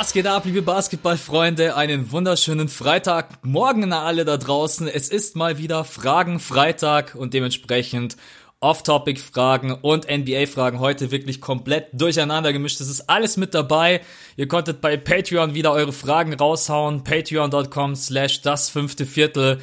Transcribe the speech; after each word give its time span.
Was 0.00 0.14
geht 0.14 0.26
ab, 0.26 0.46
liebe 0.46 0.62
Basketballfreunde? 0.62 1.76
Einen 1.76 2.10
wunderschönen 2.10 2.70
Freitagmorgen 2.70 3.84
an 3.84 3.92
alle 3.92 4.24
da 4.24 4.38
draußen. 4.38 4.88
Es 4.88 5.10
ist 5.10 5.36
mal 5.36 5.58
wieder 5.58 5.84
Fragen 5.84 6.40
Freitag 6.40 7.14
und 7.14 7.34
dementsprechend 7.34 8.16
Off-Topic-Fragen 8.60 9.72
und 9.72 10.10
NBA-Fragen 10.10 10.80
heute 10.80 11.10
wirklich 11.10 11.42
komplett 11.42 11.88
durcheinander 11.92 12.54
gemischt. 12.54 12.80
Das 12.80 12.88
ist 12.88 13.10
alles 13.10 13.36
mit 13.36 13.52
dabei. 13.52 14.00
Ihr 14.38 14.48
konntet 14.48 14.80
bei 14.80 14.96
Patreon 14.96 15.52
wieder 15.52 15.70
eure 15.72 15.92
Fragen 15.92 16.32
raushauen. 16.32 17.04
Patreon.com 17.04 17.94
slash 17.94 18.40
das 18.40 18.70
fünfte 18.70 19.04
Viertel. 19.04 19.60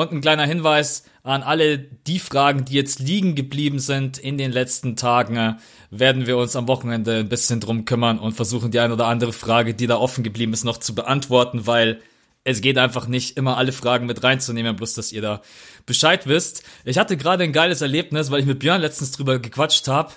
Und 0.00 0.12
ein 0.12 0.22
kleiner 0.22 0.46
Hinweis 0.46 1.04
an 1.22 1.42
alle 1.42 1.78
die 1.78 2.20
Fragen, 2.20 2.64
die 2.64 2.72
jetzt 2.72 3.00
liegen 3.00 3.34
geblieben 3.34 3.78
sind 3.78 4.16
in 4.16 4.38
den 4.38 4.50
letzten 4.50 4.96
Tagen, 4.96 5.58
werden 5.90 6.26
wir 6.26 6.38
uns 6.38 6.56
am 6.56 6.68
Wochenende 6.68 7.18
ein 7.18 7.28
bisschen 7.28 7.60
drum 7.60 7.84
kümmern 7.84 8.18
und 8.18 8.32
versuchen, 8.32 8.70
die 8.70 8.80
ein 8.80 8.92
oder 8.92 9.08
andere 9.08 9.34
Frage, 9.34 9.74
die 9.74 9.86
da 9.86 9.98
offen 9.98 10.24
geblieben 10.24 10.54
ist, 10.54 10.64
noch 10.64 10.78
zu 10.78 10.94
beantworten, 10.94 11.66
weil 11.66 12.00
es 12.44 12.62
geht 12.62 12.78
einfach 12.78 13.08
nicht, 13.08 13.36
immer 13.36 13.58
alle 13.58 13.72
Fragen 13.72 14.06
mit 14.06 14.24
reinzunehmen, 14.24 14.74
bloß 14.74 14.94
dass 14.94 15.12
ihr 15.12 15.20
da 15.20 15.42
Bescheid 15.84 16.26
wisst. 16.26 16.62
Ich 16.86 16.96
hatte 16.96 17.18
gerade 17.18 17.44
ein 17.44 17.52
geiles 17.52 17.82
Erlebnis, 17.82 18.30
weil 18.30 18.40
ich 18.40 18.46
mit 18.46 18.60
Björn 18.60 18.80
letztens 18.80 19.10
drüber 19.10 19.38
gequatscht 19.38 19.86
habe. 19.86 20.14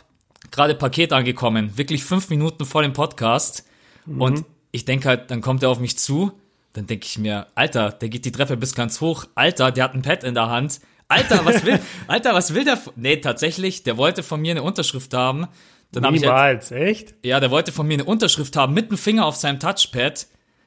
Gerade 0.50 0.76
Paket 0.76 1.12
angekommen, 1.12 1.78
wirklich 1.78 2.06
fünf 2.06 2.30
Minuten 2.30 2.66
vor 2.66 2.84
dem 2.84 2.94
Podcast. 2.94 3.66
Mhm. 4.06 4.22
Und 4.22 4.46
ich 4.72 4.86
denke 4.86 5.10
halt, 5.10 5.30
dann 5.30 5.42
kommt 5.42 5.62
er 5.62 5.70
auf 5.70 5.82
mich 5.82 5.98
zu. 5.98 6.32
Dann 6.74 6.88
denke 6.88 7.06
ich 7.06 7.18
mir, 7.20 7.48
Alter, 7.56 7.92
der 7.92 8.10
geht 8.10 8.26
die 8.26 8.32
Treppe 8.32 8.58
bis 8.58 8.74
ganz 8.74 9.00
hoch. 9.00 9.26
Alter, 9.36 9.72
der 9.72 9.84
hat 9.84 9.94
ein 9.94 10.02
Pad 10.02 10.24
in 10.24 10.34
der 10.34 10.50
Hand. 10.50 10.80
Alter, 11.08 11.46
was 11.46 11.66
will, 11.66 11.80
Alter, 12.08 12.34
was 12.34 12.54
will 12.54 12.66
der? 12.66 12.80
Nee, 12.96 13.18
tatsächlich, 13.18 13.84
der 13.84 13.98
wollte 13.98 14.24
von 14.24 14.42
mir 14.42 14.52
eine 14.52 14.64
Unterschrift 14.64 15.14
haben. 15.14 15.48
Dann 15.92 16.12
Niemals, 16.12 16.72
ich 16.72 16.78
halt, 16.78 16.88
echt? 16.88 17.16
Ja, 17.24 17.40
der 17.40 17.52
wollte 17.52 17.72
von 17.72 17.88
mir 17.88 17.94
eine 17.94 18.06
Unterschrift 18.06 18.56
haben 18.56 18.74
mit 18.74 18.90
dem 18.90 18.98
Finger 18.98 19.26
auf 19.26 19.36
seinem 19.36 19.60
Touchpad. 19.60 20.26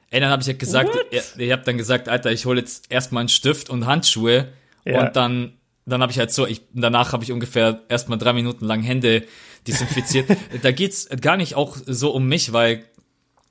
Ey, 0.09 0.21
dann 0.21 0.29
habe 0.29 0.41
ich 0.41 0.47
halt 0.47 0.59
gesagt, 0.59 0.89
ich, 1.11 1.21
ich 1.37 1.51
habe 1.51 1.63
dann 1.63 1.77
gesagt, 1.77 2.07
Alter, 2.07 2.31
ich 2.31 2.45
hole 2.45 2.61
jetzt 2.61 2.89
erstmal 2.89 3.21
einen 3.21 3.29
Stift 3.29 3.69
und 3.69 3.85
Handschuhe 3.85 4.47
ja. 4.85 5.01
und 5.01 5.17
dann 5.17 5.57
dann 5.87 6.01
habe 6.01 6.11
ich 6.11 6.19
halt 6.19 6.31
so, 6.31 6.45
ich, 6.45 6.61
danach 6.73 7.13
habe 7.13 7.23
ich 7.23 7.31
ungefähr 7.31 7.81
erstmal 7.87 8.17
drei 8.17 8.33
Minuten 8.33 8.65
lang 8.65 8.83
Hände 8.83 9.23
desinfiziert. 9.65 10.29
da 10.61 10.71
geht's 10.71 11.07
gar 11.21 11.37
nicht 11.37 11.55
auch 11.55 11.77
so 11.85 12.11
um 12.11 12.27
mich, 12.27 12.51
weil 12.51 12.83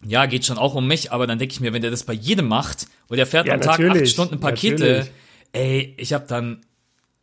ja, 0.05 0.27
geht 0.27 0.44
schon 0.44 0.58
auch 0.58 0.75
um 0.75 0.86
mich, 0.86 1.12
aber 1.12 1.27
dann 1.27 1.39
denke 1.39 1.52
ich 1.52 1.61
mir, 1.61 1.72
wenn 1.72 1.83
der 1.83 1.91
das 1.91 2.05
bei 2.05 2.12
jedem 2.12 2.48
macht 2.48 2.86
und 3.08 3.16
der 3.16 3.27
fährt 3.27 3.47
ja, 3.47 3.55
am 3.55 3.61
Tag 3.61 3.80
acht 3.80 4.08
Stunden 4.08 4.41
Pakete, 4.41 4.84
natürlich. 4.84 5.11
ey, 5.53 5.94
ich 5.98 6.12
habe 6.12 6.27
dann 6.27 6.61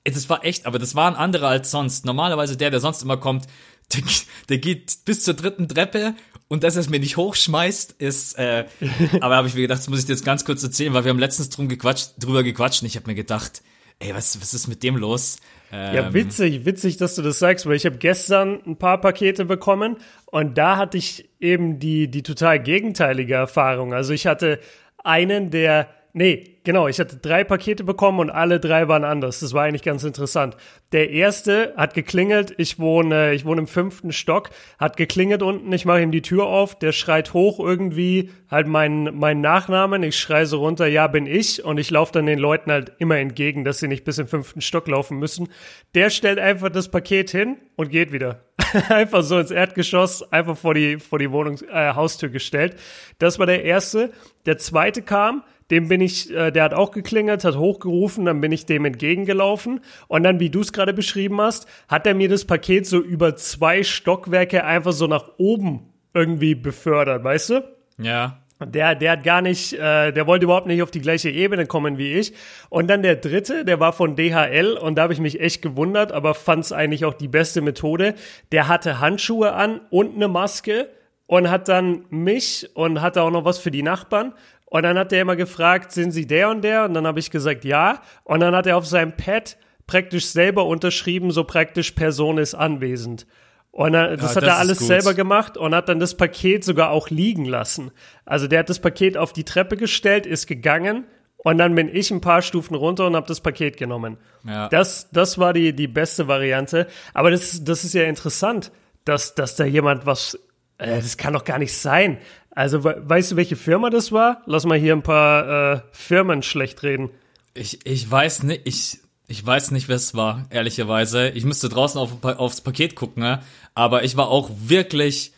das 0.06 0.30
war 0.30 0.44
echt, 0.44 0.66
aber 0.66 0.80
das 0.80 0.96
war 0.96 1.08
ein 1.08 1.16
anderer 1.16 1.48
als 1.48 1.72
sonst. 1.72 2.06
Normalerweise 2.06 2.58
der, 2.58 2.72
der 2.72 2.80
sonst 2.80 3.02
immer 3.04 3.18
kommt, 3.18 3.48
der, 3.94 4.02
der 4.50 4.58
geht 4.58 4.98
bis 5.06 5.24
zur 5.24 5.34
dritten 5.34 5.68
Treppe 5.68 6.16
und 6.48 6.64
dass 6.64 6.76
er 6.76 6.82
es 6.82 6.90
mir 6.90 7.00
nicht 7.00 7.18
hochschmeißt, 7.18 7.94
ist, 7.94 8.38
äh, 8.38 8.66
aber 9.22 9.36
habe 9.36 9.48
ich 9.48 9.56
mir 9.56 9.62
gedacht, 9.62 9.80
das 9.80 9.90
muss 9.90 10.00
ich 10.00 10.06
dir 10.06 10.14
jetzt 10.14 10.26
ganz 10.26 10.46
kurz 10.46 10.64
erzählen, 10.64 10.94
weil 10.94 11.06
wir 11.06 11.10
haben 11.10 11.20
letztens 11.20 11.50
drum 11.50 11.70
gequatscht, 11.70 12.14
drüber 12.20 12.44
gequatscht 12.44 12.82
und 12.82 12.88
ich 12.88 12.96
habe 12.96 13.08
mir 13.08 13.16
gedacht, 13.16 13.62
ey, 14.00 14.14
was, 14.14 14.40
was 14.42 14.54
ist 14.54 14.68
mit 14.68 14.84
dem 14.84 14.98
los? 14.98 15.38
Ähm, 15.72 15.96
ja, 15.96 16.14
witzig, 16.14 16.66
witzig, 16.66 16.98
dass 16.98 17.16
du 17.16 17.22
das 17.22 17.40
sagst, 17.40 17.66
weil 17.66 17.76
ich 17.76 17.86
habe 17.86 17.98
gestern 17.98 18.62
ein 18.66 18.78
paar 18.78 19.02
Pakete 19.02 19.46
bekommen 19.46 19.98
und 20.26 20.58
da 20.58 20.78
hatte 20.78 20.98
ich 20.98 21.30
eben 21.40 21.80
die, 21.80 22.10
die 22.10 22.22
total 22.22 22.60
gegenteilige 22.60 23.34
Erfahrung. 23.34 23.94
Also 23.94 24.14
ich 24.14 24.28
hatte 24.28 24.60
einen, 25.04 25.50
der 25.50 25.88
Nee, 26.16 26.60
genau. 26.64 26.88
Ich 26.88 27.00
hatte 27.00 27.18
drei 27.18 27.44
Pakete 27.44 27.84
bekommen 27.84 28.20
und 28.20 28.30
alle 28.30 28.60
drei 28.60 28.88
waren 28.88 29.04
anders. 29.04 29.40
Das 29.40 29.54
war 29.54 29.64
eigentlich 29.64 29.82
ganz 29.82 30.04
interessant. 30.04 30.56
Der 30.92 31.10
erste 31.10 31.74
hat 31.76 31.96
geklingelt. 31.96 32.54
Ich 32.60 32.78
wohne, 32.78 33.34
ich 33.34 33.46
wohne 33.46 33.62
im 33.62 33.68
fünften 33.68 34.12
Stock. 34.12 34.52
Hat 34.78 34.96
geklingelt 34.96 35.42
unten. 35.42 35.74
Ich 35.74 35.86
mache 35.86 36.04
ihm 36.04 36.12
die 36.12 36.22
Tür 36.22 36.46
auf. 36.46 36.78
Der 36.78 36.92
schreit 36.92 37.34
hoch 37.34 37.60
irgendwie 37.60 38.30
halt 38.48 38.68
meinen 38.68 39.18
mein 39.18 39.42
Nachnamen. 39.42 40.04
Ich 40.04 40.20
schreie 40.20 40.46
so 40.46 40.60
runter, 40.60 40.86
ja, 40.86 41.08
bin 41.08 41.26
ich. 41.26 41.66
Und 41.66 41.80
ich 41.80 41.90
laufe 41.90 42.12
dann 42.12 42.28
den 42.28 42.38
Leuten 42.38 42.72
halt 42.72 42.92
immer 43.00 43.18
entgegen, 43.18 43.64
dass 43.64 43.80
sie 43.80 43.88
nicht 43.88 44.04
bis 44.04 44.20
im 44.20 44.28
fünften 44.28 44.62
Stock 44.62 44.88
laufen 44.88 45.18
müssen. 45.18 45.50
Der 45.96 46.12
stellt 46.12 46.38
einfach 46.38 46.70
das 46.70 46.92
Paket 46.92 47.32
hin 47.32 47.58
und 47.76 47.90
geht 47.90 48.12
wieder. 48.12 48.46
einfach 48.90 49.24
so 49.24 49.40
ins 49.40 49.50
Erdgeschoss, 49.50 50.32
einfach 50.32 50.58
vor 50.58 50.76
die, 50.76 51.00
vor 51.00 51.18
die 51.18 51.32
Wohnungs 51.32 51.64
äh, 51.64 51.94
Haustür 51.96 52.30
gestellt. 52.30 52.76
Das 53.18 53.40
war 53.40 53.48
der 53.48 53.64
erste. 53.64 54.12
Der 54.46 54.60
zweite 54.60 55.02
kam 55.02 55.44
dem 55.74 55.88
bin 55.88 56.02
ich, 56.02 56.32
äh, 56.32 56.52
der 56.52 56.64
hat 56.64 56.74
auch 56.76 56.92
geklingelt, 56.92 57.44
hat 57.44 57.58
hochgerufen, 57.58 58.26
dann 58.26 58.40
bin 58.42 58.52
ich 58.52 58.68
dem 58.68 58.86
entgegengelaufen 58.86 59.80
und 60.08 60.22
dann, 60.22 60.40
wie 60.40 60.52
du 60.52 60.62
es 60.62 60.72
gerade 60.72 60.94
beschrieben 60.94 61.42
hast, 61.42 61.66
hat 61.88 62.06
er 62.06 62.14
mir 62.14 62.30
das 62.30 62.46
Paket 62.46 62.86
so 62.86 63.00
über 63.00 63.36
zwei 63.36 63.82
Stockwerke 63.82 64.66
einfach 64.66 64.92
so 64.92 65.08
nach 65.08 65.32
oben 65.38 65.92
irgendwie 66.14 66.54
befördert, 66.54 67.24
weißt 67.24 67.50
du? 67.50 67.64
Ja. 67.98 68.38
Der, 68.64 68.94
der 68.94 69.14
hat 69.14 69.24
gar 69.24 69.42
nicht, 69.42 69.74
äh, 69.74 70.12
der 70.12 70.28
wollte 70.28 70.46
überhaupt 70.46 70.68
nicht 70.68 70.84
auf 70.84 70.92
die 70.92 71.02
gleiche 71.02 71.32
Ebene 71.32 71.66
kommen 71.66 71.98
wie 71.98 72.14
ich. 72.14 72.34
Und 72.70 72.88
dann 72.88 73.02
der 73.02 73.16
dritte, 73.16 73.66
der 73.66 73.80
war 73.80 73.94
von 73.94 74.16
DHL 74.16 74.78
und 74.80 74.96
da 74.96 75.02
habe 75.02 75.14
ich 75.14 75.20
mich 75.20 75.42
echt 75.42 75.64
gewundert, 75.64 76.12
aber 76.12 76.36
fand 76.36 76.66
es 76.66 76.72
eigentlich 76.72 77.04
auch 77.04 77.16
die 77.16 77.28
beste 77.28 77.62
Methode. 77.62 78.14
Der 78.52 78.68
hatte 78.68 79.00
Handschuhe 79.00 79.54
an 79.54 79.82
und 79.90 80.16
eine 80.16 80.28
Maske 80.28 80.88
und 81.26 81.50
hat 81.50 81.68
dann 81.68 82.06
mich 82.12 82.70
und 82.76 83.02
hatte 83.02 83.24
auch 83.24 83.32
noch 83.32 83.44
was 83.44 83.58
für 83.58 83.72
die 83.72 83.84
Nachbarn 83.84 84.34
und 84.74 84.82
dann 84.82 84.98
hat 84.98 85.14
er 85.14 85.22
immer 85.22 85.36
gefragt, 85.36 85.92
sind 85.92 86.10
Sie 86.10 86.26
der 86.26 86.50
und 86.50 86.64
der? 86.64 86.86
Und 86.86 86.96
dann 86.96 87.06
habe 87.06 87.20
ich 87.20 87.30
gesagt, 87.30 87.64
ja. 87.64 88.02
Und 88.24 88.40
dann 88.40 88.56
hat 88.56 88.66
er 88.66 88.76
auf 88.76 88.88
seinem 88.88 89.16
Pad 89.16 89.56
praktisch 89.86 90.26
selber 90.26 90.66
unterschrieben, 90.66 91.30
so 91.30 91.44
praktisch 91.44 91.92
Person 91.92 92.40
ist 92.40 92.56
anwesend. 92.56 93.28
Und 93.70 93.94
dann, 93.94 94.18
das 94.18 94.32
ja, 94.32 94.38
hat 94.38 94.44
das 94.48 94.50
er 94.50 94.58
alles 94.58 94.80
selber 94.80 95.14
gemacht 95.14 95.58
und 95.58 95.76
hat 95.76 95.90
dann 95.90 96.00
das 96.00 96.18
Paket 96.18 96.64
sogar 96.64 96.90
auch 96.90 97.12
liegen 97.12 97.46
lassen. 97.46 97.92
Also 98.26 98.48
der 98.48 98.62
hat 98.62 98.70
das 98.72 98.80
Paket 98.80 99.16
auf 99.16 99.32
die 99.32 99.44
Treppe 99.44 99.78
gestellt, 99.78 100.26
ist 100.26 100.48
gegangen 100.48 101.06
und 101.38 101.60
dann 101.60 101.76
bin 101.76 101.88
ich 101.96 102.10
ein 102.10 102.22
paar 102.22 102.42
Stufen 102.42 102.74
runter 102.74 103.06
und 103.06 103.16
habe 103.16 103.28
das 103.28 103.42
Paket 103.42 103.78
genommen. 103.78 104.18
Ja. 104.44 104.70
Das, 104.70 105.12
das 105.12 105.38
war 105.38 105.54
die, 105.54 105.74
die 105.74 105.88
beste 105.88 106.28
Variante. 106.28 106.88
Aber 107.14 107.30
das, 107.30 107.64
das 107.64 107.84
ist 107.84 107.94
ja 107.94 108.06
interessant, 108.06 108.72
dass, 109.06 109.36
dass 109.36 109.56
da 109.56 109.66
jemand 109.66 110.08
was, 110.08 110.34
äh, 110.80 110.96
das 111.00 111.18
kann 111.18 111.34
doch 111.34 111.44
gar 111.44 111.60
nicht 111.60 111.78
sein. 111.78 112.18
Also, 112.56 112.84
weißt 112.84 113.32
du, 113.32 113.36
welche 113.36 113.56
Firma 113.56 113.90
das 113.90 114.12
war? 114.12 114.44
Lass 114.46 114.66
mal 114.66 114.78
hier 114.78 114.94
ein 114.94 115.02
paar 115.02 115.74
äh, 115.74 115.82
Firmen 115.92 116.44
schlecht 116.44 116.84
reden. 116.84 117.10
Ich, 117.56 117.86
ich 117.86 118.10
weiß 118.10 118.44
nicht, 118.44 118.62
ich, 118.66 119.00
ich 119.28 119.46
weiß 119.46 119.72
nicht, 119.72 119.88
wer 119.88 119.96
es 119.96 120.14
war, 120.14 120.46
ehrlicherweise. 120.50 121.30
Ich 121.30 121.46
müsste 121.46 121.70
draußen 121.70 122.00
auf, 122.00 122.24
aufs 122.24 122.62
Paket 122.62 122.96
gucken, 122.96 123.24
ne? 123.24 123.42
aber 123.74 124.04
ich 124.04 124.18
war 124.18 124.28
auch 124.28 124.52
wirklich 124.56 125.34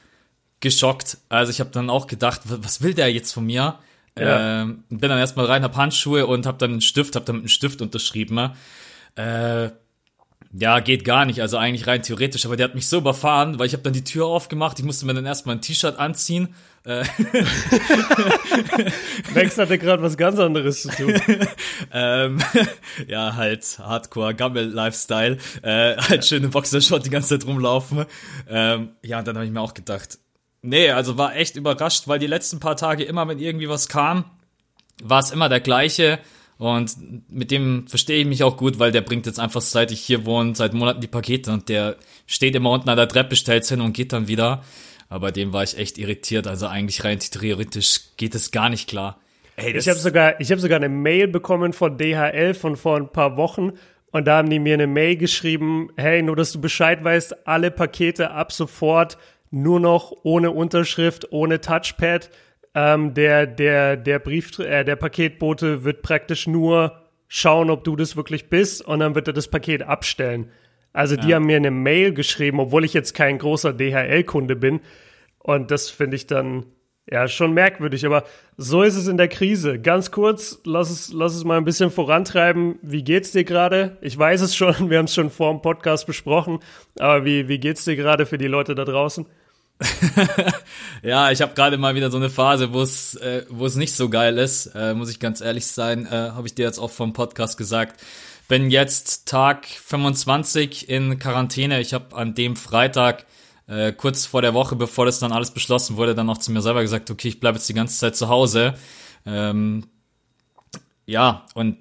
geschockt. 0.59 1.17
Also 1.29 1.51
ich 1.51 1.59
habe 1.59 1.69
dann 1.71 1.89
auch 1.89 2.07
gedacht, 2.07 2.41
was 2.45 2.81
will 2.81 2.93
der 2.93 3.11
jetzt 3.11 3.31
von 3.31 3.45
mir? 3.45 3.79
Ja. 4.17 4.61
Ähm, 4.61 4.83
bin 4.89 5.09
dann 5.09 5.19
erstmal 5.19 5.45
rein, 5.45 5.63
hab 5.63 5.75
Handschuhe 5.75 6.25
und 6.25 6.45
hab 6.45 6.59
dann 6.59 6.71
einen 6.71 6.81
Stift, 6.81 7.15
hab 7.15 7.25
dann 7.25 7.37
mit 7.37 7.43
einem 7.43 7.49
Stift 7.49 7.81
unterschrieben. 7.81 8.35
Ne? 8.35 8.55
Äh, 9.15 9.71
ja, 10.57 10.79
geht 10.79 11.03
gar 11.03 11.25
nicht, 11.25 11.41
also 11.41 11.57
eigentlich 11.57 11.85
rein 11.85 12.01
theoretisch, 12.01 12.45
aber 12.45 12.55
der 12.55 12.65
hat 12.65 12.75
mich 12.75 12.87
so 12.87 12.97
überfahren, 12.97 13.59
weil 13.59 13.67
ich 13.67 13.73
habe 13.73 13.83
dann 13.83 13.93
die 13.93 14.05
Tür 14.05 14.27
aufgemacht, 14.27 14.79
ich 14.79 14.85
musste 14.85 15.05
mir 15.05 15.13
dann 15.13 15.25
erstmal 15.25 15.55
ein 15.55 15.61
T-Shirt 15.61 15.99
anziehen. 15.99 16.55
Äh. 16.85 17.03
Max 19.33 19.57
hatte 19.57 19.77
gerade 19.77 20.01
was 20.01 20.15
ganz 20.15 20.39
anderes 20.39 20.83
zu 20.83 20.89
tun. 20.89 21.13
ähm, 21.91 22.39
ja, 23.07 23.35
halt 23.35 23.65
Hardcore, 23.79 24.35
Gammel-Lifestyle, 24.35 25.37
äh, 25.61 25.97
halt 25.97 26.25
schöne 26.25 26.47
Boxershot 26.47 27.05
die 27.05 27.09
ganze 27.09 27.37
Zeit 27.37 27.47
rumlaufen. 27.47 28.05
Ähm, 28.47 28.91
ja, 29.01 29.19
und 29.19 29.27
dann 29.27 29.35
habe 29.35 29.45
ich 29.45 29.51
mir 29.51 29.61
auch 29.61 29.73
gedacht, 29.73 30.19
nee, 30.61 30.89
also 30.89 31.17
war 31.17 31.35
echt 31.35 31.57
überrascht, 31.57 32.07
weil 32.07 32.19
die 32.19 32.27
letzten 32.27 32.59
paar 32.59 32.77
Tage 32.77 33.03
immer, 33.03 33.27
wenn 33.27 33.39
irgendwie 33.39 33.67
was 33.67 33.89
kam, 33.89 34.25
war 35.03 35.19
es 35.19 35.31
immer 35.31 35.49
der 35.49 35.59
gleiche. 35.59 36.19
Und 36.57 37.29
mit 37.29 37.51
dem 37.51 37.85
verstehe 37.87 38.21
ich 38.21 38.25
mich 38.25 38.43
auch 38.43 38.55
gut, 38.55 38.79
weil 38.79 38.91
der 38.91 39.01
bringt 39.01 39.25
jetzt 39.25 39.39
einfach, 39.39 39.61
seit 39.61 39.91
ich 39.91 40.01
hier 40.01 40.25
wohne, 40.25 40.55
seit 40.55 40.73
Monaten 40.73 41.01
die 41.01 41.07
Pakete 41.07 41.51
und 41.51 41.67
der 41.67 41.97
steht 42.27 42.55
immer 42.55 42.71
unten 42.71 42.89
an 42.89 42.97
der 42.97 43.09
Treppe, 43.09 43.35
stellt's 43.35 43.69
hin 43.69 43.81
und 43.81 43.93
geht 43.93 44.13
dann 44.13 44.27
wieder. 44.27 44.63
Aber 45.09 45.31
dem 45.31 45.53
war 45.53 45.63
ich 45.63 45.77
echt 45.77 45.97
irritiert. 45.97 46.47
Also 46.47 46.67
eigentlich 46.67 47.03
rein 47.03 47.19
theoretisch 47.19 48.01
geht 48.17 48.35
es 48.35 48.51
gar 48.51 48.69
nicht 48.69 48.87
klar. 48.87 49.19
Ey, 49.57 49.75
ich 49.75 49.87
habe 49.87 49.99
sogar, 49.99 50.39
ich 50.39 50.51
habe 50.51 50.59
sogar 50.59 50.77
eine 50.77 50.89
Mail 50.89 51.27
bekommen 51.27 51.73
von 51.73 51.97
DHL 51.97 52.53
von 52.53 52.75
vor 52.75 52.97
ein 52.97 53.09
paar 53.09 53.37
Wochen 53.37 53.73
und 54.11 54.25
da 54.25 54.37
haben 54.37 54.49
die 54.49 54.59
mir 54.59 54.73
eine 54.73 54.87
Mail 54.87 55.17
geschrieben, 55.17 55.89
hey, 55.97 56.21
nur 56.21 56.35
dass 56.35 56.53
du 56.53 56.61
Bescheid 56.61 57.03
weißt, 57.03 57.47
alle 57.47 57.71
Pakete 57.71 58.31
ab 58.31 58.51
sofort 58.51 59.17
nur 59.51 59.79
noch 59.79 60.13
ohne 60.23 60.51
Unterschrift, 60.51 61.31
ohne 61.31 61.61
Touchpad 61.61 62.29
ähm, 62.75 63.13
der, 63.13 63.47
der, 63.47 63.95
der 63.95 64.19
Brief, 64.19 64.59
äh, 64.59 64.83
der 64.83 64.97
Paketbote 64.97 65.85
wird 65.85 66.01
praktisch 66.01 66.45
nur 66.45 67.01
schauen, 67.27 67.69
ob 67.69 67.83
du 67.85 67.95
das 67.95 68.15
wirklich 68.17 68.49
bist 68.49 68.85
und 68.85 68.99
dann 68.99 69.15
wird 69.15 69.27
er 69.27 69.33
das 69.33 69.47
Paket 69.47 69.81
abstellen. 69.81 70.51
Also 70.93 71.15
die 71.15 71.29
ja. 71.29 71.35
haben 71.35 71.45
mir 71.45 71.57
eine 71.57 71.71
Mail 71.71 72.13
geschrieben, 72.13 72.59
obwohl 72.59 72.85
ich 72.85 72.93
jetzt 72.93 73.13
kein 73.13 73.37
großer 73.37 73.73
DHL-Kunde 73.73 74.55
bin. 74.55 74.81
Und 75.39 75.71
das 75.71 75.89
finde 75.89 76.15
ich 76.15 76.27
dann 76.27 76.65
ja 77.09 77.27
schon 77.27 77.53
merkwürdig. 77.53 78.05
Aber 78.05 78.23
so 78.57 78.81
ist 78.81 78.95
es 78.95 79.07
in 79.07 79.17
der 79.17 79.27
Krise. 79.27 79.79
Ganz 79.79 80.11
kurz, 80.11 80.61
lass 80.65 80.89
es, 80.89 81.11
lass 81.13 81.35
es 81.35 81.43
mal 81.43 81.57
ein 81.57 81.65
bisschen 81.65 81.91
vorantreiben. 81.91 82.79
Wie 82.81 83.03
geht's 83.03 83.31
dir 83.31 83.43
gerade? 83.43 83.97
Ich 84.01 84.17
weiß 84.17 84.41
es 84.41 84.55
schon, 84.55 84.73
wir 84.89 84.97
haben 84.97 85.05
es 85.05 85.13
schon 85.13 85.29
vor 85.29 85.51
dem 85.51 85.61
Podcast 85.61 86.07
besprochen. 86.07 86.59
Aber 86.99 87.25
wie, 87.25 87.47
wie 87.47 87.59
geht's 87.59 87.85
dir 87.85 87.95
gerade 87.95 88.25
für 88.25 88.37
die 88.37 88.47
Leute 88.47 88.73
da 88.75 88.85
draußen? 88.85 89.25
ja, 91.03 91.31
ich 91.31 91.41
habe 91.41 91.53
gerade 91.53 91.77
mal 91.77 91.95
wieder 91.95 92.09
so 92.09 92.17
eine 92.17 92.29
Phase, 92.29 92.71
wo 92.71 92.81
es 92.81 93.15
äh, 93.15 93.45
wo 93.49 93.67
nicht 93.67 93.95
so 93.95 94.09
geil 94.09 94.37
ist, 94.37 94.67
äh, 94.67 94.93
muss 94.93 95.09
ich 95.09 95.19
ganz 95.19 95.41
ehrlich 95.41 95.67
sein, 95.67 96.05
äh, 96.05 96.31
habe 96.31 96.47
ich 96.47 96.55
dir 96.55 96.65
jetzt 96.65 96.79
auch 96.79 96.91
vom 96.91 97.13
Podcast 97.13 97.57
gesagt. 97.57 97.99
Bin 98.47 98.69
jetzt 98.69 99.25
Tag 99.27 99.65
25 99.65 100.87
in 100.87 101.19
Quarantäne. 101.19 101.81
Ich 101.81 101.93
habe 101.93 102.15
an 102.15 102.35
dem 102.35 102.55
Freitag 102.55 103.25
äh, 103.67 103.91
kurz 103.91 104.25
vor 104.25 104.41
der 104.41 104.53
Woche, 104.53 104.75
bevor 104.75 105.05
das 105.05 105.19
dann 105.19 105.31
alles 105.31 105.51
beschlossen 105.51 105.97
wurde, 105.97 106.15
dann 106.15 106.27
noch 106.27 106.37
zu 106.37 106.51
mir 106.51 106.61
selber 106.61 106.81
gesagt, 106.81 107.09
okay, 107.09 107.29
ich 107.29 107.39
bleibe 107.39 107.57
jetzt 107.57 107.67
die 107.67 107.73
ganze 107.73 107.97
Zeit 107.97 108.15
zu 108.15 108.29
Hause. 108.29 108.75
Ähm, 109.25 109.87
ja, 111.07 111.45
und 111.55 111.77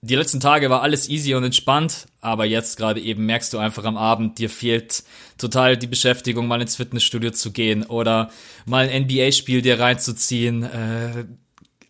die 0.00 0.14
letzten 0.14 0.40
Tage 0.40 0.70
war 0.70 0.82
alles 0.82 1.08
easy 1.08 1.34
und 1.34 1.44
entspannt, 1.44 2.06
aber 2.28 2.44
jetzt 2.44 2.76
gerade 2.76 3.00
eben 3.00 3.26
merkst 3.26 3.52
du 3.52 3.58
einfach 3.58 3.84
am 3.84 3.96
Abend, 3.96 4.38
dir 4.38 4.50
fehlt 4.50 5.04
total 5.36 5.76
die 5.76 5.86
Beschäftigung, 5.86 6.46
mal 6.46 6.60
ins 6.60 6.76
Fitnessstudio 6.76 7.30
zu 7.30 7.52
gehen 7.52 7.84
oder 7.84 8.30
mal 8.66 8.88
ein 8.88 9.04
NBA-Spiel 9.04 9.62
dir 9.62 9.80
reinzuziehen, 9.80 10.62
äh, 10.62 11.24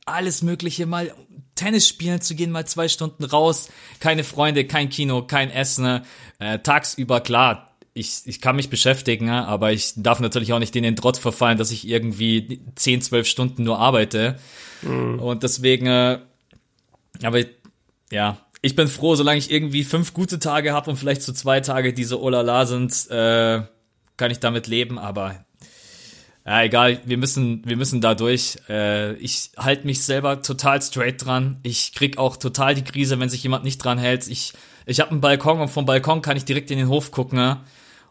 alles 0.06 0.43
Mögliche, 0.43 0.87
mal 0.87 1.12
Tennis 1.55 1.88
spielen 1.88 2.20
zu 2.20 2.35
gehen, 2.35 2.50
mal 2.50 2.67
zwei 2.67 2.88
Stunden 2.88 3.25
raus, 3.25 3.69
keine 4.00 4.25
Freunde, 4.25 4.64
kein 4.64 4.88
Kino, 4.88 5.23
kein 5.23 5.50
Essen, 5.50 6.02
äh, 6.38 6.58
tagsüber 6.61 7.20
klar. 7.20 7.73
Ich, 7.94 8.20
ich 8.26 8.40
kann 8.40 8.55
mich 8.55 8.70
beschäftigen, 8.70 9.29
aber 9.29 9.73
ich 9.73 9.94
darf 9.96 10.20
natürlich 10.20 10.52
auch 10.52 10.61
nicht 10.61 10.76
in 10.76 10.85
den 10.85 10.94
Trotz 10.94 11.19
verfallen, 11.19 11.58
dass 11.58 11.73
ich 11.73 11.88
irgendwie 11.88 12.61
10, 12.76 13.02
12 13.02 13.26
Stunden 13.26 13.64
nur 13.64 13.81
arbeite. 13.81 14.38
Mhm. 14.82 15.19
Und 15.19 15.43
deswegen, 15.43 15.87
äh, 15.87 16.20
aber 17.23 17.40
ja, 18.12 18.38
ich 18.60 18.75
bin 18.75 18.88
froh, 18.88 19.14
solange 19.14 19.38
ich 19.38 19.50
irgendwie 19.50 19.84
fünf 19.84 20.14
gute 20.14 20.38
Tage 20.38 20.72
habe 20.72 20.90
und 20.90 20.96
vielleicht 20.96 21.22
so 21.22 21.32
zwei 21.32 21.60
Tage, 21.60 21.93
die 21.93 22.05
so 22.05 22.20
olala 22.20 22.66
sind, 22.66 23.08
äh, 23.10 23.62
kann 24.16 24.31
ich 24.31 24.40
damit 24.40 24.66
leben, 24.66 24.99
aber 24.99 25.37
ja, 26.49 26.62
egal, 26.62 27.00
wir 27.05 27.19
müssen, 27.19 27.62
wir 27.66 27.76
müssen 27.76 28.00
da 28.00 28.14
durch. 28.14 28.56
Äh, 28.70 29.12
ich 29.16 29.50
halte 29.58 29.84
mich 29.87 30.02
selber 30.02 30.40
total 30.40 30.81
straight 30.81 31.22
dran. 31.22 31.58
Ich 31.62 31.93
krieg 31.93 32.16
auch 32.16 32.38
total 32.38 32.75
die 32.75 32.84
Krise, 32.84 33.20
wenn 33.20 33.28
sich 33.28 33.43
jemand 33.43 33.64
nicht 33.64 33.84
dran 33.84 33.99
hält. 33.99 34.26
Ich, 34.28 34.55
ich 34.87 35.00
habe 35.00 35.11
einen 35.11 35.20
Balkon 35.20 35.61
und 35.61 35.69
vom 35.69 35.84
Balkon 35.84 36.22
kann 36.22 36.38
ich 36.38 36.46
direkt 36.46 36.70
in 36.70 36.78
den 36.78 36.88
Hof 36.88 37.11
gucken. 37.11 37.38
Ne? 37.38 37.61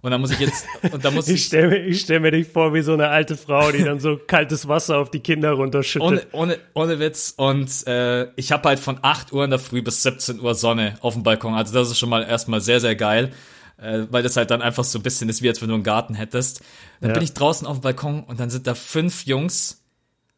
Und 0.08 0.12
da 0.12 0.20
muss 0.20 0.32
ich 0.32 0.40
jetzt, 0.40 0.66
und 0.90 1.04
da 1.04 1.12
muss 1.12 1.28
ich. 1.28 1.36
Ich 1.36 1.46
stelle 1.48 1.68
mir, 1.68 1.86
ich 1.86 2.00
stell 2.00 2.22
mir 2.22 2.32
dich 2.32 2.48
vor 2.48 2.74
wie 2.74 2.82
so 2.82 2.94
eine 2.94 3.10
alte 3.10 3.36
Frau, 3.36 3.74
die 3.74 3.84
dann 3.84 4.00
so 4.00 4.16
kaltes 4.16 4.66
Wasser 4.66 5.00
auf 5.00 5.12
die 5.12 5.20
Kinder 5.20 5.52
runterschüttet. 5.52 6.08
Ohne, 6.08 6.22
ohne, 6.32 6.60
ohne 6.74 7.00
Witz. 7.00 7.34
Und 7.36 7.86
äh, 7.88 8.32
ich 8.38 8.54
habe 8.54 8.70
halt 8.70 8.80
von 8.80 9.00
8 9.02 9.34
Uhr 9.34 9.44
in 9.44 9.50
der 9.50 9.60
Früh 9.60 9.82
bis 9.82 10.04
17 10.04 10.40
Uhr 10.40 10.56
Sonne 10.56 10.96
auf 11.02 11.16
dem 11.16 11.24
Balkon. 11.24 11.56
Also 11.56 11.74
das 11.74 11.92
ist 11.92 12.00
schon 12.00 12.08
mal 12.08 12.24
erstmal 12.24 12.62
sehr, 12.62 12.80
sehr 12.80 12.96
geil. 12.96 13.34
Äh, 13.76 14.08
weil 14.10 14.24
das 14.24 14.38
halt 14.38 14.50
dann 14.50 14.62
einfach 14.62 14.86
so 14.86 14.98
ein 14.98 15.04
bisschen 15.04 15.28
ist, 15.28 15.42
wie 15.42 15.50
als 15.50 15.62
wenn 15.62 15.68
du 15.68 15.74
einen 15.74 15.84
Garten 15.84 16.14
hättest. 16.14 16.62
Dann 17.02 17.10
ja. 17.10 17.14
bin 17.14 17.24
ich 17.24 17.34
draußen 17.34 17.68
auf 17.68 17.80
dem 17.80 17.82
Balkon 17.82 18.24
und 18.24 18.40
dann 18.40 18.50
sind 18.50 18.66
da 18.66 18.76
fünf 18.76 19.26
Jungs, 19.26 19.84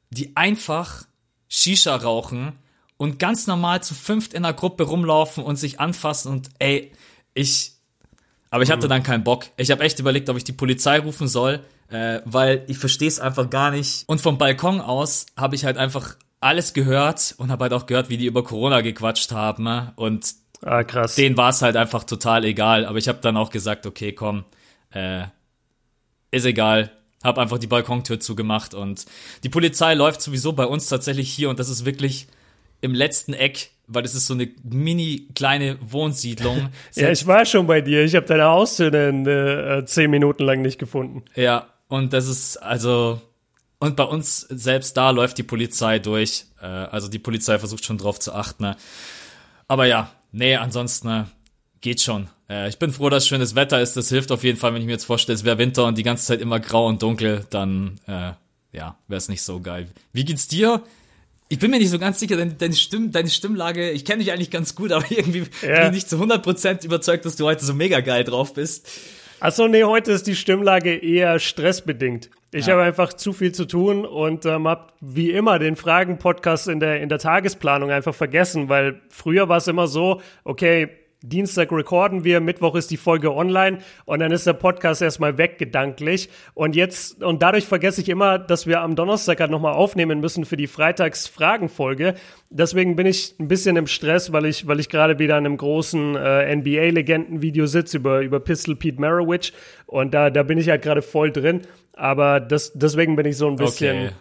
die 0.09 0.35
einfach 0.35 1.05
Shisha 1.47 1.95
rauchen 1.95 2.53
und 2.97 3.19
ganz 3.19 3.45
normal 3.45 3.83
zu 3.83 3.93
fünft 3.93 4.33
in 4.33 4.43
einer 4.43 4.55
Gruppe 4.55 4.85
rumlaufen 4.85 5.43
und 5.43 5.57
sich 5.57 5.79
anfassen 5.79 6.31
und 6.31 6.49
ey, 6.57 6.91
ich, 7.35 7.73
aber 8.49 8.63
ich 8.63 8.71
hatte 8.71 8.87
mhm. 8.87 8.89
dann 8.89 9.03
keinen 9.03 9.23
Bock. 9.23 9.45
Ich 9.57 9.71
habe 9.71 9.83
echt 9.83 9.99
überlegt, 9.99 10.29
ob 10.29 10.37
ich 10.37 10.43
die 10.43 10.53
Polizei 10.53 10.99
rufen 10.99 11.27
soll, 11.27 11.61
äh, 11.89 12.21
weil 12.25 12.63
ich 12.67 12.77
verstehe 12.77 13.07
es 13.07 13.19
einfach 13.19 13.49
gar 13.49 13.71
nicht. 13.71 14.03
Und 14.07 14.21
vom 14.21 14.37
Balkon 14.37 14.81
aus 14.81 15.27
habe 15.37 15.55
ich 15.55 15.65
halt 15.65 15.77
einfach 15.77 16.15
alles 16.39 16.73
gehört 16.73 17.35
und 17.37 17.51
habe 17.51 17.63
halt 17.63 17.73
auch 17.73 17.85
gehört, 17.85 18.09
wie 18.09 18.17
die 18.17 18.25
über 18.25 18.43
Corona 18.43 18.81
gequatscht 18.81 19.31
haben. 19.31 19.63
Ne? 19.63 19.93
Und 19.95 20.33
ah, 20.61 20.83
krass. 20.83 21.15
denen 21.15 21.37
war 21.37 21.49
es 21.49 21.61
halt 21.61 21.75
einfach 21.75 22.03
total 22.03 22.45
egal. 22.45 22.85
Aber 22.85 22.97
ich 22.97 23.07
habe 23.07 23.19
dann 23.21 23.37
auch 23.37 23.51
gesagt, 23.51 23.85
okay, 23.85 24.13
komm, 24.13 24.45
äh, 24.91 25.23
ist 26.31 26.45
egal. 26.45 26.91
Hab 27.23 27.37
einfach 27.37 27.59
die 27.59 27.67
Balkontür 27.67 28.19
zugemacht 28.19 28.73
und 28.73 29.05
die 29.43 29.49
Polizei 29.49 29.93
läuft 29.93 30.21
sowieso 30.21 30.53
bei 30.53 30.65
uns 30.65 30.87
tatsächlich 30.87 31.29
hier 31.29 31.49
und 31.49 31.59
das 31.59 31.67
ist 31.67 31.83
wirklich 31.83 32.27
im 32.79 32.93
letzten 32.93 33.33
Eck 33.33 33.71
weil 33.89 34.03
das 34.03 34.15
ist 34.15 34.27
so 34.27 34.33
eine 34.33 34.49
mini 34.63 35.27
kleine 35.35 35.77
Wohnsiedlung. 35.81 36.69
ja, 36.95 37.11
ich 37.11 37.27
war 37.27 37.45
schon 37.45 37.67
bei 37.67 37.81
dir. 37.81 38.03
Ich 38.03 38.15
habe 38.15 38.25
deine 38.25 38.45
Haustür 38.45 38.93
in 38.93 39.25
äh, 39.25 39.83
zehn 39.85 40.09
Minuten 40.09 40.43
lang 40.43 40.61
nicht 40.61 40.79
gefunden. 40.79 41.23
Ja, 41.35 41.67
und 41.87 42.13
das 42.13 42.27
ist 42.27 42.57
also 42.57 43.21
und 43.79 43.95
bei 43.95 44.03
uns 44.03 44.41
selbst 44.41 44.97
da 44.97 45.09
läuft 45.09 45.37
die 45.37 45.43
Polizei 45.43 45.99
durch. 45.99 46.45
Äh, 46.61 46.65
also 46.65 47.07
die 47.07 47.19
Polizei 47.19 47.57
versucht 47.57 47.85
schon 47.85 47.97
drauf 47.97 48.19
zu 48.19 48.33
achten. 48.33 48.63
Ne? 48.63 48.75
Aber 49.67 49.85
ja, 49.85 50.11
nee, 50.31 50.55
ansonsten 50.55 51.07
ne, 51.07 51.27
geht 51.79 52.01
schon. 52.01 52.29
Äh, 52.49 52.67
ich 52.67 52.77
bin 52.77 52.91
froh, 52.91 53.09
dass 53.09 53.27
schönes 53.27 53.55
Wetter 53.55 53.81
ist. 53.81 53.95
Das 53.95 54.09
hilft 54.09 54.31
auf 54.31 54.43
jeden 54.43 54.57
Fall, 54.57 54.73
wenn 54.73 54.81
ich 54.81 54.85
mir 54.85 54.93
jetzt 54.93 55.05
vorstelle, 55.05 55.35
es 55.35 55.45
wäre 55.45 55.57
Winter 55.57 55.85
und 55.85 55.97
die 55.97 56.03
ganze 56.03 56.25
Zeit 56.25 56.41
immer 56.41 56.59
grau 56.59 56.87
und 56.87 57.01
dunkel, 57.01 57.45
dann 57.49 57.99
äh, 58.05 58.33
ja, 58.71 58.97
wäre 59.07 59.17
es 59.17 59.29
nicht 59.29 59.41
so 59.41 59.61
geil. 59.61 59.87
Wie 60.11 60.25
geht's 60.25 60.47
dir? 60.47 60.83
Ich 61.51 61.57
bin 61.57 61.71
mir 61.71 61.79
nicht 61.79 61.89
so 61.89 61.97
ganz 61.97 62.19
sicher, 62.19 62.37
deine, 62.37 62.53
deine, 62.53 62.75
Stimm, 62.75 63.11
deine 63.11 63.27
Stimmlage, 63.27 63.89
ich 63.89 64.05
kenne 64.05 64.23
dich 64.23 64.31
eigentlich 64.31 64.51
ganz 64.51 64.75
gut, 64.75 64.91
aber 64.93 65.05
irgendwie 65.09 65.45
ja. 65.63 65.79
bin 65.79 65.85
ich 65.87 65.91
nicht 65.91 66.09
zu 66.09 66.17
100% 66.17 66.85
überzeugt, 66.85 67.25
dass 67.25 67.35
du 67.35 67.45
heute 67.45 67.65
so 67.65 67.73
mega 67.73 68.01
geil 68.01 68.23
drauf 68.23 68.53
bist. 68.53 68.87
Achso, 69.39 69.67
nee, 69.67 69.83
heute 69.83 70.11
ist 70.11 70.27
die 70.27 70.35
Stimmlage 70.35 70.95
eher 70.95 71.39
stressbedingt. 71.39 72.29
Ich 72.51 72.67
ja. 72.67 72.73
habe 72.73 72.83
einfach 72.83 73.13
zu 73.13 73.33
viel 73.33 73.51
zu 73.51 73.65
tun 73.65 74.05
und 74.05 74.45
ähm, 74.45 74.67
habe 74.67 74.91
wie 75.01 75.31
immer 75.31 75.59
den 75.59 75.75
Fragen-Podcast 75.75 76.67
in 76.67 76.79
der, 76.79 77.01
in 77.01 77.09
der 77.09 77.19
Tagesplanung 77.19 77.89
einfach 77.89 78.13
vergessen, 78.13 78.69
weil 78.69 79.01
früher 79.09 79.49
war 79.49 79.57
es 79.57 79.67
immer 79.67 79.87
so, 79.87 80.21
okay, 80.43 80.89
Dienstag 81.21 81.71
recorden 81.73 82.23
wir, 82.23 82.39
Mittwoch 82.39 82.75
ist 82.75 82.91
die 82.91 82.97
Folge 82.97 83.35
online 83.35 83.79
und 84.05 84.19
dann 84.19 84.31
ist 84.31 84.47
der 84.47 84.53
Podcast 84.53 85.01
erstmal 85.01 85.37
weg 85.37 85.57
gedanklich. 85.57 86.29
Und 86.53 86.77
jetzt, 86.77 87.21
und 87.21 87.41
dadurch 87.41 87.65
vergesse 87.65 87.99
ich 87.99 88.07
immer, 88.07 88.39
dass 88.39 88.67
wir 88.67 88.79
am 88.79 88.95
Donnerstag 88.95 89.41
halt 89.41 89.51
nochmal 89.51 89.73
aufnehmen 89.73 90.21
müssen 90.21 90.45
für 90.45 90.55
die 90.55 90.67
Freitags-Fragenfolge. 90.67 92.15
Deswegen 92.49 92.95
bin 92.95 93.05
ich 93.05 93.35
ein 93.37 93.49
bisschen 93.49 93.75
im 93.75 93.87
Stress, 93.87 94.31
weil 94.31 94.45
ich, 94.45 94.65
weil 94.67 94.79
ich 94.79 94.87
gerade 94.87 95.19
wieder 95.19 95.35
an 95.35 95.45
einem 95.45 95.57
großen 95.57 96.15
äh, 96.15 96.55
NBA-Legenden-Video 96.55 97.65
sitze 97.65 97.97
über, 97.97 98.21
über 98.21 98.39
Pistol 98.39 98.77
Pete 98.77 99.01
Maravich. 99.01 99.51
Und 99.87 100.13
da, 100.13 100.29
da 100.29 100.43
bin 100.43 100.57
ich 100.57 100.69
halt 100.69 100.83
gerade 100.83 101.01
voll 101.01 101.31
drin. 101.31 101.63
Aber 101.93 102.39
das, 102.39 102.71
deswegen 102.73 103.17
bin 103.17 103.25
ich 103.25 103.35
so 103.35 103.49
ein 103.49 103.57
bisschen. 103.57 104.05
Okay 104.07 104.13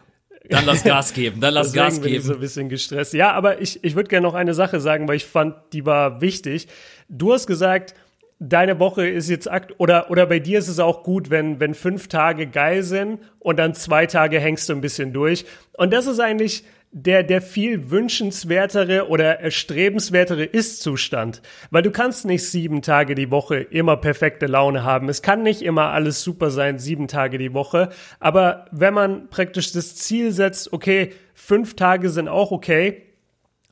dann 0.49 0.65
lass 0.65 0.85
Gas 0.85 1.13
geben, 1.13 1.41
dann 1.41 1.55
lass 1.55 1.73
Gas 1.73 1.95
geben. 1.95 2.05
Bin 2.05 2.15
ich 2.15 2.23
so 2.23 2.35
ein 2.35 2.41
bisschen 2.41 2.69
gestresst. 2.69 3.15
Ja, 3.15 3.33
aber 3.33 3.61
ich, 3.61 3.83
ich 3.85 3.95
würde 3.95 4.09
gerne 4.09 4.27
noch 4.27 4.35
eine 4.35 4.55
Sache 4.55 4.81
sagen, 4.81 5.09
weil 5.09 5.17
ich 5.17 5.27
fand, 5.27 5.55
die 5.73 5.87
war 5.87 6.21
wichtig. 6.21 6.69
Du 7.09 7.33
hast 7.33 7.47
gesagt, 7.47 7.95
deine 8.41 8.79
Woche 8.79 9.07
ist 9.07 9.29
jetzt 9.29 9.51
akt 9.51 9.75
oder 9.79 10.11
oder 10.11 10.27
bei 10.27 10.39
dir 10.39 10.59
ist 10.59 10.69
es 10.69 10.79
auch 10.79 11.03
gut, 11.03 11.31
wenn 11.31 11.61
wenn 11.61 11.75
fünf 11.75 12.09
Tage 12.09 12.47
geil 12.47 12.83
sind 12.83 13.21
und 13.41 13.59
dann 13.59 13.75
zwei 13.75 14.07
Tage 14.07 14.39
hängst 14.39 14.69
du 14.69 14.75
ein 14.75 14.81
bisschen 14.81 15.13
durch. 15.13 15.45
Und 15.77 15.93
das 15.93 16.07
ist 16.07 16.21
eigentlich 16.21 16.65
der, 16.91 17.23
der 17.23 17.43
viel 17.43 17.91
wünschenswertere 17.91 19.09
oder 19.09 19.41
erstrebenswertere 19.41 20.45
Ist-Zustand. 20.45 21.43
Weil 21.71 21.83
du 21.83 21.91
kannst 21.91 22.25
nicht 22.25 22.49
sieben 22.49 22.81
Tage 22.83 23.15
die 23.15 23.31
Woche 23.31 23.57
immer 23.57 23.97
perfekte 23.97 24.47
Laune 24.47 24.85
haben. 24.85 25.09
Es 25.09 25.21
kann 25.23 25.43
nicht 25.43 25.63
immer 25.63 25.91
alles 25.91 26.23
super 26.23 26.51
sein, 26.51 26.79
sieben 26.79 27.07
Tage 27.07 27.39
die 27.39 27.53
Woche. 27.53 27.91
Aber 28.21 28.67
wenn 28.71 28.95
man 28.95 29.29
praktisch 29.29 29.73
das 29.73 29.97
Ziel 29.97 30.33
setzt, 30.33 30.73
okay, 30.73 31.13
fünf 31.35 31.77
Tage 31.77 32.09
sind 32.09 32.29
auch 32.29 32.53
okay, 32.53 33.05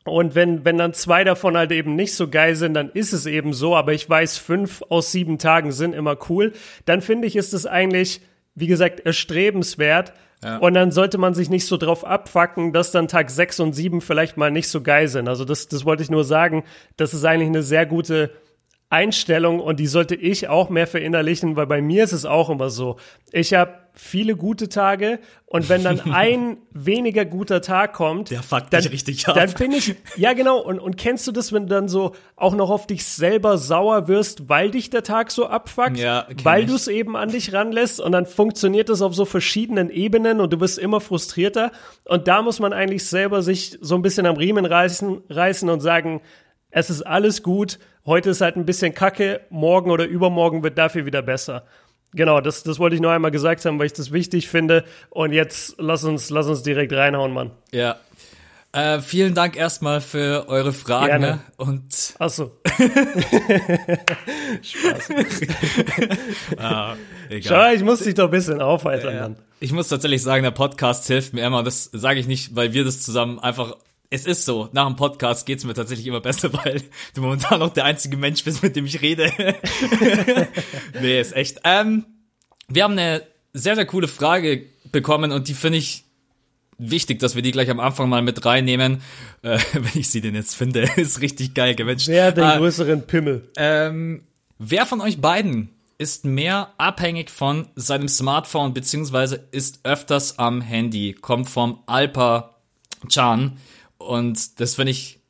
und 0.05 0.37
wenn, 0.37 0.65
wenn 0.65 0.79
dann 0.79 0.95
zwei 0.95 1.25
davon 1.25 1.57
halt 1.57 1.73
eben 1.73 1.97
nicht 1.97 2.15
so 2.15 2.29
geil 2.29 2.55
sind, 2.55 2.75
dann 2.75 2.91
ist 2.91 3.13
es 3.13 3.27
eben 3.27 3.53
so. 3.53 3.75
Aber 3.75 3.93
ich 3.93 4.09
weiß, 4.09 4.39
fünf 4.39 4.83
aus 4.89 5.11
sieben 5.11 5.39
Tagen 5.39 5.73
sind 5.73 5.95
immer 5.95 6.17
cool. 6.29 6.53
Dann 6.85 7.01
finde 7.01 7.27
ich, 7.27 7.35
ist 7.35 7.53
es 7.53 7.67
eigentlich, 7.67 8.21
wie 8.55 8.69
gesagt, 8.69 9.01
erstrebenswert, 9.01 10.13
ja. 10.43 10.59
Und 10.59 10.75
dann 10.75 10.93
sollte 10.93 11.19
man 11.19 11.35
sich 11.35 11.49
nicht 11.49 11.67
so 11.67 11.77
drauf 11.77 12.05
abfacken, 12.05 12.73
dass 12.73 12.91
dann 12.91 13.09
Tag 13.09 13.31
6 13.31 13.61
und 13.61 13.73
7 13.73 14.01
vielleicht 14.01 14.37
mal 14.37 14.51
nicht 14.51 14.69
so 14.69 14.83
geil 14.83 15.09
sind. 15.09 15.29
Also 15.29 15.45
das, 15.45 15.69
das 15.69 15.85
wollte 15.85 16.03
ich 16.03 16.11
nur 16.11 16.25
sagen. 16.25 16.65
Das 16.97 17.15
ist 17.15 17.25
eigentlich 17.25 17.49
eine 17.49 17.63
sehr 17.63 17.87
gute 17.87 18.31
Einstellung 18.89 19.59
und 19.59 19.81
die 19.81 19.89
sollte 19.89 20.15
ich 20.15 20.49
auch 20.49 20.71
mehr 20.71 20.87
verinnerlichen, 20.87 21.57
weil 21.57 21.67
bei 21.67 21.83
mir 21.83 22.05
ist 22.05 22.13
es 22.13 22.25
auch 22.25 22.51
immer 22.51 22.71
so. 22.71 22.97
Ich 23.33 23.53
habe 23.53 23.75
viele 23.95 24.37
gute 24.37 24.69
Tage 24.69 25.19
und 25.47 25.69
wenn 25.69 25.83
dann 25.83 26.01
ein 26.13 26.59
weniger 26.71 27.25
guter 27.25 27.63
Tag 27.63 27.95
kommt, 27.95 28.31
der 28.31 28.45
fuckt 28.45 28.73
dann, 28.73 28.83
dich 28.83 28.93
richtig 28.93 29.27
ab. 29.27 29.35
Dann 29.35 29.53
bin 29.55 29.73
ich, 29.73 29.97
ja 30.17 30.35
genau, 30.35 30.61
und, 30.61 30.79
und 30.79 30.97
kennst 30.97 31.27
du 31.27 31.33
das, 31.33 31.53
wenn 31.53 31.65
du 31.65 31.75
dann 31.75 31.89
so 31.89 32.13
auch 32.37 32.55
noch 32.55 32.71
auf 32.71 32.87
dich 32.87 33.05
selber 33.05 33.59
sauer 33.59 34.07
wirst, 34.07 34.49
weil 34.49 34.71
dich 34.71 34.89
der 34.89 35.03
Tag 35.03 35.33
so 35.33 35.47
abfuckt, 35.47 35.97
ja, 35.97 36.29
weil 36.45 36.67
du 36.67 36.75
es 36.77 36.87
eben 36.87 37.17
an 37.17 37.31
dich 37.31 37.53
ranlässt 37.53 38.01
und 38.01 38.13
dann 38.13 38.27
funktioniert 38.27 38.89
das 38.89 39.03
auf 39.03 39.17
so 39.17 39.25
verschiedenen 39.25 39.91
Ebenen 39.91 40.41
und 40.41 40.53
du 40.53 40.61
wirst 40.61 40.79
immer 40.79 41.01
frustrierter 41.01 41.73
und 42.05 42.29
da 42.29 42.43
muss 42.43 42.61
man 42.61 42.73
eigentlich 42.73 43.05
selber 43.07 43.43
sich 43.43 43.79
so 43.81 43.97
ein 43.97 44.03
bisschen 44.03 44.27
am 44.27 44.37
Riemen 44.37 44.65
reißen, 44.65 45.23
reißen 45.29 45.69
und 45.69 45.81
sagen, 45.81 46.21
es 46.71 46.91
ist 46.91 47.03
alles 47.03 47.43
gut, 47.43 47.79
heute 48.07 48.31
ist 48.31 48.41
halt 48.41 48.57
ein 48.57 48.65
bisschen 48.65 48.95
kacke, 48.95 49.41
morgen 49.51 49.91
oder 49.91 50.07
übermorgen 50.07 50.63
wird 50.63 50.79
dafür 50.79 51.05
wieder 51.07 51.23
besser. 51.23 51.65
Genau, 52.13 52.41
das, 52.41 52.63
das 52.63 52.79
wollte 52.79 52.97
ich 52.97 53.03
noch 53.03 53.11
einmal 53.11 53.31
gesagt 53.31 53.65
haben, 53.65 53.79
weil 53.79 53.87
ich 53.87 53.93
das 53.93 54.13
wichtig 54.13 54.49
finde. 54.49 54.85
Und 55.11 55.33
jetzt 55.33 55.75
lass 55.79 56.05
uns, 56.05 56.31
lass 56.31 56.47
uns 56.47 56.63
direkt 56.63 56.93
reinhauen, 56.93 57.33
Mann. 57.33 57.51
Ja. 57.73 57.97
Äh, 58.73 59.01
vielen 59.01 59.35
Dank 59.35 59.57
erstmal 59.57 60.01
für 60.01 60.49
eure 60.49 60.73
Fragen. 60.73 61.07
Gerne. 61.07 61.41
Und 61.57 62.15
Ach 62.19 62.29
so. 62.29 62.53
Spaß. 64.63 65.11
ah, 66.59 66.95
egal. 67.31 67.43
Schau, 67.43 67.75
ich 67.75 67.83
muss 67.83 68.01
dich 68.01 68.15
doch 68.15 68.25
ein 68.25 68.31
bisschen 68.31 68.61
aufheitern. 68.61 69.35
Äh, 69.35 69.37
ich 69.61 69.73
muss 69.73 69.89
tatsächlich 69.89 70.23
sagen, 70.23 70.43
der 70.43 70.51
Podcast 70.51 71.07
hilft 71.07 71.33
mir 71.33 71.47
immer. 71.47 71.63
Das 71.63 71.85
sage 71.93 72.21
ich 72.21 72.27
nicht, 72.27 72.55
weil 72.55 72.75
wir 72.75 72.85
das 72.85 73.03
zusammen 73.03 73.39
einfach 73.39 73.77
es 74.11 74.27
ist 74.27 74.45
so, 74.45 74.69
nach 74.73 74.87
dem 74.87 74.97
Podcast 74.97 75.47
geht's 75.47 75.65
mir 75.65 75.75
tatsächlich 75.75 76.07
immer 76.07 76.21
besser, 76.21 76.53
weil 76.65 76.83
du 77.15 77.21
momentan 77.21 77.61
noch 77.61 77.73
der 77.73 77.85
einzige 77.85 78.17
Mensch 78.17 78.45
bist, 78.45 78.63
mit 78.63 78.77
dem 78.77 78.87
ich 78.87 79.03
rede. 79.03 79.33
nee, 81.01 81.21
ist 81.21 81.35
echt. 81.35 81.61
Ähm, 81.65 82.07
wir 82.69 82.85
haben 82.85 82.93
eine 82.93 83.23
sehr, 83.53 83.75
sehr 83.75 83.87
coole 83.87 84.09
Frage 84.09 84.67
bekommen 84.93 85.33
und 85.33 85.49
die 85.49 85.55
finde 85.55 85.79
ich 85.79 86.05
wichtig, 86.79 87.21
dass 87.21 87.35
wir 87.35 87.43
die 87.43 87.53
gleich 87.53 87.71
am 87.71 87.81
Anfang 87.81 88.09
mal 88.09 88.23
mit 88.23 88.45
reinnehmen. 88.45 89.03
Äh, 89.43 89.59
wenn 89.73 90.01
ich 90.01 90.11
sie 90.11 90.21
denn 90.21 90.35
jetzt 90.35 90.55
finde, 90.55 90.89
ist 90.97 91.21
richtig 91.21 91.55
geil 91.55 91.75
gewünscht. 91.75 92.09
Wer 92.09 92.33
den 92.33 92.45
äh, 92.45 92.59
größeren 92.59 93.07
Pimmel? 93.07 93.51
Ähm, 93.57 94.23
wer 94.59 94.87
von 94.87 95.01
euch 95.01 95.21
beiden 95.21 95.71
ist 95.99 96.27
mehr 96.27 96.75
abhängig 96.77 97.31
von 97.31 97.69
seinem 97.75 98.09
Smartphone 98.09 98.75
beziehungsweise 98.75 99.49
ist 99.51 99.81
öfters 99.85 100.39
am 100.39 100.61
Handy? 100.61 101.15
Kommt 101.15 101.49
vom 101.49 101.83
Alpa 101.87 102.57
Chan 103.09 103.57
und 104.07 104.61
das 104.61 104.77
finde 104.77 104.93
ich 104.93 105.21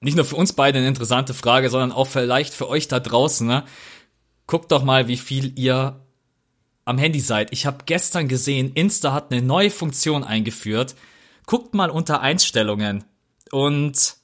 nicht 0.00 0.16
nur 0.16 0.24
für 0.24 0.36
uns 0.36 0.52
beide 0.52 0.78
eine 0.78 0.88
interessante 0.88 1.34
Frage, 1.34 1.70
sondern 1.70 1.92
auch 1.92 2.06
vielleicht 2.06 2.52
für 2.52 2.68
euch 2.68 2.88
da 2.88 3.00
draußen. 3.00 3.46
Ne? 3.46 3.64
Guckt 4.46 4.70
doch 4.70 4.84
mal, 4.84 5.08
wie 5.08 5.16
viel 5.16 5.58
ihr 5.58 6.04
am 6.84 6.98
Handy 6.98 7.20
seid. 7.20 7.52
Ich 7.52 7.64
habe 7.66 7.84
gestern 7.86 8.28
gesehen, 8.28 8.72
Insta 8.74 9.12
hat 9.12 9.32
eine 9.32 9.40
neue 9.40 9.70
Funktion 9.70 10.22
eingeführt. 10.22 10.94
Guckt 11.46 11.74
mal 11.74 11.90
unter 11.90 12.20
Einstellungen 12.20 13.04
und 13.50 14.16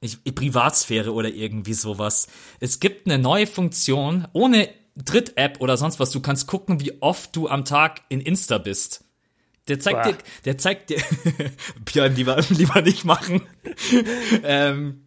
ich, 0.00 0.22
Privatsphäre 0.24 1.12
oder 1.12 1.28
irgendwie 1.28 1.74
sowas. 1.74 2.26
Es 2.58 2.80
gibt 2.80 3.06
eine 3.06 3.18
neue 3.18 3.46
Funktion 3.46 4.26
ohne 4.32 4.68
Dritt-App 4.96 5.60
oder 5.60 5.76
sonst 5.76 6.00
was. 6.00 6.10
Du 6.10 6.20
kannst 6.20 6.46
gucken, 6.46 6.80
wie 6.80 7.00
oft 7.00 7.34
du 7.36 7.48
am 7.48 7.64
Tag 7.64 8.02
in 8.08 8.20
Insta 8.20 8.58
bist. 8.58 9.04
Der 9.68 9.78
zeigt 9.78 10.02
Boah. 10.02 10.12
dir, 10.12 10.18
der 10.44 10.58
zeigt 10.58 10.90
dir, 10.90 11.00
Björn, 11.84 12.14
lieber, 12.16 12.40
lieber 12.48 12.82
nicht 12.82 13.04
machen. 13.04 13.42
ähm, 14.42 15.06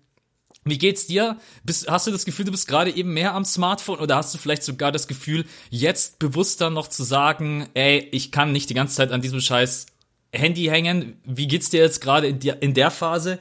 wie 0.65 0.77
geht's 0.77 1.07
dir? 1.07 1.37
Bist, 1.63 1.89
hast 1.89 2.07
du 2.07 2.11
das 2.11 2.23
Gefühl, 2.23 2.45
du 2.45 2.51
bist 2.51 2.67
gerade 2.67 2.91
eben 2.91 3.13
mehr 3.13 3.33
am 3.33 3.43
Smartphone 3.43 3.99
oder 3.99 4.15
hast 4.15 4.33
du 4.33 4.37
vielleicht 4.37 4.63
sogar 4.63 4.91
das 4.91 5.07
Gefühl, 5.07 5.45
jetzt 5.69 6.19
bewusster 6.19 6.69
noch 6.69 6.87
zu 6.87 7.03
sagen, 7.03 7.67
ey, 7.73 8.07
ich 8.11 8.31
kann 8.31 8.51
nicht 8.51 8.69
die 8.69 8.73
ganze 8.73 8.95
Zeit 8.95 9.11
an 9.11 9.21
diesem 9.21 9.41
scheiß 9.41 9.87
Handy 10.31 10.65
hängen? 10.65 11.17
Wie 11.25 11.47
geht's 11.47 11.69
dir 11.69 11.81
jetzt 11.81 11.99
gerade 11.99 12.27
in, 12.27 12.39
in 12.39 12.73
der 12.73 12.91
Phase? 12.91 13.39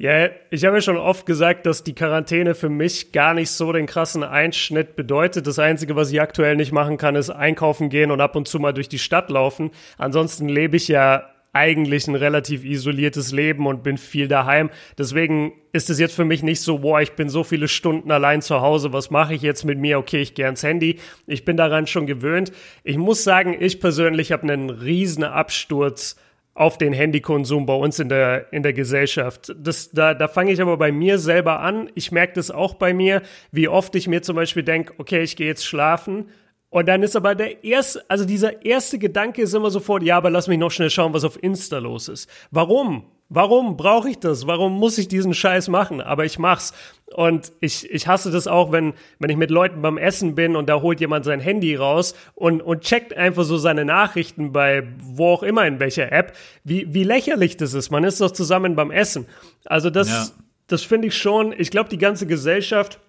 Ja, 0.00 0.30
ich 0.48 0.64
habe 0.64 0.78
ja 0.78 0.80
schon 0.80 0.96
oft 0.96 1.26
gesagt, 1.26 1.66
dass 1.66 1.84
die 1.84 1.94
Quarantäne 1.94 2.54
für 2.54 2.70
mich 2.70 3.12
gar 3.12 3.34
nicht 3.34 3.50
so 3.50 3.70
den 3.70 3.84
krassen 3.84 4.24
Einschnitt 4.24 4.96
bedeutet. 4.96 5.46
Das 5.46 5.58
Einzige, 5.58 5.94
was 5.94 6.10
ich 6.10 6.22
aktuell 6.22 6.56
nicht 6.56 6.72
machen 6.72 6.96
kann, 6.96 7.16
ist 7.16 7.28
einkaufen 7.28 7.90
gehen 7.90 8.10
und 8.10 8.22
ab 8.22 8.34
und 8.34 8.48
zu 8.48 8.58
mal 8.58 8.72
durch 8.72 8.88
die 8.88 8.98
Stadt 8.98 9.28
laufen. 9.28 9.72
Ansonsten 9.98 10.48
lebe 10.48 10.78
ich 10.78 10.88
ja 10.88 11.28
eigentlich 11.52 12.08
ein 12.08 12.14
relativ 12.14 12.64
isoliertes 12.64 13.30
Leben 13.32 13.66
und 13.66 13.82
bin 13.82 13.98
viel 13.98 14.26
daheim. 14.26 14.70
Deswegen 14.96 15.52
ist 15.74 15.90
es 15.90 15.98
jetzt 15.98 16.14
für 16.14 16.24
mich 16.24 16.42
nicht 16.42 16.62
so, 16.62 16.78
boah, 16.78 17.02
ich 17.02 17.12
bin 17.12 17.28
so 17.28 17.44
viele 17.44 17.68
Stunden 17.68 18.10
allein 18.10 18.40
zu 18.40 18.62
Hause, 18.62 18.94
was 18.94 19.10
mache 19.10 19.34
ich 19.34 19.42
jetzt 19.42 19.66
mit 19.66 19.78
mir? 19.78 19.98
Okay, 19.98 20.22
ich 20.22 20.32
gehe 20.32 20.46
ans 20.46 20.62
Handy. 20.62 20.98
Ich 21.26 21.44
bin 21.44 21.58
daran 21.58 21.86
schon 21.86 22.06
gewöhnt. 22.06 22.52
Ich 22.84 22.96
muss 22.96 23.22
sagen, 23.22 23.54
ich 23.60 23.80
persönlich 23.80 24.32
habe 24.32 24.50
einen 24.50 24.70
riesen 24.70 25.24
Absturz 25.24 26.16
auf 26.54 26.78
den 26.78 26.92
Handykonsum 26.92 27.66
bei 27.66 27.74
uns 27.74 27.98
in 27.98 28.08
der, 28.08 28.52
in 28.52 28.62
der 28.62 28.72
Gesellschaft. 28.72 29.54
Das, 29.56 29.90
da, 29.90 30.14
da 30.14 30.28
fange 30.28 30.52
ich 30.52 30.60
aber 30.60 30.76
bei 30.76 30.92
mir 30.92 31.18
selber 31.18 31.60
an. 31.60 31.90
Ich 31.94 32.12
merke 32.12 32.34
das 32.34 32.50
auch 32.50 32.74
bei 32.74 32.92
mir, 32.92 33.22
wie 33.52 33.68
oft 33.68 33.94
ich 33.94 34.08
mir 34.08 34.22
zum 34.22 34.36
Beispiel 34.36 34.62
denke, 34.62 34.94
okay, 34.98 35.22
ich 35.22 35.36
gehe 35.36 35.46
jetzt 35.46 35.64
schlafen 35.64 36.26
und 36.70 36.86
dann 36.86 37.02
ist 37.02 37.16
aber 37.16 37.34
der 37.34 37.64
erste, 37.64 38.04
also 38.08 38.24
dieser 38.24 38.64
erste 38.64 39.00
Gedanke 39.00 39.42
ist 39.42 39.54
immer 39.54 39.70
sofort, 39.70 40.04
ja, 40.04 40.16
aber 40.16 40.30
lass 40.30 40.46
mich 40.46 40.58
noch 40.58 40.70
schnell 40.70 40.88
schauen, 40.88 41.12
was 41.12 41.24
auf 41.24 41.42
Insta 41.42 41.78
los 41.78 42.08
ist. 42.08 42.30
Warum? 42.52 43.06
Warum 43.28 43.76
brauche 43.76 44.10
ich 44.10 44.18
das? 44.18 44.46
Warum 44.46 44.78
muss 44.78 44.96
ich 44.96 45.08
diesen 45.08 45.34
Scheiß 45.34 45.68
machen? 45.68 46.00
Aber 46.00 46.24
ich 46.24 46.38
mach's. 46.38 46.72
Und 47.14 47.52
ich, 47.60 47.90
ich 47.90 48.06
hasse 48.06 48.30
das 48.30 48.46
auch, 48.46 48.70
wenn, 48.70 48.94
wenn 49.18 49.30
ich 49.30 49.36
mit 49.36 49.50
Leuten 49.50 49.82
beim 49.82 49.98
Essen 49.98 50.36
bin 50.36 50.54
und 50.54 50.68
da 50.68 50.80
holt 50.80 51.00
jemand 51.00 51.24
sein 51.24 51.40
Handy 51.40 51.74
raus 51.74 52.14
und, 52.34 52.62
und 52.62 52.82
checkt 52.82 53.16
einfach 53.16 53.42
so 53.42 53.58
seine 53.58 53.84
Nachrichten 53.84 54.52
bei 54.52 54.86
wo 55.02 55.28
auch 55.28 55.42
immer 55.42 55.66
in 55.66 55.80
welcher 55.80 56.12
App. 56.12 56.36
Wie, 56.62 56.94
wie 56.94 57.02
lächerlich 57.02 57.56
das 57.56 57.74
ist. 57.74 57.90
Man 57.90 58.04
ist 58.04 58.20
doch 58.20 58.30
zusammen 58.30 58.76
beim 58.76 58.92
Essen. 58.92 59.26
Also 59.64 59.90
das, 59.90 60.08
ja. 60.08 60.26
das 60.68 60.82
finde 60.82 61.08
ich 61.08 61.16
schon. 61.16 61.52
Ich 61.58 61.70
glaube, 61.70 61.88
die 61.88 61.98
ganze 61.98 62.26
Gesellschaft 62.28 63.00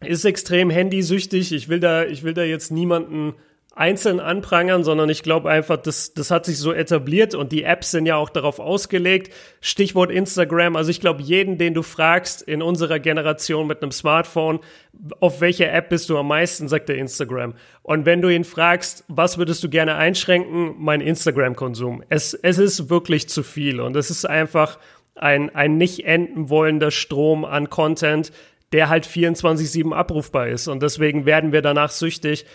ist 0.00 0.24
extrem 0.24 0.70
handysüchtig. 0.70 1.52
Ich 1.52 1.68
will 1.68 1.80
da, 1.80 2.04
ich 2.04 2.22
will 2.22 2.34
da 2.34 2.44
jetzt 2.44 2.70
niemanden 2.70 3.34
einzeln 3.76 4.20
anprangern, 4.20 4.84
sondern 4.84 5.10
ich 5.10 5.22
glaube 5.22 5.50
einfach, 5.50 5.76
das, 5.76 6.14
das 6.14 6.30
hat 6.30 6.46
sich 6.46 6.58
so 6.58 6.72
etabliert 6.72 7.34
und 7.34 7.52
die 7.52 7.62
Apps 7.62 7.90
sind 7.90 8.06
ja 8.06 8.16
auch 8.16 8.30
darauf 8.30 8.58
ausgelegt. 8.58 9.32
Stichwort 9.60 10.10
Instagram. 10.10 10.76
Also 10.76 10.90
ich 10.90 10.98
glaube, 10.98 11.22
jeden, 11.22 11.58
den 11.58 11.74
du 11.74 11.82
fragst 11.82 12.40
in 12.40 12.62
unserer 12.62 12.98
Generation 12.98 13.66
mit 13.66 13.82
einem 13.82 13.92
Smartphone, 13.92 14.60
auf 15.20 15.42
welche 15.42 15.68
App 15.68 15.90
bist 15.90 16.08
du 16.08 16.16
am 16.16 16.28
meisten, 16.28 16.68
sagt 16.68 16.88
der 16.88 16.96
Instagram. 16.96 17.52
Und 17.82 18.06
wenn 18.06 18.22
du 18.22 18.30
ihn 18.30 18.44
fragst, 18.44 19.04
was 19.08 19.36
würdest 19.36 19.62
du 19.62 19.68
gerne 19.68 19.96
einschränken, 19.96 20.74
mein 20.78 21.02
Instagram-Konsum. 21.02 22.02
Es, 22.08 22.32
es 22.32 22.56
ist 22.56 22.88
wirklich 22.88 23.28
zu 23.28 23.42
viel 23.42 23.80
und 23.80 23.94
es 23.94 24.10
ist 24.10 24.24
einfach 24.24 24.78
ein, 25.16 25.54
ein 25.54 25.76
nicht 25.76 26.06
enden 26.06 26.48
wollender 26.48 26.90
Strom 26.90 27.44
an 27.44 27.68
Content, 27.68 28.32
der 28.72 28.88
halt 28.88 29.06
24-7 29.06 29.92
abrufbar 29.92 30.48
ist. 30.48 30.66
Und 30.66 30.82
deswegen 30.82 31.26
werden 31.26 31.52
wir 31.52 31.62
danach 31.62 31.90
süchtig. 31.90 32.46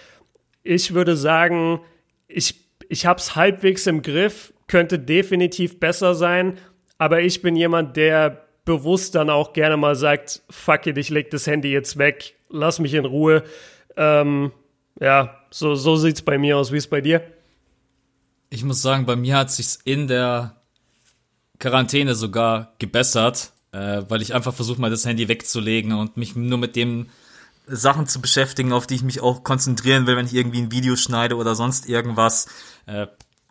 Ich 0.63 0.93
würde 0.93 1.15
sagen, 1.15 1.81
ich, 2.27 2.55
ich 2.89 3.05
habe 3.05 3.19
es 3.19 3.35
halbwegs 3.35 3.87
im 3.87 4.01
Griff, 4.01 4.53
könnte 4.67 4.99
definitiv 4.99 5.79
besser 5.79 6.15
sein, 6.15 6.57
aber 6.97 7.21
ich 7.21 7.41
bin 7.41 7.55
jemand, 7.55 7.97
der 7.97 8.45
bewusst 8.63 9.15
dann 9.15 9.29
auch 9.29 9.53
gerne 9.53 9.75
mal 9.75 9.95
sagt, 9.95 10.43
fuck 10.49 10.85
it, 10.87 10.97
ich 10.97 11.09
leg 11.09 11.29
das 11.31 11.47
Handy 11.47 11.71
jetzt 11.71 11.97
weg, 11.97 12.35
lass 12.49 12.79
mich 12.79 12.93
in 12.93 13.05
Ruhe. 13.05 13.43
Ähm, 13.97 14.51
ja, 14.99 15.37
so, 15.49 15.75
so 15.75 15.95
sieht's 15.95 16.21
bei 16.21 16.37
mir 16.37 16.57
aus. 16.57 16.71
Wie 16.71 16.77
ist 16.77 16.89
bei 16.89 17.01
dir? 17.01 17.21
Ich 18.49 18.63
muss 18.63 18.81
sagen, 18.81 19.05
bei 19.05 19.15
mir 19.15 19.37
hat 19.37 19.51
sich's 19.51 19.79
in 19.83 20.07
der 20.07 20.57
Quarantäne 21.57 22.15
sogar 22.15 22.73
gebessert 22.77 23.51
äh, 23.71 24.03
weil 24.07 24.21
ich 24.21 24.33
einfach 24.33 24.53
versuche 24.53 24.81
mal 24.81 24.89
das 24.89 25.05
Handy 25.05 25.27
wegzulegen 25.27 25.93
und 25.93 26.17
mich 26.17 26.35
nur 26.35 26.57
mit 26.57 26.75
dem 26.75 27.07
Sachen 27.67 28.07
zu 28.07 28.21
beschäftigen, 28.21 28.73
auf 28.73 28.87
die 28.87 28.95
ich 28.95 29.03
mich 29.03 29.21
auch 29.21 29.43
konzentrieren 29.43 30.07
will, 30.07 30.17
wenn 30.17 30.25
ich 30.25 30.33
irgendwie 30.33 30.61
ein 30.61 30.71
Video 30.71 30.95
schneide 30.95 31.35
oder 31.35 31.55
sonst 31.55 31.87
irgendwas. 31.87 32.47
Äh, 32.85 33.07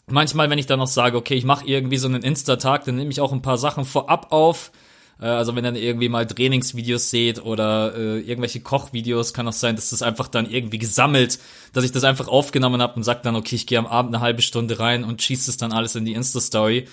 manchmal, 0.07 0.51
wenn 0.51 0.59
ich 0.59 0.67
dann 0.67 0.79
noch 0.79 0.87
sage, 0.87 1.17
okay, 1.17 1.35
ich 1.35 1.45
mache 1.45 1.67
irgendwie 1.67 1.97
so 1.97 2.09
einen 2.09 2.23
Insta-Tag, 2.23 2.85
dann 2.85 2.97
nehme 2.97 3.11
ich 3.11 3.21
auch 3.21 3.33
ein 3.33 3.43
paar 3.43 3.59
Sachen 3.59 3.85
vorab 3.85 4.33
auf. 4.33 4.73
Äh, 5.21 5.27
also 5.27 5.55
wenn 5.55 5.65
ihr 5.65 5.73
dann 5.73 5.77
irgendwie 5.77 6.09
mal 6.09 6.27
Trainingsvideos 6.27 7.11
seht 7.11 7.43
oder 7.45 7.95
äh, 7.97 8.21
irgendwelche 8.21 8.61
Kochvideos, 8.61 9.33
kann 9.33 9.49
auch 9.49 9.53
sein, 9.53 9.77
dass 9.77 9.91
das 9.91 10.03
einfach 10.03 10.29
dann 10.29 10.51
irgendwie 10.51 10.79
gesammelt, 10.79 11.39
dass 11.73 11.85
ich 11.85 11.93
das 11.93 12.05
einfach 12.05 12.29
aufgenommen 12.29 12.83
habe 12.83 12.95
und 12.95 13.05
sag 13.05 13.23
dann, 13.23 13.37
okay, 13.37 13.57
ich 13.57 13.67
gehe 13.67 13.79
am 13.79 13.87
Abend 13.87 14.15
eine 14.15 14.23
halbe 14.23 14.43
Stunde 14.43 14.79
rein 14.79 15.05
und 15.05 15.23
schieße 15.23 15.51
es 15.51 15.57
dann 15.57 15.73
alles 15.73 15.95
in 15.95 16.05
die 16.05 16.15
Insta-Story. 16.15 16.89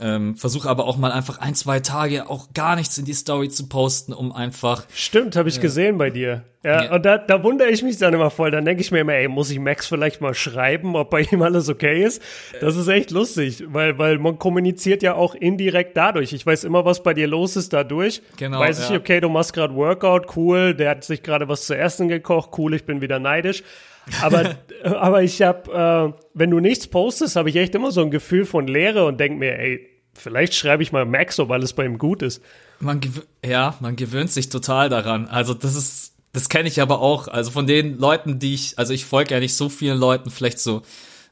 Ähm, 0.00 0.36
Versuche 0.36 0.68
aber 0.68 0.86
auch 0.86 0.96
mal 0.96 1.12
einfach 1.12 1.38
ein, 1.38 1.54
zwei 1.54 1.80
Tage 1.80 2.28
auch 2.30 2.54
gar 2.54 2.76
nichts 2.76 2.96
in 2.96 3.04
die 3.04 3.12
Story 3.12 3.48
zu 3.50 3.68
posten, 3.68 4.12
um 4.12 4.32
einfach. 4.32 4.84
Stimmt, 4.94 5.36
habe 5.36 5.48
ich 5.48 5.58
äh, 5.58 5.60
gesehen 5.60 5.98
bei 5.98 6.10
dir. 6.10 6.44
Ja, 6.62 6.84
ja. 6.84 6.94
und 6.94 7.04
da, 7.06 7.16
da 7.16 7.42
wundere 7.42 7.70
ich 7.70 7.82
mich 7.82 7.96
dann 7.98 8.12
immer 8.12 8.30
voll. 8.30 8.50
Dann 8.50 8.64
denke 8.64 8.82
ich 8.82 8.90
mir 8.90 9.00
immer, 9.00 9.14
ey, 9.14 9.28
muss 9.28 9.50
ich 9.50 9.58
Max 9.58 9.86
vielleicht 9.86 10.20
mal 10.20 10.34
schreiben, 10.34 10.96
ob 10.96 11.10
bei 11.10 11.20
ihm 11.30 11.42
alles 11.42 11.68
okay 11.68 12.02
ist? 12.02 12.22
Das 12.60 12.76
ist 12.76 12.88
echt 12.88 13.10
lustig, 13.10 13.64
weil, 13.68 13.98
weil 13.98 14.18
man 14.18 14.38
kommuniziert 14.38 15.02
ja 15.02 15.14
auch 15.14 15.34
indirekt 15.34 15.96
dadurch. 15.96 16.32
Ich 16.32 16.44
weiß 16.44 16.64
immer, 16.64 16.84
was 16.84 17.02
bei 17.02 17.14
dir 17.14 17.26
los 17.26 17.56
ist 17.56 17.72
dadurch. 17.72 18.22
Genau. 18.36 18.60
Weiß 18.60 18.82
ich, 18.84 18.90
ja. 18.90 18.96
okay, 18.96 19.20
du 19.20 19.28
machst 19.28 19.52
gerade 19.52 19.74
Workout, 19.74 20.36
cool, 20.36 20.74
der 20.74 20.90
hat 20.90 21.04
sich 21.04 21.22
gerade 21.22 21.48
was 21.48 21.66
zu 21.66 21.76
essen 21.76 22.08
gekocht, 22.08 22.50
cool, 22.58 22.74
ich 22.74 22.84
bin 22.84 23.00
wieder 23.00 23.18
neidisch. 23.18 23.62
Aber, 24.22 24.56
aber 24.84 25.22
ich 25.22 25.42
habe, 25.42 26.14
äh, 26.16 26.20
wenn 26.34 26.50
du 26.50 26.60
nichts 26.60 26.86
postest, 26.86 27.36
habe 27.36 27.48
ich 27.48 27.56
echt 27.56 27.74
immer 27.74 27.90
so 27.90 28.02
ein 28.02 28.10
Gefühl 28.10 28.44
von 28.44 28.66
Leere 28.66 29.06
und 29.06 29.18
denke 29.20 29.38
mir, 29.38 29.58
ey, 29.58 29.89
Vielleicht 30.14 30.54
schreibe 30.54 30.82
ich 30.82 30.92
mal 30.92 31.04
Max, 31.04 31.38
ob 31.38 31.50
alles 31.50 31.72
bei 31.72 31.84
ihm 31.84 31.98
gut 31.98 32.22
ist. 32.22 32.42
Man 32.80 33.00
ja, 33.44 33.76
man 33.80 33.96
gewöhnt 33.96 34.30
sich 34.30 34.48
total 34.48 34.88
daran. 34.88 35.26
Also 35.28 35.54
das 35.54 35.74
ist, 35.74 36.14
das 36.32 36.48
kenne 36.48 36.68
ich 36.68 36.80
aber 36.80 37.00
auch. 37.00 37.28
Also 37.28 37.50
von 37.50 37.66
den 37.66 37.98
Leuten, 37.98 38.38
die 38.38 38.54
ich, 38.54 38.78
also 38.78 38.92
ich 38.92 39.04
folge 39.04 39.34
ja 39.34 39.40
nicht 39.40 39.54
so 39.54 39.68
vielen 39.68 39.98
Leuten, 39.98 40.30
vielleicht 40.30 40.58
so 40.58 40.82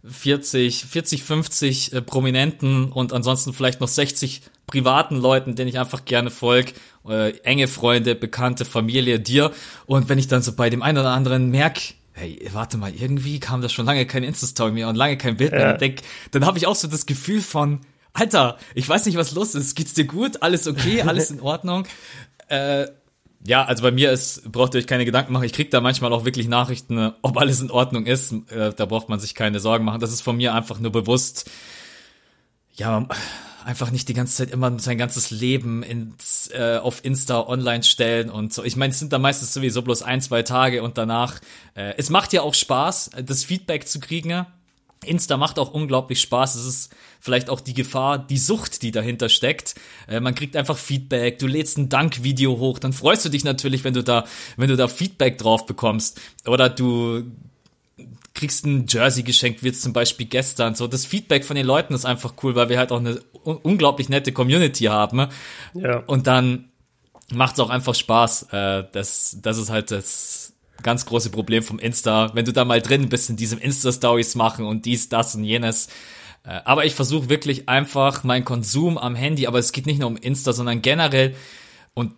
40, 0.04 0.84
40, 0.84 1.22
50 1.22 1.92
äh, 1.92 2.02
Prominenten 2.02 2.92
und 2.92 3.12
ansonsten 3.12 3.52
vielleicht 3.52 3.80
noch 3.80 3.88
60 3.88 4.42
privaten 4.66 5.16
Leuten, 5.16 5.54
denen 5.54 5.68
ich 5.68 5.78
einfach 5.78 6.04
gerne 6.04 6.30
folge, 6.30 6.72
äh, 7.08 7.36
enge 7.38 7.68
Freunde, 7.68 8.14
bekannte 8.14 8.64
Familie, 8.64 9.18
dir. 9.18 9.50
Und 9.86 10.08
wenn 10.08 10.18
ich 10.18 10.28
dann 10.28 10.42
so 10.42 10.52
bei 10.52 10.70
dem 10.70 10.82
einen 10.82 10.98
oder 10.98 11.10
anderen 11.10 11.50
merke, 11.50 11.94
hey, 12.12 12.48
warte 12.52 12.76
mal, 12.76 12.92
irgendwie 12.94 13.40
kam 13.40 13.60
das 13.60 13.72
schon 13.72 13.86
lange 13.86 14.06
kein 14.06 14.22
Insta-Story 14.22 14.72
mehr 14.72 14.88
und 14.88 14.96
lange 14.96 15.16
kein 15.16 15.36
Bild 15.36 15.52
mehr, 15.52 15.60
ja. 15.60 15.70
dann, 15.70 15.78
denk, 15.78 16.00
dann 16.30 16.44
habe 16.46 16.58
ich 16.58 16.66
auch 16.66 16.76
so 16.76 16.88
das 16.88 17.06
Gefühl 17.06 17.40
von, 17.40 17.80
Alter, 18.12 18.58
ich 18.74 18.88
weiß 18.88 19.06
nicht, 19.06 19.16
was 19.16 19.32
los 19.32 19.54
ist. 19.54 19.74
Geht's 19.76 19.94
dir 19.94 20.04
gut? 20.06 20.42
Alles 20.42 20.66
okay? 20.66 21.02
Alles 21.06 21.30
in 21.30 21.40
Ordnung? 21.40 21.86
Äh, 22.48 22.86
Ja, 23.46 23.64
also 23.64 23.82
bei 23.82 23.92
mir 23.92 24.10
ist, 24.10 24.50
braucht 24.50 24.74
ihr 24.74 24.80
euch 24.80 24.86
keine 24.86 25.04
Gedanken 25.04 25.32
machen. 25.32 25.44
Ich 25.44 25.52
krieg 25.52 25.70
da 25.70 25.80
manchmal 25.80 26.12
auch 26.12 26.24
wirklich 26.24 26.48
Nachrichten, 26.48 27.12
ob 27.22 27.36
alles 27.36 27.60
in 27.60 27.70
Ordnung 27.70 28.06
ist. 28.06 28.32
Äh, 28.50 28.72
da 28.74 28.84
braucht 28.86 29.08
man 29.08 29.20
sich 29.20 29.34
keine 29.36 29.60
Sorgen 29.60 29.84
machen. 29.84 30.00
Das 30.00 30.12
ist 30.12 30.22
von 30.22 30.36
mir 30.36 30.54
einfach 30.54 30.80
nur 30.80 30.90
bewusst. 30.90 31.48
Ja, 32.74 33.06
einfach 33.64 33.90
nicht 33.90 34.08
die 34.08 34.14
ganze 34.14 34.34
Zeit 34.36 34.50
immer 34.50 34.78
sein 34.80 34.98
ganzes 34.98 35.30
Leben 35.30 35.82
ins, 35.82 36.48
äh, 36.52 36.78
auf 36.82 37.04
Insta 37.04 37.46
online 37.46 37.84
stellen 37.84 38.30
und 38.30 38.52
so. 38.52 38.64
Ich 38.64 38.76
meine, 38.76 38.92
es 38.92 38.98
sind 38.98 39.12
da 39.12 39.18
meistens 39.18 39.52
sowieso 39.54 39.82
bloß 39.82 40.02
ein, 40.02 40.20
zwei 40.20 40.42
Tage 40.42 40.82
und 40.82 40.98
danach. 40.98 41.38
Äh, 41.74 41.94
es 41.96 42.10
macht 42.10 42.32
ja 42.32 42.42
auch 42.42 42.54
Spaß, 42.54 43.10
das 43.24 43.44
Feedback 43.44 43.86
zu 43.86 44.00
kriegen. 44.00 44.46
Insta 45.04 45.36
macht 45.36 45.58
auch 45.60 45.70
unglaublich 45.72 46.20
Spaß. 46.20 46.56
Es 46.56 46.66
ist 46.66 46.92
vielleicht 47.20 47.50
auch 47.50 47.60
die 47.60 47.74
Gefahr, 47.74 48.18
die 48.18 48.38
Sucht, 48.38 48.82
die 48.82 48.90
dahinter 48.90 49.28
steckt. 49.28 49.74
Äh, 50.06 50.20
man 50.20 50.34
kriegt 50.34 50.56
einfach 50.56 50.78
Feedback. 50.78 51.38
Du 51.38 51.46
lädst 51.46 51.78
ein 51.78 51.88
Dankvideo 51.88 52.58
hoch, 52.58 52.78
dann 52.78 52.92
freust 52.92 53.24
du 53.24 53.28
dich 53.28 53.44
natürlich, 53.44 53.84
wenn 53.84 53.94
du 53.94 54.02
da, 54.02 54.24
wenn 54.56 54.68
du 54.68 54.76
da 54.76 54.88
Feedback 54.88 55.38
drauf 55.38 55.66
bekommst. 55.66 56.20
Oder 56.46 56.68
du 56.68 57.24
kriegst 58.34 58.64
ein 58.64 58.86
Jersey 58.88 59.24
geschenkt, 59.24 59.62
wie 59.62 59.68
jetzt 59.68 59.82
zum 59.82 59.92
Beispiel 59.92 60.26
gestern. 60.26 60.74
So, 60.74 60.86
das 60.86 61.04
Feedback 61.04 61.44
von 61.44 61.56
den 61.56 61.66
Leuten 61.66 61.94
ist 61.94 62.04
einfach 62.04 62.34
cool, 62.42 62.54
weil 62.54 62.68
wir 62.68 62.78
halt 62.78 62.92
auch 62.92 63.00
eine 63.00 63.20
unglaublich 63.44 64.08
nette 64.08 64.32
Community 64.32 64.84
haben. 64.84 65.26
Ja. 65.74 65.98
Und 66.06 66.26
dann 66.28 66.66
macht 67.32 67.54
es 67.54 67.60
auch 67.60 67.70
einfach 67.70 67.94
Spaß. 67.94 68.44
Äh, 68.52 68.84
das, 68.92 69.38
das 69.42 69.58
ist 69.58 69.70
halt 69.70 69.90
das 69.90 70.54
ganz 70.82 71.06
große 71.06 71.30
Problem 71.30 71.62
vom 71.62 71.78
Insta. 71.78 72.30
Wenn 72.34 72.44
du 72.44 72.52
da 72.52 72.64
mal 72.64 72.80
drin 72.80 73.08
bist 73.08 73.30
in 73.30 73.36
diesem 73.36 73.58
Insta-Stories 73.58 74.36
machen 74.36 74.64
und 74.64 74.86
dies, 74.86 75.08
das 75.08 75.34
und 75.34 75.44
jenes. 75.44 75.88
Äh, 76.44 76.60
aber 76.64 76.84
ich 76.84 76.94
versuche 76.94 77.28
wirklich 77.28 77.68
einfach 77.68 78.24
meinen 78.24 78.44
Konsum 78.44 78.98
am 78.98 79.14
Handy, 79.14 79.46
aber 79.46 79.58
es 79.58 79.72
geht 79.72 79.86
nicht 79.86 80.00
nur 80.00 80.08
um 80.08 80.16
Insta, 80.16 80.52
sondern 80.52 80.82
generell 80.82 81.34
und 81.94 82.12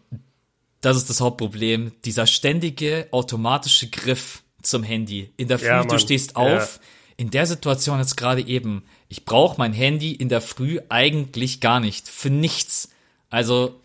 das 0.81 0.97
ist 0.97 1.11
das 1.11 1.21
Hauptproblem, 1.21 1.93
dieser 2.05 2.27
ständige 2.27 3.09
automatische 3.11 3.89
Griff 3.89 4.43
zum 4.62 4.83
Handy. 4.83 5.33
In 5.37 5.49
der 5.49 5.59
Früh, 5.59 5.67
ja, 5.67 5.85
du 5.85 5.99
stehst 5.99 6.37
auf, 6.37 6.77
ja. 6.77 6.83
in 7.17 7.31
der 7.31 7.47
Situation 7.47 7.99
jetzt 7.99 8.17
gerade 8.17 8.43
eben, 8.43 8.85
ich 9.09 9.25
brauche 9.25 9.59
mein 9.59 9.73
Handy 9.73 10.12
in 10.12 10.29
der 10.29 10.41
Früh 10.41 10.81
eigentlich 10.89 11.61
gar 11.61 11.81
nicht, 11.81 12.09
für 12.09 12.31
nichts. 12.31 12.91
Also, 13.29 13.81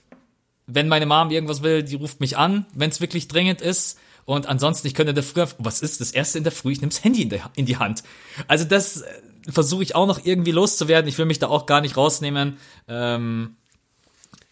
wenn 0.68 0.88
meine 0.88 1.06
Mom 1.06 1.32
irgendwas 1.32 1.64
will, 1.64 1.84
die 1.84 1.96
ruft 1.96 2.20
mich 2.20 2.38
an, 2.38 2.66
wenn 2.74 2.90
es 2.90 3.02
wirklich 3.02 3.28
dringend 3.28 3.62
ist. 3.62 4.00
Und 4.26 4.48
ansonsten, 4.48 4.88
ich 4.88 4.96
könnte 4.96 5.12
in 5.12 5.16
der 5.16 5.24
Früh, 5.24 5.46
was 5.60 5.82
ist 5.82 6.02
das 6.02 6.12
erste 6.12 6.40
in 6.40 6.44
der 6.44 6.52
Früh? 6.52 6.72
Ich 6.72 6.82
nehme 6.82 6.90
das 6.90 7.04
Handy 7.04 7.22
in, 7.22 7.30
der, 7.30 7.52
in 7.56 7.66
die 7.66 7.78
Hand. 7.78 8.04
Also 8.48 8.66
das 8.66 9.02
äh, 9.02 9.06
versuche 9.50 9.84
ich 9.84 9.96
auch 9.96 10.08
noch 10.08 10.26
irgendwie 10.26 10.52
loszuwerden. 10.52 11.08
Ich 11.08 11.18
will 11.18 11.26
mich 11.26 11.40
da 11.40 11.48
auch 11.48 11.66
gar 11.66 11.82
nicht 11.82 11.98
rausnehmen. 11.98 12.58
Ähm, 12.88 13.56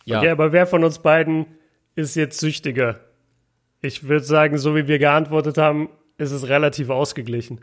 ja. 0.05 0.19
Okay, 0.19 0.29
aber 0.29 0.51
wer 0.51 0.67
von 0.67 0.83
uns 0.83 0.99
beiden 0.99 1.45
ist 1.95 2.15
jetzt 2.15 2.39
süchtiger? 2.39 2.99
Ich 3.81 4.07
würde 4.07 4.25
sagen, 4.25 4.57
so 4.57 4.75
wie 4.75 4.87
wir 4.87 4.99
geantwortet 4.99 5.57
haben, 5.57 5.89
ist 6.17 6.31
es 6.31 6.47
relativ 6.47 6.89
ausgeglichen. 6.89 7.61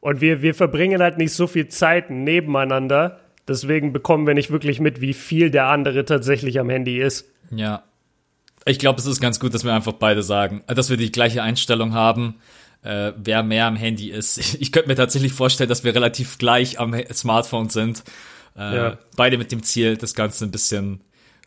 Und 0.00 0.20
wir, 0.20 0.42
wir 0.42 0.54
verbringen 0.54 1.00
halt 1.00 1.18
nicht 1.18 1.32
so 1.32 1.46
viel 1.46 1.68
Zeit 1.68 2.10
nebeneinander. 2.10 3.20
Deswegen 3.46 3.92
bekommen 3.92 4.26
wir 4.26 4.34
nicht 4.34 4.50
wirklich 4.50 4.80
mit, 4.80 5.00
wie 5.00 5.14
viel 5.14 5.50
der 5.50 5.66
andere 5.66 6.04
tatsächlich 6.04 6.58
am 6.58 6.70
Handy 6.70 7.00
ist. 7.00 7.30
Ja, 7.50 7.84
ich 8.64 8.78
glaube, 8.78 9.00
es 9.00 9.06
ist 9.06 9.20
ganz 9.20 9.40
gut, 9.40 9.54
dass 9.54 9.64
wir 9.64 9.74
einfach 9.74 9.94
beide 9.94 10.22
sagen, 10.22 10.62
dass 10.66 10.90
wir 10.90 10.96
die 10.96 11.12
gleiche 11.12 11.42
Einstellung 11.42 11.94
haben, 11.94 12.36
äh, 12.82 13.12
wer 13.16 13.42
mehr 13.42 13.66
am 13.66 13.76
Handy 13.76 14.10
ist. 14.10 14.38
Ich, 14.60 14.72
könnte 14.72 14.88
mir 14.88 14.96
tatsächlich 14.96 15.32
vorstellen, 15.32 15.68
dass 15.68 15.84
wir 15.84 15.94
relativ 15.94 16.38
gleich 16.38 16.78
am 16.78 16.94
Smartphone 17.12 17.68
sind. 17.68 18.04
Äh, 18.56 18.76
ja. 18.76 18.98
Beide 19.16 19.38
mit 19.38 19.52
dem 19.52 19.62
Ziel, 19.62 19.96
das 19.96 20.14
Ganze 20.14 20.44
ein 20.44 20.50
bisschen 20.50 21.00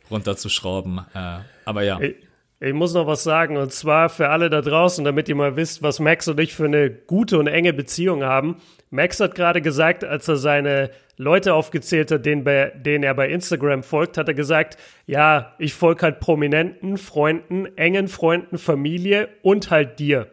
runterzuschrauben. 0.09 1.01
Äh, 1.13 1.39
aber 1.65 1.83
ja. 1.83 1.99
Ich, 1.99 2.15
ich 2.59 2.73
muss 2.73 2.93
noch 2.93 3.05
was 3.05 3.23
sagen, 3.23 3.57
und 3.57 3.73
zwar 3.73 4.09
für 4.09 4.29
alle 4.29 4.49
da 4.49 4.61
draußen, 4.61 5.03
damit 5.03 5.27
ihr 5.29 5.35
mal 5.35 5.55
wisst, 5.55 5.83
was 5.83 5.99
Max 5.99 6.27
und 6.27 6.39
ich 6.39 6.55
für 6.55 6.65
eine 6.65 6.89
gute 6.89 7.37
und 7.37 7.47
enge 7.47 7.73
Beziehung 7.73 8.23
haben. 8.23 8.57
Max 8.89 9.19
hat 9.19 9.35
gerade 9.35 9.61
gesagt, 9.61 10.03
als 10.03 10.27
er 10.27 10.37
seine 10.37 10.89
Leute 11.17 11.53
aufgezählt 11.53 12.11
hat, 12.11 12.25
denen, 12.25 12.43
bei, 12.43 12.71
denen 12.75 13.03
er 13.03 13.13
bei 13.13 13.29
Instagram 13.29 13.83
folgt, 13.83 14.17
hat 14.17 14.27
er 14.27 14.33
gesagt, 14.33 14.77
ja, 15.05 15.53
ich 15.59 15.73
folge 15.73 16.03
halt 16.03 16.19
prominenten 16.19 16.97
Freunden, 16.97 17.65
engen 17.77 18.07
Freunden, 18.07 18.57
Familie 18.57 19.29
und 19.41 19.69
halt 19.69 19.99
dir. 19.99 20.31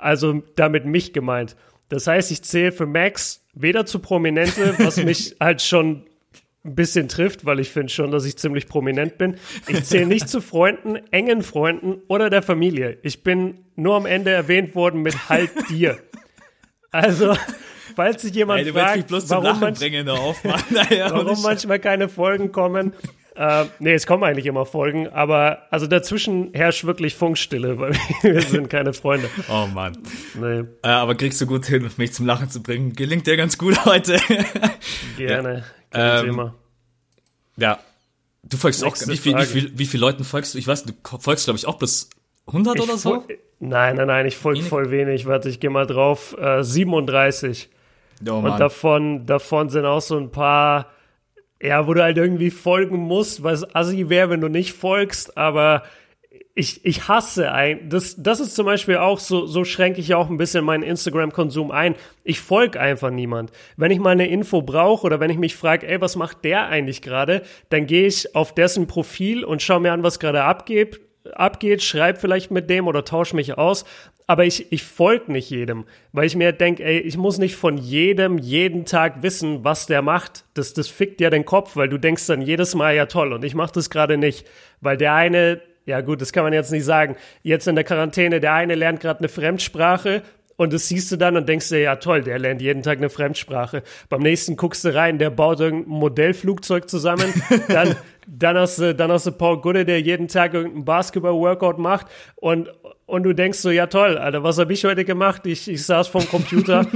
Also 0.00 0.42
damit 0.56 0.86
mich 0.86 1.12
gemeint. 1.12 1.56
Das 1.88 2.06
heißt, 2.06 2.30
ich 2.30 2.42
zähle 2.42 2.72
für 2.72 2.86
Max 2.86 3.44
weder 3.54 3.84
zu 3.86 3.98
Prominente, 3.98 4.74
was 4.78 4.96
mich 5.04 5.36
halt 5.40 5.62
schon 5.62 6.06
ein 6.64 6.74
bisschen 6.74 7.08
trifft, 7.08 7.44
weil 7.44 7.58
ich 7.58 7.70
finde 7.70 7.88
schon, 7.90 8.10
dass 8.10 8.24
ich 8.24 8.36
ziemlich 8.36 8.68
prominent 8.68 9.18
bin. 9.18 9.36
Ich 9.66 9.84
zähle 9.84 10.06
nicht 10.06 10.28
zu 10.28 10.40
Freunden, 10.40 10.96
engen 11.10 11.42
Freunden 11.42 12.02
oder 12.06 12.28
der 12.28 12.42
Familie. 12.42 12.98
Ich 13.02 13.22
bin 13.22 13.64
nur 13.76 13.96
am 13.96 14.06
Ende 14.06 14.30
erwähnt 14.30 14.74
worden 14.74 15.02
mit 15.02 15.28
halt 15.28 15.50
dir. 15.70 15.98
Also, 16.90 17.34
falls 17.96 18.22
sich 18.22 18.34
jemand 18.34 18.64
hey, 18.64 18.72
fragt, 18.72 19.10
warum, 19.10 19.60
manch 19.60 19.80
warum 19.80 21.42
manchmal 21.42 21.78
keine 21.78 22.08
Folgen 22.08 22.52
kommen, 22.52 22.92
äh, 23.40 23.64
nee, 23.78 23.94
es 23.94 24.06
kommen 24.06 24.22
eigentlich 24.22 24.44
immer 24.44 24.66
Folgen, 24.66 25.08
aber 25.08 25.62
also 25.70 25.86
dazwischen 25.86 26.50
herrscht 26.52 26.84
wirklich 26.84 27.14
Funkstille, 27.14 27.78
weil 27.78 27.94
wir 28.20 28.42
sind 28.42 28.68
keine 28.68 28.92
Freunde. 28.92 29.30
Oh 29.48 29.66
Mann. 29.66 29.96
Nee. 30.34 30.64
Äh, 30.82 30.88
aber 30.88 31.14
kriegst 31.14 31.40
du 31.40 31.46
gut 31.46 31.64
hin, 31.64 31.88
mich 31.96 32.12
zum 32.12 32.26
Lachen 32.26 32.50
zu 32.50 32.62
bringen. 32.62 32.92
Gelingt 32.92 33.26
dir 33.26 33.38
ganz 33.38 33.56
gut 33.56 33.82
heute. 33.86 34.18
Gerne. 35.16 35.64
Ja. 35.94 36.22
Ähm. 36.22 36.50
Ja. 37.56 37.78
Du 38.42 38.58
folgst 38.58 38.82
Nächste 38.82 39.06
auch, 39.06 39.08
wie 39.10 39.16
viel, 39.16 39.36
wie, 39.36 39.44
viel, 39.44 39.78
wie 39.78 39.86
viele 39.86 40.02
Leuten 40.02 40.24
folgst 40.24 40.52
du? 40.52 40.58
Ich 40.58 40.66
weiß, 40.66 40.84
du 40.84 40.92
folgst, 41.18 41.44
glaube 41.46 41.56
ich, 41.56 41.66
auch 41.66 41.78
bis 41.78 42.10
100 42.46 42.76
ich 42.76 42.82
oder 42.82 42.98
so? 42.98 43.24
Nein, 43.58 43.96
nein, 43.96 44.06
nein, 44.06 44.26
ich 44.26 44.36
folge 44.36 44.62
voll 44.62 44.90
wenig. 44.90 45.24
Warte, 45.24 45.48
ich 45.48 45.60
gehe 45.60 45.70
mal 45.70 45.86
drauf. 45.86 46.36
Äh, 46.38 46.62
37. 46.62 47.70
Oh, 48.28 48.32
und 48.34 48.60
davon, 48.60 49.24
davon 49.24 49.70
sind 49.70 49.86
auch 49.86 50.02
so 50.02 50.18
ein 50.18 50.30
paar, 50.30 50.88
ja, 51.62 51.86
wo 51.86 51.94
du 51.94 52.02
halt 52.02 52.16
irgendwie 52.16 52.50
folgen 52.50 52.96
musst, 52.96 53.42
was 53.42 53.74
assi 53.74 54.08
wäre, 54.08 54.30
wenn 54.30 54.40
du 54.40 54.48
nicht 54.48 54.72
folgst, 54.72 55.36
aber 55.36 55.82
ich, 56.54 56.84
ich 56.84 57.08
hasse 57.08 57.52
ein, 57.52 57.88
das, 57.88 58.22
das 58.22 58.40
ist 58.40 58.54
zum 58.54 58.66
Beispiel 58.66 58.96
auch 58.96 59.18
so, 59.18 59.46
so 59.46 59.64
schränke 59.64 60.00
ich 60.00 60.14
auch 60.14 60.28
ein 60.28 60.36
bisschen 60.36 60.64
meinen 60.64 60.82
Instagram-Konsum 60.82 61.70
ein. 61.70 61.94
Ich 62.24 62.40
folge 62.40 62.80
einfach 62.80 63.10
niemand. 63.10 63.52
Wenn 63.76 63.90
ich 63.90 63.98
mal 63.98 64.10
eine 64.10 64.28
Info 64.28 64.60
brauche 64.60 65.06
oder 65.06 65.20
wenn 65.20 65.30
ich 65.30 65.38
mich 65.38 65.56
frage, 65.56 65.86
ey, 65.86 66.00
was 66.00 66.16
macht 66.16 66.44
der 66.44 66.66
eigentlich 66.66 67.02
gerade, 67.02 67.42
dann 67.68 67.86
gehe 67.86 68.06
ich 68.06 68.34
auf 68.34 68.52
dessen 68.54 68.86
Profil 68.86 69.44
und 69.44 69.62
schaue 69.62 69.80
mir 69.80 69.92
an, 69.92 70.02
was 70.02 70.18
gerade 70.18 70.42
abgeht, 70.42 71.00
abgeht, 71.34 71.82
schreib 71.82 72.20
vielleicht 72.20 72.50
mit 72.50 72.70
dem 72.70 72.86
oder 72.86 73.04
tausche 73.04 73.36
mich 73.36 73.56
aus. 73.58 73.84
Aber 74.26 74.44
ich, 74.44 74.70
ich 74.70 74.84
folge 74.84 75.32
nicht 75.32 75.50
jedem, 75.50 75.86
weil 76.12 76.24
ich 76.24 76.36
mir 76.36 76.52
denke, 76.52 76.84
ey, 76.84 77.00
ich 77.00 77.16
muss 77.16 77.38
nicht 77.38 77.56
von 77.56 77.76
jedem 77.76 78.38
jeden 78.38 78.84
Tag 78.84 79.22
wissen, 79.22 79.64
was 79.64 79.86
der 79.86 80.02
macht. 80.02 80.44
Das, 80.54 80.72
das 80.72 80.86
fickt 80.86 81.20
ja 81.20 81.30
den 81.30 81.44
Kopf, 81.44 81.74
weil 81.74 81.88
du 81.88 81.98
denkst 81.98 82.28
dann 82.28 82.40
jedes 82.40 82.76
Mal, 82.76 82.94
ja 82.94 83.06
toll, 83.06 83.32
und 83.32 83.44
ich 83.44 83.56
mache 83.56 83.72
das 83.72 83.90
gerade 83.90 84.16
nicht. 84.16 84.46
Weil 84.80 84.96
der 84.96 85.14
eine, 85.14 85.60
ja 85.84 86.00
gut, 86.00 86.20
das 86.20 86.32
kann 86.32 86.44
man 86.44 86.52
jetzt 86.52 86.70
nicht 86.70 86.84
sagen, 86.84 87.16
jetzt 87.42 87.66
in 87.66 87.74
der 87.74 87.82
Quarantäne, 87.82 88.38
der 88.38 88.54
eine 88.54 88.76
lernt 88.76 89.00
gerade 89.00 89.18
eine 89.18 89.28
Fremdsprache 89.28 90.22
und 90.60 90.74
das 90.74 90.88
siehst 90.88 91.10
du 91.10 91.16
dann 91.16 91.38
und 91.38 91.48
denkst 91.48 91.70
dir, 91.70 91.78
ja 91.78 91.96
toll, 91.96 92.20
der 92.22 92.38
lernt 92.38 92.60
jeden 92.60 92.82
Tag 92.82 92.98
eine 92.98 93.08
Fremdsprache. 93.08 93.82
Beim 94.10 94.20
nächsten 94.20 94.56
guckst 94.56 94.84
du 94.84 94.94
rein, 94.94 95.18
der 95.18 95.30
baut 95.30 95.58
irgendein 95.58 95.88
Modellflugzeug 95.88 96.86
zusammen. 96.86 97.32
dann, 97.68 97.96
dann, 98.26 98.58
hast 98.58 98.78
du, 98.78 98.94
dann 98.94 99.10
hast 99.10 99.24
du 99.24 99.32
Paul 99.32 99.62
Gude, 99.62 99.86
der 99.86 100.02
jeden 100.02 100.28
Tag 100.28 100.52
irgendein 100.52 100.84
Basketball-Workout 100.84 101.78
macht 101.78 102.08
und, 102.36 102.68
und 103.06 103.22
du 103.22 103.32
denkst 103.32 103.58
so, 103.58 103.70
ja 103.70 103.86
toll, 103.86 104.18
Alter, 104.18 104.42
was 104.42 104.58
habe 104.58 104.74
ich 104.74 104.84
heute 104.84 105.06
gemacht? 105.06 105.46
Ich, 105.46 105.66
ich 105.66 105.82
saß 105.86 106.08
vorm 106.08 106.28
Computer. 106.28 106.86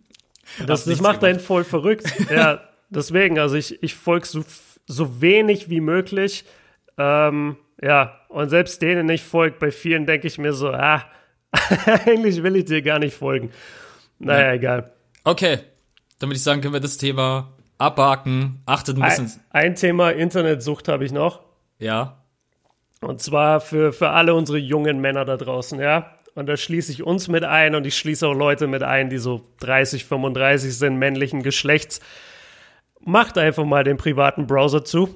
das 0.66 0.86
das 0.86 1.02
macht 1.02 1.22
einen 1.22 1.38
voll 1.38 1.64
verrückt. 1.64 2.06
ja, 2.30 2.62
deswegen, 2.88 3.38
also 3.38 3.56
ich, 3.56 3.82
ich 3.82 3.94
folge 3.94 4.26
so, 4.26 4.42
so 4.86 5.20
wenig 5.20 5.68
wie 5.68 5.82
möglich. 5.82 6.46
Ähm, 6.96 7.56
ja, 7.82 8.18
und 8.30 8.48
selbst 8.48 8.80
denen 8.80 9.06
ich 9.10 9.22
folge, 9.22 9.56
bei 9.60 9.70
vielen 9.70 10.06
denke 10.06 10.26
ich 10.28 10.38
mir 10.38 10.54
so, 10.54 10.70
ah, 10.70 11.04
eigentlich 12.06 12.42
will 12.42 12.56
ich 12.56 12.64
dir 12.64 12.82
gar 12.82 12.98
nicht 12.98 13.14
folgen. 13.14 13.50
Naja, 14.18 14.48
ja. 14.48 14.52
egal. 14.54 14.92
Okay, 15.24 15.58
dann 16.18 16.28
würde 16.28 16.36
ich 16.36 16.42
sagen, 16.42 16.60
können 16.60 16.74
wir 16.74 16.80
das 16.80 16.96
Thema 16.96 17.52
abhaken. 17.78 18.62
Achtet 18.66 18.96
ein 18.96 19.02
bisschen. 19.02 19.40
Ein, 19.50 19.66
ein 19.66 19.74
Thema 19.74 20.10
Internetsucht 20.10 20.88
habe 20.88 21.04
ich 21.04 21.12
noch. 21.12 21.40
Ja. 21.78 22.22
Und 23.00 23.20
zwar 23.20 23.60
für, 23.60 23.92
für 23.92 24.10
alle 24.10 24.34
unsere 24.34 24.58
jungen 24.58 25.00
Männer 25.00 25.24
da 25.24 25.36
draußen, 25.36 25.80
ja. 25.80 26.14
Und 26.34 26.46
da 26.46 26.56
schließe 26.56 26.92
ich 26.92 27.02
uns 27.02 27.28
mit 27.28 27.44
ein 27.44 27.74
und 27.74 27.86
ich 27.86 27.96
schließe 27.96 28.26
auch 28.26 28.34
Leute 28.34 28.66
mit 28.66 28.82
ein, 28.82 29.10
die 29.10 29.18
so 29.18 29.42
30, 29.60 30.06
35 30.06 30.76
sind, 30.76 30.96
männlichen 30.96 31.42
Geschlechts. 31.42 32.00
Macht 33.00 33.36
einfach 33.36 33.64
mal 33.64 33.84
den 33.84 33.96
privaten 33.96 34.46
Browser 34.46 34.84
zu. 34.84 35.14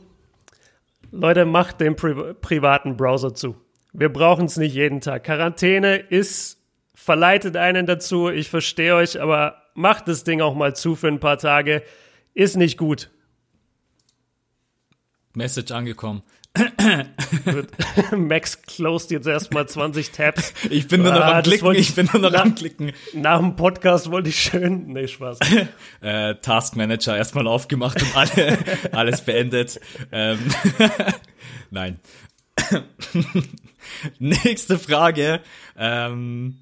Leute, 1.13 1.47
macht 1.47 1.81
den 1.81 1.97
Pri 1.97 2.35
privaten 2.35 2.97
Browser 2.97 3.35
zu. 3.35 3.57
Wir 3.99 4.11
brauchen 4.11 4.45
es 4.45 4.59
nicht 4.59 4.75
jeden 4.75 5.01
Tag. 5.01 5.25
Quarantäne 5.25 5.97
ist, 5.97 6.59
verleitet 6.95 7.57
einen 7.57 7.87
dazu. 7.87 8.29
Ich 8.29 8.51
verstehe 8.51 8.95
euch, 8.95 9.19
aber 9.21 9.63
macht 9.75 10.07
das 10.07 10.23
Ding 10.23 10.43
auch 10.43 10.55
mal 10.55 10.77
zu 10.77 10.97
für 10.97 11.09
ein 11.09 11.19
paar 11.19 11.39
Tage. 11.39 11.83
Ist 12.35 12.59
nicht 12.59 12.77
gut. 12.77 13.11
Message 15.33 15.73
angekommen. 15.73 16.23
Max 18.17 18.63
closed 18.63 19.11
jetzt 19.11 19.27
erstmal 19.27 19.67
20 19.67 20.11
Tabs. 20.11 20.53
Ich 20.69 20.89
bin 20.89 21.03
nur 21.03 21.13
noch 21.13 21.21
ah, 21.21 21.39
am 21.39 21.43
Klicken, 21.43 21.75
ich 21.75 21.95
bin 21.95 22.09
nur 22.13 22.21
noch 22.21 22.33
nach, 22.33 22.45
am 22.45 22.55
Klicken. 22.55 22.93
Nach 23.15 23.39
dem 23.39 23.57
Podcast 23.57 24.11
wollte 24.11 24.29
ich 24.29 24.39
schön, 24.39 24.89
nee, 24.89 25.09
Spaß. 25.09 25.39
äh, 26.03 26.35
Task 26.37 26.77
Manager 26.77 27.17
erstmal 27.17 27.47
aufgemacht 27.47 28.03
und 28.03 28.17
alle, 28.17 28.59
alles 28.93 29.23
beendet. 29.23 29.81
Ähm, 30.13 30.39
Nein. 31.71 31.99
Nächste 34.19 34.79
Frage. 34.79 35.41
Ähm, 35.77 36.59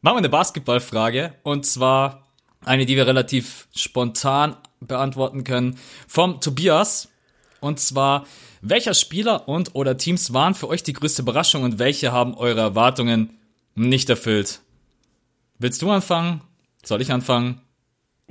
machen 0.00 0.14
wir 0.14 0.18
eine 0.18 0.28
Basketballfrage 0.28 1.34
und 1.42 1.66
zwar 1.66 2.26
eine, 2.64 2.86
die 2.86 2.96
wir 2.96 3.06
relativ 3.06 3.68
spontan 3.74 4.56
beantworten 4.80 5.44
können 5.44 5.78
vom 6.06 6.40
Tobias. 6.40 7.08
Und 7.60 7.78
zwar, 7.78 8.26
welcher 8.60 8.94
Spieler 8.94 9.48
und 9.48 9.74
oder 9.74 9.96
Teams 9.96 10.32
waren 10.32 10.54
für 10.54 10.68
euch 10.68 10.82
die 10.82 10.92
größte 10.92 11.22
Überraschung 11.22 11.62
und 11.62 11.78
welche 11.78 12.12
haben 12.12 12.34
eure 12.34 12.60
Erwartungen 12.60 13.38
nicht 13.74 14.10
erfüllt? 14.10 14.60
Willst 15.58 15.80
du 15.82 15.90
anfangen? 15.90 16.42
Soll 16.82 17.00
ich 17.00 17.12
anfangen? 17.12 17.60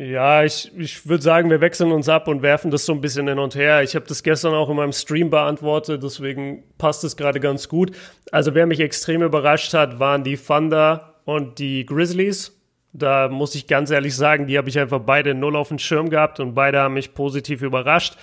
Ja, 0.02 0.44
ich, 0.44 0.72
ich 0.76 1.08
würde 1.08 1.22
sagen, 1.22 1.52
wir 1.52 1.62
wechseln 1.62 1.92
uns 1.92 2.10
ab 2.10 2.28
und 2.28 2.42
werfen 2.42 2.72
das 2.72 2.88
so 2.88 2.92
ein 2.92 3.02
bisschen 3.02 3.28
hin 3.28 3.38
und 3.38 3.54
her. 3.54 3.84
Ich 3.84 3.94
habe 3.94 4.08
das 4.08 4.24
gestern 4.24 4.56
auch 4.56 4.68
in 4.68 4.76
meinem 4.76 4.94
Stream 4.94 5.30
beantwortet, 5.30 6.02
deswegen 6.02 6.64
passt 6.80 7.04
es 7.04 7.16
gerade 7.16 7.40
ganz 7.40 7.70
gut. 7.70 7.92
Also 8.32 8.56
wer 8.56 8.66
mich 8.66 8.80
extrem 8.80 9.22
überrascht 9.22 9.76
hat, 9.76 10.00
waren 10.00 10.24
die 10.24 10.38
Thunder 10.38 11.22
und 11.26 11.60
die 11.60 11.86
Grizzlies. 11.86 12.60
Da 12.94 13.30
muss 13.30 13.54
ich 13.54 13.68
ganz 13.68 13.92
ehrlich 13.92 14.16
sagen, 14.16 14.48
die 14.48 14.58
habe 14.58 14.70
ich 14.70 14.80
einfach 14.80 15.02
beide 15.02 15.36
null 15.36 15.56
auf 15.56 15.68
dem 15.68 15.78
Schirm 15.78 16.10
gehabt 16.10 16.40
und 16.40 16.56
beide 16.56 16.80
haben 16.80 16.96
mich 16.96 17.14
positiv 17.14 17.62
überrascht. 17.62 18.16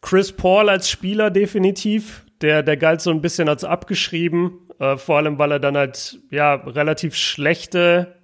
Chris 0.00 0.30
Paul 0.30 0.68
als 0.68 0.88
Spieler 0.88 1.32
definitiv, 1.32 2.26
der, 2.42 2.62
der 2.62 2.76
galt 2.76 3.00
so 3.00 3.10
ein 3.10 3.22
bisschen 3.22 3.48
als 3.48 3.64
abgeschrieben, 3.64 4.52
äh, 4.78 4.96
vor 4.96 5.16
allem 5.16 5.36
weil 5.36 5.50
er 5.50 5.58
dann 5.58 5.76
halt 5.76 6.20
ja 6.30 6.54
relativ 6.54 7.16
schlechte 7.16 8.17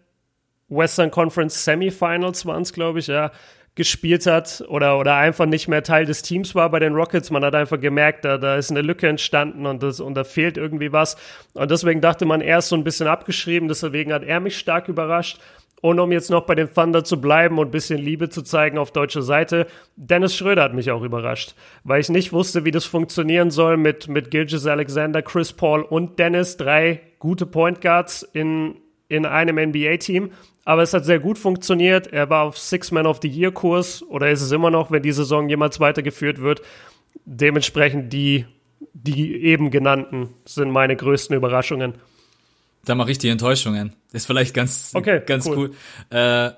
Western 0.68 1.11
Conference 1.11 1.64
Semifinals 1.64 2.46
waren 2.46 2.62
es, 2.62 2.72
glaube 2.72 2.98
ich, 2.98 3.07
ja, 3.09 3.31
gespielt 3.74 4.27
hat 4.27 4.64
oder, 4.68 4.98
oder 4.98 5.16
einfach 5.16 5.46
nicht 5.46 5.66
mehr 5.66 5.83
Teil 5.83 6.07
des 6.07 6.22
Teams 6.22 6.55
war 6.55 6.70
bei 6.70 6.79
den 6.79 6.94
Rockets. 6.94 7.31
Man 7.31 7.44
hat 7.44 7.55
einfach 7.55 7.81
gemerkt, 7.81 8.24
da, 8.24 8.38
da 8.38 8.57
ist 8.57 8.70
eine 8.70 8.83
Lücke 8.83 9.09
entstanden 9.09 9.66
und, 9.66 9.83
das, 9.83 9.98
und 9.98 10.14
da 10.14 10.22
fehlt 10.22 10.57
irgendwie 10.57 10.92
was. 10.92 11.16
Und 11.55 11.70
deswegen 11.70 12.00
dachte 12.00 12.24
man, 12.24 12.40
er 12.40 12.59
ist 12.59 12.68
so 12.68 12.77
ein 12.77 12.85
bisschen 12.85 13.09
abgeschrieben, 13.09 13.66
deswegen 13.66 14.12
hat 14.12 14.22
er 14.22 14.38
mich 14.38 14.59
stark 14.59 14.88
überrascht. 14.88 15.40
Und 15.81 15.98
um 16.00 16.12
jetzt 16.12 16.31
noch 16.31 16.46
bei 16.46 16.55
den 16.55 16.72
Thunder 16.72 17.05
zu 17.05 17.20
bleiben 17.20 17.59
und 17.59 17.68
ein 17.68 17.70
bisschen 17.70 17.98
Liebe 17.98 18.31
zu 18.31 18.42
zeigen 18.42 18.79
auf 18.79 18.90
deutscher 18.90 19.20
Seite, 19.20 19.66
Dennis 19.96 20.35
Schröder 20.35 20.62
hat 20.62 20.72
mich 20.72 20.90
auch 20.90 21.03
überrascht, 21.03 21.55
weil 21.83 22.00
ich 22.00 22.09
nicht 22.09 22.33
wusste, 22.33 22.64
wie 22.64 22.70
das 22.70 22.87
funktionieren 22.87 23.50
soll 23.50 23.77
mit, 23.77 24.09
mit 24.09 24.31
Gilgis 24.31 24.66
Alexander, 24.66 25.20
Chris 25.20 25.53
Paul 25.53 25.83
und 25.83 26.18
Dennis, 26.18 26.57
drei 26.57 27.03
gute 27.18 27.44
Point 27.44 27.83
Guards 27.83 28.22
in, 28.22 28.77
in 29.14 29.27
einem 29.27 29.57
NBA-Team. 29.57 30.33
Aber 30.64 30.83
es 30.83 30.94
hat 30.94 31.05
sehr 31.05 31.18
gut 31.18 31.38
funktioniert. 31.38 32.07
Er 32.07 32.31
war 32.31 32.44
auf 32.44 32.59
Six-Man 32.59 33.07
of 33.07 33.18
the 33.22 33.29
Year-Kurs 33.29 34.03
oder 34.03 34.31
ist 34.31 34.40
es 34.40 34.50
immer 34.50 34.70
noch, 34.70 34.90
wenn 34.90 35.03
die 35.03 35.12
Saison 35.12 35.48
jemals 35.48 35.79
weitergeführt 35.79 36.40
wird. 36.40 36.62
Dementsprechend 37.27 38.12
die, 38.12 38.46
die 38.92 39.42
eben 39.42 39.70
genannten 39.70 40.31
sind 40.44 40.70
meine 40.70 40.96
größten 40.96 41.37
Überraschungen. 41.37 41.94
Da 42.85 42.94
mache 42.94 43.11
ich 43.11 43.18
die 43.18 43.29
Enttäuschungen. 43.29 43.94
Ist 44.12 44.27
vielleicht 44.27 44.55
ganz, 44.55 44.92
okay, 44.94 45.22
ganz 45.24 45.46
cool. 45.46 45.70
cool. 46.11 46.16
Äh, 46.18 46.50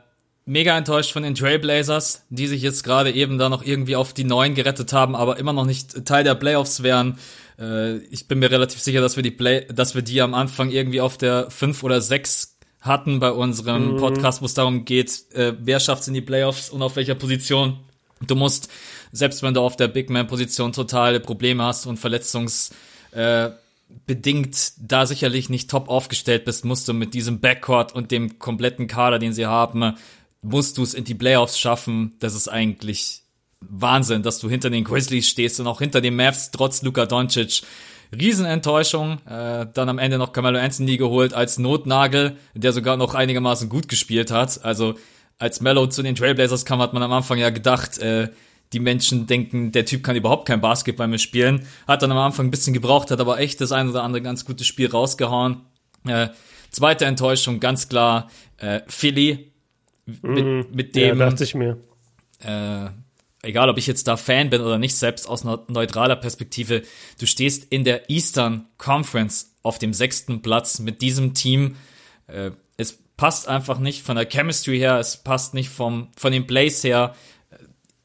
mega 0.45 0.77
enttäuscht 0.77 1.13
von 1.13 1.23
den 1.23 1.35
Trailblazers, 1.35 2.25
die 2.31 2.47
sich 2.47 2.63
jetzt 2.63 2.85
gerade 2.85 3.13
eben 3.13 3.39
da 3.39 3.49
noch 3.49 3.65
irgendwie 3.65 3.97
auf 3.97 4.13
die 4.13 4.25
Neuen 4.25 4.55
gerettet 4.55 4.93
haben, 4.93 5.15
aber 5.15 5.39
immer 5.39 5.53
noch 5.53 5.67
nicht 5.67 6.07
Teil 6.07 6.25
der 6.25 6.35
Playoffs 6.35 6.83
wären. 6.83 7.19
Äh, 7.59 7.99
ich 8.07 8.29
bin 8.29 8.39
mir 8.39 8.51
relativ 8.51 8.81
sicher, 8.81 9.01
dass 9.01 9.17
wir 9.17 9.23
die 9.23 9.31
Play 9.31 9.67
dass 9.67 9.95
wir 9.95 10.03
die 10.03 10.21
am 10.21 10.35
Anfang 10.35 10.71
irgendwie 10.71 11.01
auf 11.01 11.19
der 11.19 11.51
5 11.51 11.83
oder 11.83 12.01
6 12.01 12.57
hatten 12.81 13.19
bei 13.19 13.31
unserem 13.33 13.95
mhm. 13.95 13.97
Podcast, 13.97 14.43
wo 14.43 14.47
es 14.47 14.55
darum 14.55 14.85
geht, 14.85 15.25
äh, 15.33 15.55
wer 15.59 15.81
schafft 15.81 16.03
es 16.03 16.09
in 16.09 16.15
die 16.15 16.21
Playoffs 16.21 16.71
und 16.71 16.83
auf 16.83 16.97
welcher 16.97 17.15
Position. 17.15 17.81
Du 18.27 18.35
musst, 18.35 18.71
selbst 19.13 19.43
wenn 19.43 19.55
du 19.55 19.61
auf 19.61 19.77
der 19.77 19.89
Big 19.89 20.09
Man-Position 20.09 20.73
totale 20.73 21.21
Probleme 21.21 21.65
hast 21.65 21.87
und 21.87 21.99
verletzungs 21.99 22.71
äh, 23.11 23.51
da 24.81 25.07
sicherlich 25.07 25.49
nicht 25.49 25.71
top 25.71 25.89
aufgestellt 25.89 26.45
bist, 26.45 26.65
musst 26.65 26.89
du 26.89 26.93
mit 26.93 27.15
diesem 27.15 27.41
Backcourt 27.41 27.95
und 27.95 28.11
dem 28.11 28.39
kompletten 28.39 28.89
Kader, 28.89 29.19
den 29.19 29.33
sie 29.33 29.47
haben, 29.47 29.97
musst 30.43 30.79
du 30.79 30.83
es 30.83 30.95
in 30.95 31.05
die 31.05 31.15
Playoffs 31.15 31.59
schaffen. 31.59 32.15
Das 32.19 32.35
ist 32.35 32.49
eigentlich 32.49 33.23
Wahnsinn, 33.61 34.23
dass 34.23 34.39
du 34.39 34.49
hinter 34.49 34.71
den 34.71 34.85
Grizzlies 34.85 35.29
stehst 35.29 35.61
und 35.61 35.67
auch 35.67 35.81
hinter 35.81 36.01
den 36.01 36.17
Mavs 36.17 36.51
trotz 36.51 36.83
Luka 36.83 37.07
Doncic. 37.07 37.63
Riesenenttäuschung. 38.17 39.19
Äh, 39.27 39.67
dann 39.73 39.89
am 39.89 39.99
Ende 39.99 40.19
noch 40.19 40.33
Carmelo 40.33 40.59
Anthony 40.59 40.97
geholt 40.97 41.35
als 41.35 41.59
Notnagel, 41.59 42.37
der 42.55 42.73
sogar 42.73 42.97
noch 42.97 43.15
einigermaßen 43.15 43.69
gut 43.69 43.89
gespielt 43.89 44.31
hat. 44.31 44.65
Also 44.65 44.95
als 45.39 45.61
Mello 45.61 45.87
zu 45.87 46.03
den 46.03 46.15
Trailblazers 46.15 46.65
kam, 46.65 46.81
hat 46.81 46.93
man 46.93 47.03
am 47.03 47.13
Anfang 47.13 47.39
ja 47.39 47.51
gedacht, 47.51 47.99
äh, 47.99 48.29
die 48.73 48.81
Menschen 48.81 49.27
denken, 49.27 49.71
der 49.73 49.85
Typ 49.85 50.03
kann 50.03 50.17
überhaupt 50.17 50.47
kein 50.47 50.61
Basketball 50.61 51.09
mehr 51.09 51.19
spielen. 51.19 51.67
Hat 51.87 52.03
dann 52.03 52.11
am 52.11 52.19
Anfang 52.19 52.47
ein 52.47 52.51
bisschen 52.51 52.75
gebraucht, 52.75 53.11
hat 53.11 53.21
aber 53.21 53.39
echt 53.39 53.61
das 53.61 53.73
ein 53.73 53.89
oder 53.89 54.03
andere 54.03 54.23
ganz 54.23 54.45
gutes 54.45 54.67
Spiel 54.67 54.89
rausgehauen. 54.89 55.63
Äh, 56.07 56.29
zweite 56.71 57.05
Enttäuschung, 57.05 57.61
ganz 57.61 57.89
klar, 57.89 58.31
äh, 58.59 58.81
Philly. 58.89 59.53
Mit, 60.07 60.45
mhm. 60.45 60.67
mit 60.73 60.97
dem. 60.97 61.19
Ja, 61.19 61.31
dachte 61.31 61.45
ich 61.45 61.55
mir. 61.55 61.79
Äh, 62.41 62.91
egal 63.47 63.69
ob 63.69 63.79
ich 63.79 63.87
jetzt 63.87 64.09
da 64.09 64.17
Fan 64.17 64.51
bin 64.51 64.61
oder 64.61 64.79
nicht, 64.79 64.97
selbst 64.97 65.29
aus 65.29 65.45
neutraler 65.45 66.17
Perspektive, 66.17 66.83
du 67.19 67.27
stehst 67.27 67.65
in 67.71 67.85
der 67.85 68.11
Eastern 68.11 68.67
Conference 68.77 69.55
auf 69.63 69.79
dem 69.79 69.95
sechsten 69.95 70.43
Platz 70.43 70.79
mit 70.79 71.01
diesem 71.03 71.35
Team. 71.35 71.77
Äh, 72.27 72.51
es 72.77 72.99
passt 73.17 73.49
einfach 73.49 73.79
nicht 73.79 74.03
von 74.03 74.17
der 74.17 74.29
Chemistry 74.29 74.79
her, 74.79 74.99
es 74.99 75.17
passt 75.17 75.55
nicht 75.55 75.71
vom, 75.71 76.09
von 76.17 76.33
den 76.33 76.47
Plays 76.47 76.85
her. 76.85 77.15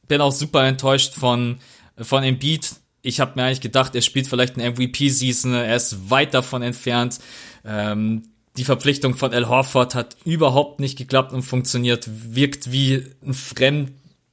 Bin 0.07 0.21
auch 0.21 0.31
super 0.31 0.63
enttäuscht 0.65 1.13
von, 1.13 1.59
von 1.97 2.23
Embiid. 2.23 2.75
Ich 3.01 3.19
habe 3.19 3.33
mir 3.35 3.45
eigentlich 3.45 3.61
gedacht, 3.61 3.95
er 3.95 4.01
spielt 4.01 4.27
vielleicht 4.27 4.57
eine 4.57 4.71
MVP-Season, 4.71 5.53
er 5.53 5.75
ist 5.75 6.09
weit 6.09 6.33
davon 6.33 6.61
entfernt. 6.61 7.19
Ähm, 7.65 8.23
die 8.57 8.63
Verpflichtung 8.63 9.15
von 9.15 9.33
Al 9.33 9.47
Horford 9.47 9.95
hat 9.95 10.17
überhaupt 10.25 10.79
nicht 10.79 10.97
geklappt 10.97 11.31
und 11.31 11.41
funktioniert, 11.41 12.09
wirkt 12.09 12.71
wie 12.71 13.05
ein 13.25 13.33
fremd 13.33 13.91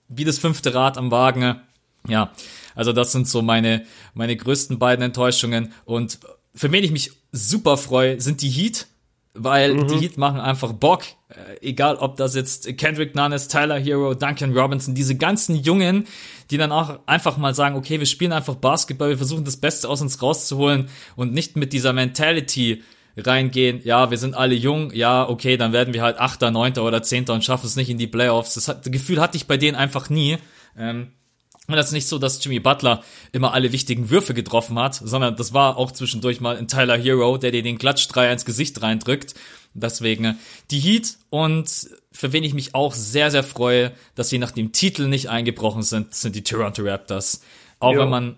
wie 0.09 0.25
das 0.25 0.39
fünfte 0.39 0.75
Rad 0.75 0.99
am 0.99 1.11
Wagen. 1.11 1.61
Ja, 2.09 2.33
also 2.75 2.93
das 2.93 3.13
sind 3.13 3.29
so 3.29 3.43
meine, 3.43 3.85
meine 4.15 4.37
größten 4.37 4.79
beiden 4.79 5.05
Enttäuschungen. 5.05 5.73
Und 5.85 6.19
für 6.55 6.73
wen 6.73 6.85
ich 6.85 6.91
mich 6.91 7.13
super 7.33 7.77
freue, 7.77 8.21
sind 8.21 8.43
die 8.43 8.49
Heat, 8.49 8.87
weil 9.35 9.75
mhm. 9.75 9.89
die 9.89 9.99
Heat 9.99 10.19
machen 10.19 10.41
einfach 10.41 10.73
Bock. 10.73 11.05
Äh, 11.29 11.69
egal, 11.69 11.97
ob 11.97 12.17
das 12.17 12.35
jetzt 12.35 12.77
Kendrick 12.79 13.15
Nunn 13.15 13.33
ist, 13.33 13.49
Tyler 13.49 13.79
Hero, 13.79 14.15
Duncan 14.15 14.57
Robinson, 14.57 14.95
diese 14.95 15.17
ganzen 15.17 15.57
Jungen, 15.57 16.07
die 16.51 16.57
dann 16.57 16.73
auch 16.73 17.01
einfach 17.07 17.37
mal 17.37 17.55
sagen, 17.55 17.77
okay, 17.77 17.99
wir 17.99 18.07
spielen 18.07 18.33
einfach 18.33 18.55
Basketball, 18.55 19.11
wir 19.11 19.19
versuchen 19.19 19.45
das 19.45 19.59
Beste 19.59 19.89
aus 19.89 20.01
uns 20.01 20.23
rauszuholen 20.23 20.89
und 21.17 21.35
nicht 21.35 21.57
mit 21.57 21.73
dieser 21.73 21.93
Mentality 21.93 22.83
reingehen, 23.25 23.81
ja, 23.85 24.11
wir 24.11 24.19
sind 24.19 24.35
alle 24.35 24.55
jung, 24.55 24.93
ja, 24.93 25.29
okay, 25.29 25.57
dann 25.57 25.73
werden 25.73 25.95
wir 25.95 26.03
halt 26.03 26.19
Achter, 26.19 26.51
Neunter 26.51 26.85
oder 26.85 27.03
Zehnter 27.03 27.35
und 27.35 27.45
schaffen 27.45 27.67
es 27.67 27.77
nicht 27.77 27.91
in 27.91 27.99
die 27.99 28.07
Playoffs. 28.07 28.55
Das, 28.55 28.69
hat, 28.69 28.85
das 28.87 28.93
Gefühl 28.93 29.21
hatte 29.21 29.37
ich 29.37 29.47
bei 29.47 29.57
denen 29.57 29.77
einfach 29.77 30.11
nie. 30.11 30.39
Ähm, 30.77 31.13
und 31.67 31.77
das 31.77 31.89
ist 31.89 31.93
nicht 31.93 32.09
so, 32.09 32.19
dass 32.19 32.43
Jimmy 32.43 32.61
Butler 32.61 33.03
immer 33.33 33.53
alle 33.53 33.73
wichtigen 33.73 34.09
Würfe 34.09 34.33
getroffen 34.33 34.79
hat, 34.79 34.95
sondern 34.95 35.37
das 35.37 35.53
war 35.53 35.77
auch 35.77 35.93
zwischendurch 35.93 36.41
mal 36.41 36.57
ein 36.57 36.67
Tyler 36.67 36.97
Hero, 36.97 37.37
der 37.37 37.51
dir 37.51 37.63
den 37.63 37.77
Klatschdreier 37.77 38.33
ins 38.33 38.47
Gesicht 38.47 38.81
reindrückt. 38.81 39.35
Deswegen 39.75 40.25
äh, 40.25 40.35
die 40.71 40.81
Heat 40.81 41.19
und 41.29 41.91
für 42.11 42.33
wen 42.33 42.43
ich 42.43 42.55
mich 42.55 42.75
auch 42.75 42.95
sehr, 42.95 43.31
sehr 43.31 43.45
freue, 43.45 43.93
dass 44.15 44.31
sie 44.31 44.39
nach 44.39 44.51
dem 44.51 44.73
Titel 44.73 45.09
nicht 45.09 45.29
eingebrochen 45.29 45.83
sind, 45.83 46.15
sind 46.15 46.35
die 46.35 46.43
Toronto 46.43 46.83
Raptors. 46.83 47.43
Auch 47.81 47.93
jo. 47.93 48.01
wenn 48.01 48.09
man 48.09 48.37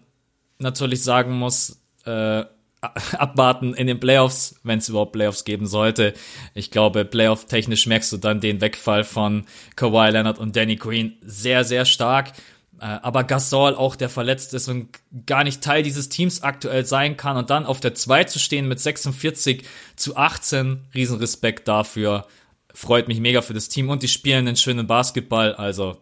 natürlich 0.59 1.03
sagen 1.03 1.39
muss, 1.39 1.81
äh, 2.05 2.45
abwarten 3.19 3.75
in 3.75 3.87
den 3.87 4.01
Playoffs, 4.01 4.59
wenn 4.63 4.79
es 4.79 4.89
überhaupt 4.89 5.13
Playoffs 5.13 5.45
geben 5.45 5.67
sollte. 5.67 6.15
Ich 6.55 6.71
glaube, 6.71 7.05
Playoff-technisch 7.05 7.87
merkst 7.87 8.13
du 8.13 8.17
dann 8.17 8.41
den 8.41 8.61
Wegfall 8.61 9.05
von 9.05 9.45
Kawhi 9.77 10.11
Leonard 10.11 10.39
und 10.39 10.57
Danny 10.57 10.77
Green 10.77 11.17
sehr, 11.21 11.65
sehr 11.65 11.85
stark. 11.85 12.33
Äh, 12.81 12.87
aber 13.03 13.25
Gasol 13.25 13.75
auch, 13.75 13.97
der 13.97 14.09
verletzt 14.09 14.55
ist 14.55 14.69
und 14.69 14.89
gar 15.27 15.45
nicht 15.45 15.63
Teil 15.63 15.83
dieses 15.83 16.09
Teams 16.09 16.43
aktuell 16.43 16.87
sein 16.87 17.19
kann 17.19 17.37
und 17.37 17.51
dann 17.51 17.67
auf 17.67 17.81
der 17.81 17.95
2 17.95 18.25
zu 18.25 18.39
stehen 18.39 18.67
mit 18.67 18.81
46 18.81 19.65
zu 19.97 20.17
18, 20.17 20.87
Riesenrespekt 20.95 21.69
dafür. 21.69 22.27
Freut 22.73 23.09
mich 23.09 23.21
mega 23.21 23.43
für 23.43 23.53
das 23.53 23.69
Team 23.69 23.91
und 23.91 24.03
die 24.03 24.09
spielen 24.09 24.49
einen 24.49 24.57
schönen 24.57 24.87
Basketball, 24.87 25.55
also 25.55 26.01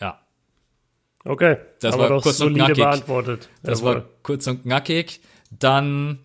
ja. 0.00 0.18
Okay, 1.24 1.58
das 1.80 1.92
aber 1.92 2.08
war 2.08 2.20
kurz 2.22 2.40
und 2.40 2.54
knackig. 2.54 2.76
beantwortet. 2.76 3.50
Das 3.62 3.80
Jawohl. 3.80 3.94
war 3.96 4.04
kurz 4.22 4.46
und 4.46 4.62
knackig. 4.62 5.20
Dann 5.58 6.20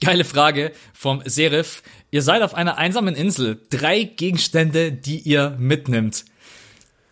geile 0.00 0.24
Frage 0.24 0.72
vom 0.92 1.22
Serif. 1.24 1.82
Ihr 2.10 2.22
seid 2.22 2.42
auf 2.42 2.54
einer 2.54 2.78
einsamen 2.78 3.14
Insel. 3.14 3.60
Drei 3.70 4.04
Gegenstände, 4.04 4.92
die 4.92 5.18
ihr 5.18 5.56
mitnimmt. 5.58 6.24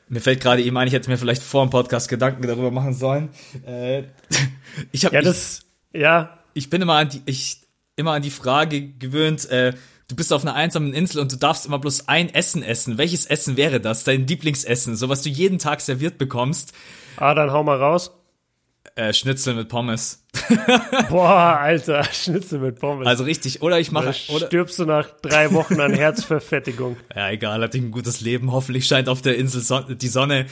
Mir 0.09 0.21
fällt 0.21 0.41
gerade 0.41 0.63
eben 0.63 0.77
ein, 0.77 0.87
ich 0.87 0.95
hätte 0.95 1.11
mir 1.11 1.19
vielleicht 1.19 1.43
vor 1.43 1.67
dem 1.67 1.71
Podcast 1.71 2.09
Gedanken 2.09 2.47
darüber 2.47 2.71
machen 2.71 2.95
sollen. 2.95 3.31
Äh, 3.67 4.05
ich 4.93 5.05
habe 5.05 5.17
Ja, 5.17 5.23
das, 5.23 5.63
ja, 5.93 6.39
ich, 6.55 6.65
ich 6.65 6.71
bin 6.71 6.81
immer 6.81 6.95
an 6.95 7.09
die, 7.09 7.23
ich 7.27 7.63
immer 7.97 8.13
an 8.13 8.23
die 8.23 8.31
Frage 8.31 8.89
gewöhnt, 8.89 9.51
äh, 9.51 9.73
du 10.09 10.15
bist 10.15 10.33
auf 10.33 10.43
einer 10.43 10.55
einsamen 10.55 10.95
Insel 10.95 11.21
und 11.21 11.33
du 11.33 11.37
darfst 11.37 11.67
immer 11.67 11.79
bloß 11.79 12.09
ein 12.09 12.33
Essen 12.33 12.63
essen. 12.63 12.99
Welches 12.99 13.27
Essen 13.27 13.57
wäre 13.57 13.81
das? 13.81 14.05
Dein 14.05 14.27
Lieblingsessen, 14.27 14.95
so 14.95 15.09
was 15.09 15.23
du 15.23 15.29
jeden 15.29 15.59
Tag 15.59 15.81
serviert 15.81 16.19
bekommst. 16.19 16.73
ah, 17.17 17.35
dann 17.35 17.51
hau 17.51 17.65
mal 17.65 17.77
raus. 17.77 18.13
Äh, 18.95 19.13
Schnitzel 19.13 19.55
mit 19.55 19.69
Pommes. 19.69 20.25
Boah, 21.09 21.59
Alter, 21.61 22.05
Schnitzel 22.05 22.59
mit 22.61 22.79
Pommes. 22.79 23.07
Also 23.07 23.25
richtig, 23.25 23.63
oder 23.63 23.81
ich 23.81 23.93
mache, 23.93 24.15
oder, 24.29 24.47
stirbst 24.47 24.79
du 24.79 24.85
nach 24.85 25.09
drei 25.23 25.53
Wochen 25.53 25.81
an 25.81 25.93
Herzverfettigung. 25.95 26.97
ja 27.15 27.31
egal, 27.31 27.63
ich 27.79 27.85
ein 27.85 27.91
gutes 27.91 28.21
Leben. 28.21 28.53
Hoffentlich 28.53 28.87
scheint 28.87 29.09
auf 29.09 29.23
der 29.23 29.37
Insel 29.37 29.61
Son 29.61 29.99
die 29.99 30.09
Sonne. 30.09 30.47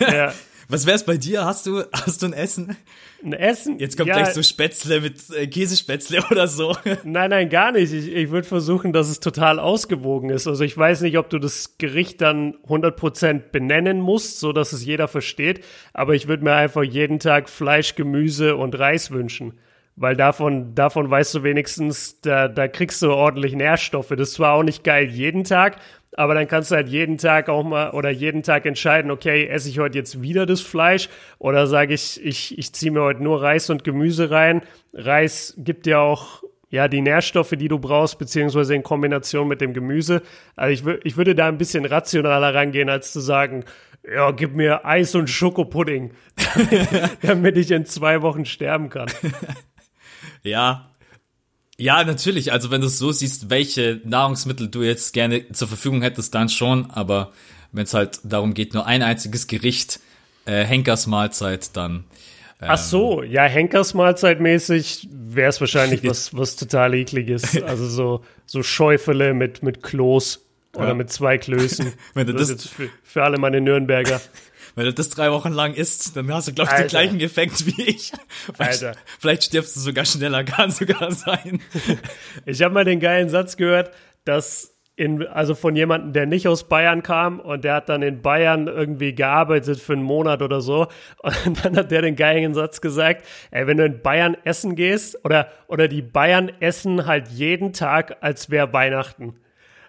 Ja. 0.00 0.32
Was 0.70 0.86
wär's 0.86 1.04
bei 1.04 1.16
dir? 1.16 1.44
Hast 1.44 1.66
du, 1.66 1.82
hast 1.92 2.22
du 2.22 2.26
ein 2.26 2.32
Essen? 2.32 2.76
Ein 3.24 3.32
Essen? 3.32 3.80
Jetzt 3.80 3.96
kommt 3.96 4.08
ja, 4.08 4.14
gleich 4.14 4.34
so 4.34 4.42
Spätzle 4.42 5.00
mit 5.00 5.16
äh, 5.30 5.48
Käsespätzle 5.48 6.22
oder 6.30 6.46
so. 6.46 6.76
Nein, 7.02 7.30
nein, 7.30 7.48
gar 7.48 7.72
nicht. 7.72 7.92
Ich, 7.92 8.06
ich 8.06 8.30
würde 8.30 8.46
versuchen, 8.46 8.92
dass 8.92 9.08
es 9.08 9.18
total 9.18 9.58
ausgewogen 9.58 10.30
ist. 10.30 10.46
Also 10.46 10.62
ich 10.62 10.78
weiß 10.78 11.00
nicht, 11.00 11.18
ob 11.18 11.28
du 11.28 11.40
das 11.40 11.76
Gericht 11.78 12.20
dann 12.20 12.54
100% 12.68 13.50
benennen 13.50 14.00
musst, 14.00 14.38
so 14.38 14.52
dass 14.52 14.72
es 14.72 14.84
jeder 14.84 15.08
versteht. 15.08 15.64
Aber 15.92 16.14
ich 16.14 16.28
würde 16.28 16.44
mir 16.44 16.54
einfach 16.54 16.84
jeden 16.84 17.18
Tag 17.18 17.48
Fleisch, 17.48 17.96
Gemüse 17.96 18.54
und 18.54 18.78
Reis 18.78 19.10
wünschen. 19.10 19.54
Weil 19.96 20.14
davon, 20.16 20.74
davon 20.76 21.10
weißt 21.10 21.34
du 21.34 21.42
wenigstens, 21.42 22.20
da, 22.20 22.46
da 22.46 22.68
kriegst 22.68 23.02
du 23.02 23.10
ordentlich 23.10 23.54
Nährstoffe. 23.54 24.10
Das 24.10 24.28
ist 24.28 24.34
zwar 24.34 24.54
auch 24.54 24.62
nicht 24.62 24.84
geil 24.84 25.10
jeden 25.10 25.42
Tag, 25.42 25.78
aber 26.20 26.34
dann 26.34 26.46
kannst 26.46 26.70
du 26.70 26.74
halt 26.74 26.90
jeden 26.90 27.16
Tag 27.16 27.48
auch 27.48 27.64
mal 27.64 27.92
oder 27.92 28.10
jeden 28.10 28.42
Tag 28.42 28.66
entscheiden, 28.66 29.10
okay, 29.10 29.46
esse 29.46 29.70
ich 29.70 29.78
heute 29.78 29.96
jetzt 29.96 30.20
wieder 30.20 30.44
das 30.44 30.60
Fleisch 30.60 31.08
oder 31.38 31.66
sage 31.66 31.94
ich, 31.94 32.22
ich, 32.22 32.58
ich 32.58 32.74
ziehe 32.74 32.92
mir 32.92 33.00
heute 33.00 33.22
nur 33.22 33.40
Reis 33.40 33.70
und 33.70 33.84
Gemüse 33.84 34.30
rein. 34.30 34.60
Reis 34.92 35.54
gibt 35.56 35.86
ja 35.86 36.00
auch 36.00 36.42
ja, 36.68 36.88
die 36.88 37.00
Nährstoffe, 37.00 37.54
die 37.56 37.68
du 37.68 37.78
brauchst, 37.78 38.18
beziehungsweise 38.18 38.74
in 38.74 38.82
Kombination 38.82 39.48
mit 39.48 39.62
dem 39.62 39.72
Gemüse. 39.72 40.20
Also 40.56 40.90
ich, 40.90 41.04
ich 41.04 41.16
würde 41.16 41.34
da 41.34 41.48
ein 41.48 41.56
bisschen 41.56 41.86
rationaler 41.86 42.54
rangehen, 42.54 42.90
als 42.90 43.14
zu 43.14 43.20
sagen, 43.20 43.64
ja, 44.06 44.30
gib 44.32 44.54
mir 44.54 44.84
Eis 44.84 45.14
und 45.14 45.30
Schokopudding, 45.30 46.10
damit 47.22 47.56
ich 47.56 47.70
in 47.70 47.86
zwei 47.86 48.20
Wochen 48.20 48.44
sterben 48.44 48.90
kann. 48.90 49.08
Ja. 50.42 50.89
Ja, 51.80 52.04
natürlich. 52.04 52.52
Also 52.52 52.70
wenn 52.70 52.80
du 52.82 52.86
es 52.88 52.98
so 52.98 53.10
siehst, 53.10 53.48
welche 53.50 54.00
Nahrungsmittel 54.04 54.68
du 54.68 54.82
jetzt 54.82 55.12
gerne 55.14 55.48
zur 55.52 55.66
Verfügung 55.68 56.02
hättest, 56.02 56.34
dann 56.34 56.48
schon. 56.48 56.90
Aber 56.90 57.32
wenn 57.72 57.84
es 57.84 57.94
halt 57.94 58.20
darum 58.22 58.52
geht, 58.54 58.74
nur 58.74 58.86
ein 58.86 59.02
einziges 59.02 59.46
Gericht, 59.46 60.00
äh, 60.44 60.64
Henkers 60.64 61.06
Mahlzeit, 61.06 61.76
dann. 61.76 62.04
Ach 62.62 62.76
so, 62.76 63.22
ja, 63.22 63.44
Henkersmahlzeitmäßig 63.44 65.08
wäre 65.10 65.48
es 65.48 65.60
wahrscheinlich 65.60 66.04
was, 66.08 66.36
was 66.36 66.56
total 66.56 66.92
ekliges. 66.94 67.60
Also 67.62 67.86
so, 67.88 68.24
so 68.44 68.62
Schäufele 68.62 69.32
mit, 69.32 69.62
mit 69.62 69.82
Kloß 69.82 70.44
oder 70.74 70.88
Ja. 70.88 70.94
mit 70.94 71.10
zwei 71.10 71.38
Klößen. 71.38 71.92
Wenn 72.14 72.26
du 72.26 72.32
das 72.34 72.48
das- 72.48 72.50
ist 72.50 72.64
jetzt 72.64 72.74
für, 72.74 72.88
für 73.02 73.22
alle 73.24 73.38
meine 73.38 73.60
Nürnberger. 73.60 74.20
Wenn 74.74 74.84
du 74.84 74.92
das 74.94 75.08
drei 75.10 75.30
Wochen 75.32 75.52
lang 75.52 75.74
isst, 75.74 76.16
dann 76.16 76.32
hast 76.32 76.48
du, 76.48 76.52
glaube 76.52 76.70
ich, 76.72 76.76
den 76.78 76.88
gleichen 76.88 77.20
Effekt 77.20 77.66
wie 77.66 77.82
ich. 77.82 78.12
Vielleicht, 78.54 78.84
Alter. 78.84 78.98
vielleicht 79.18 79.42
stirbst 79.44 79.76
du 79.76 79.80
sogar 79.80 80.04
schneller, 80.04 80.44
kann 80.44 80.70
sogar 80.70 81.10
sein. 81.12 81.60
Ich 82.46 82.62
habe 82.62 82.74
mal 82.74 82.84
den 82.84 83.00
geilen 83.00 83.28
Satz 83.28 83.56
gehört, 83.56 83.90
dass 84.24 84.76
in, 84.96 85.26
also 85.26 85.54
von 85.54 85.74
jemandem, 85.76 86.12
der 86.12 86.26
nicht 86.26 86.46
aus 86.46 86.68
Bayern 86.68 87.02
kam 87.02 87.40
und 87.40 87.64
der 87.64 87.74
hat 87.76 87.88
dann 87.88 88.02
in 88.02 88.20
Bayern 88.20 88.66
irgendwie 88.66 89.14
gearbeitet 89.14 89.80
für 89.80 89.94
einen 89.94 90.02
Monat 90.02 90.42
oder 90.42 90.60
so. 90.60 90.88
Und 91.44 91.64
dann 91.64 91.74
hat 91.76 91.90
der 91.90 92.02
den 92.02 92.16
geilen 92.16 92.52
Satz 92.52 92.82
gesagt, 92.82 93.24
ey, 93.50 93.66
wenn 93.66 93.78
du 93.78 93.84
in 93.86 94.02
Bayern 94.02 94.36
essen 94.44 94.74
gehst 94.76 95.24
oder, 95.24 95.48
oder 95.68 95.88
die 95.88 96.02
Bayern 96.02 96.50
essen 96.60 97.06
halt 97.06 97.28
jeden 97.28 97.72
Tag, 97.72 98.18
als 98.20 98.50
wäre 98.50 98.74
Weihnachten. 98.74 99.36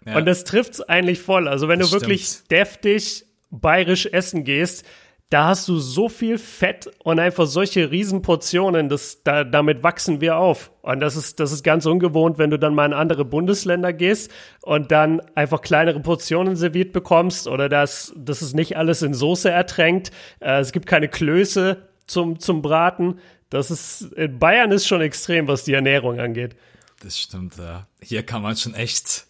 Ja. 0.05 0.15
Und 0.15 0.25
das 0.25 0.45
trifft's 0.45 0.79
eigentlich 0.81 1.19
voll. 1.21 1.47
Also 1.49 1.67
wenn 1.67 1.79
Das 1.79 1.89
du 1.91 1.99
wirklich 1.99 2.25
stimmt. 2.25 2.51
deftig 2.51 3.25
bayerisch 3.51 4.07
essen 4.07 4.43
gehst, 4.43 4.85
da 5.31 5.45
hast 5.45 5.65
du 5.69 5.77
so 5.77 6.09
viel 6.09 6.37
Fett 6.37 6.91
und 7.05 7.17
einfach 7.17 7.47
solche 7.47 7.89
Riesenportionen, 7.89 8.89
das, 8.89 9.23
da, 9.23 9.45
damit 9.45 9.81
wachsen 9.81 10.19
wir 10.19 10.35
auf. 10.35 10.71
Und 10.81 10.99
das 10.99 11.15
ist, 11.15 11.39
das 11.39 11.53
ist 11.53 11.63
ganz 11.63 11.85
ungewohnt, 11.85 12.37
wenn 12.37 12.49
du 12.49 12.59
dann 12.59 12.75
mal 12.75 12.85
in 12.85 12.93
andere 12.93 13.23
Bundesländer 13.23 13.93
gehst 13.93 14.29
und 14.61 14.91
dann 14.91 15.21
einfach 15.35 15.61
kleinere 15.61 16.01
Portionen 16.01 16.57
serviert 16.57 16.91
bekommst 16.91 17.47
oder 17.47 17.69
dass 17.69 18.13
das 18.17 18.41
ist 18.41 18.55
nicht 18.55 18.75
alles 18.75 19.03
in 19.03 19.13
Soße 19.13 19.49
ertränkt. 19.49 20.11
Äh, 20.41 20.59
es 20.59 20.73
gibt 20.73 20.85
keine 20.85 21.07
Klöße 21.07 21.87
zum, 22.07 22.39
zum 22.39 22.61
Braten. 22.61 23.19
Das 23.49 23.71
ist, 23.71 24.01
in 24.01 24.37
Bayern 24.37 24.73
ist 24.73 24.85
schon 24.85 24.99
extrem, 24.99 25.47
was 25.47 25.63
die 25.63 25.73
Ernährung 25.73 26.19
angeht. 26.19 26.57
Das 27.01 27.17
stimmt, 27.17 27.57
ja. 27.57 27.87
Hier 28.01 28.23
kann 28.23 28.41
man 28.41 28.57
schon 28.57 28.73
echt. 28.73 29.27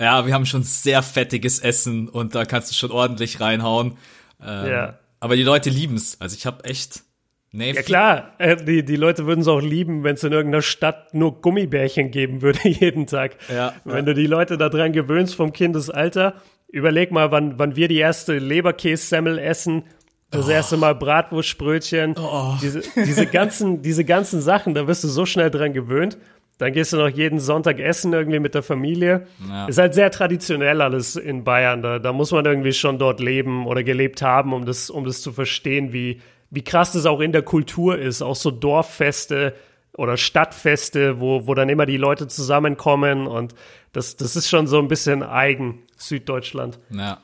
Ja, 0.00 0.26
wir 0.26 0.34
haben 0.34 0.46
schon 0.46 0.62
sehr 0.62 1.02
fettiges 1.02 1.58
Essen 1.60 2.08
und 2.08 2.34
da 2.34 2.44
kannst 2.44 2.70
du 2.70 2.74
schon 2.74 2.90
ordentlich 2.90 3.40
reinhauen. 3.40 3.96
Ähm, 4.44 4.66
Ja. 4.66 4.98
Aber 5.20 5.36
die 5.36 5.44
Leute 5.44 5.70
lieben's. 5.70 6.16
Also 6.20 6.34
ich 6.36 6.46
habe 6.46 6.64
echt. 6.64 7.02
Nee, 7.52 7.72
Ja 7.72 7.82
klar, 7.82 8.32
äh, 8.38 8.56
die, 8.56 8.82
die 8.84 8.96
Leute 8.96 9.26
würden 9.26 9.42
es 9.42 9.46
auch 9.48 9.60
lieben, 9.60 10.02
wenn 10.04 10.14
es 10.14 10.24
in 10.24 10.32
irgendeiner 10.32 10.62
Stadt 10.62 11.12
nur 11.14 11.40
Gummibärchen 11.42 12.10
geben 12.10 12.40
würde 12.42 12.58
jeden 12.68 13.06
Tag. 13.06 13.36
Ja, 13.54 13.74
wenn 13.84 13.96
ja. 13.96 14.02
du 14.02 14.14
die 14.14 14.26
Leute 14.26 14.56
daran 14.56 14.92
gewöhnst 14.92 15.34
vom 15.34 15.52
Kindesalter, 15.52 16.34
überleg 16.68 17.12
mal, 17.12 17.30
wann, 17.30 17.58
wann 17.58 17.76
wir 17.76 17.88
die 17.88 17.98
erste 17.98 18.38
Leberkässemmel 18.38 19.38
essen, 19.38 19.84
das 20.30 20.48
erste 20.48 20.78
Mal 20.78 20.94
Bratwurstbrötchen, 20.94 22.16
Oh. 22.18 22.54
diese, 22.62 22.80
diese, 22.96 23.26
ganzen, 23.26 23.82
diese 23.82 24.04
ganzen 24.06 24.40
Sachen, 24.40 24.72
da 24.74 24.86
wirst 24.86 25.04
du 25.04 25.08
so 25.08 25.26
schnell 25.26 25.50
dran 25.50 25.74
gewöhnt. 25.74 26.16
Dann 26.62 26.72
gehst 26.72 26.92
du 26.92 26.96
noch 26.96 27.08
jeden 27.08 27.40
Sonntag 27.40 27.80
essen 27.80 28.12
irgendwie 28.12 28.38
mit 28.38 28.54
der 28.54 28.62
Familie. 28.62 29.26
Ja. 29.48 29.66
Ist 29.66 29.78
halt 29.78 29.94
sehr 29.94 30.12
traditionell 30.12 30.80
alles 30.80 31.16
in 31.16 31.42
Bayern. 31.42 31.82
Da, 31.82 31.98
da 31.98 32.12
muss 32.12 32.30
man 32.30 32.44
irgendwie 32.44 32.72
schon 32.72 32.98
dort 32.98 33.18
leben 33.18 33.66
oder 33.66 33.82
gelebt 33.82 34.22
haben, 34.22 34.52
um 34.52 34.64
das, 34.64 34.88
um 34.88 35.04
das 35.04 35.22
zu 35.22 35.32
verstehen, 35.32 35.92
wie, 35.92 36.20
wie 36.50 36.62
krass 36.62 36.92
das 36.92 37.04
auch 37.04 37.18
in 37.18 37.32
der 37.32 37.42
Kultur 37.42 37.98
ist. 37.98 38.22
Auch 38.22 38.36
so 38.36 38.52
Dorffeste 38.52 39.56
oder 39.96 40.16
Stadtfeste, 40.16 41.18
wo, 41.18 41.48
wo 41.48 41.54
dann 41.54 41.68
immer 41.68 41.84
die 41.84 41.96
Leute 41.96 42.28
zusammenkommen. 42.28 43.26
Und 43.26 43.56
das, 43.92 44.16
das 44.16 44.36
ist 44.36 44.48
schon 44.48 44.68
so 44.68 44.78
ein 44.78 44.86
bisschen 44.86 45.24
eigen 45.24 45.82
Süddeutschland. 45.96 46.78
Ja. 46.90 47.18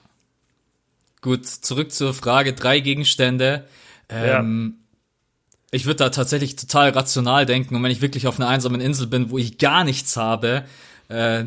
Gut, 1.20 1.46
zurück 1.46 1.92
zur 1.92 2.12
Frage 2.12 2.55
drei 2.55 2.81
Gegenstände. 2.81 3.66
Ähm, 4.09 4.79
Ich 5.70 5.85
würde 5.87 5.96
da 5.96 6.09
tatsächlich 6.11 6.57
total 6.57 6.90
rational 6.90 7.44
denken 7.46 7.74
und 7.76 7.83
wenn 7.83 7.90
ich 7.90 8.00
wirklich 8.00 8.26
auf 8.26 8.38
einer 8.40 8.48
einsamen 8.48 8.81
Insel 8.81 9.07
bin, 9.07 9.31
wo 9.31 9.38
ich 9.38 9.59
gar 9.59 9.85
nichts 9.85 10.16
habe, 10.16 10.64
äh, 11.09 11.44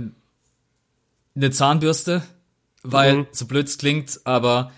eine 1.36 1.51
Zahnbürste, 1.51 2.23
weil 2.84 3.13
Mhm. 3.13 3.27
so 3.31 3.45
blöd 3.45 3.67
es 3.67 3.77
klingt, 3.77 4.19
aber 4.25 4.71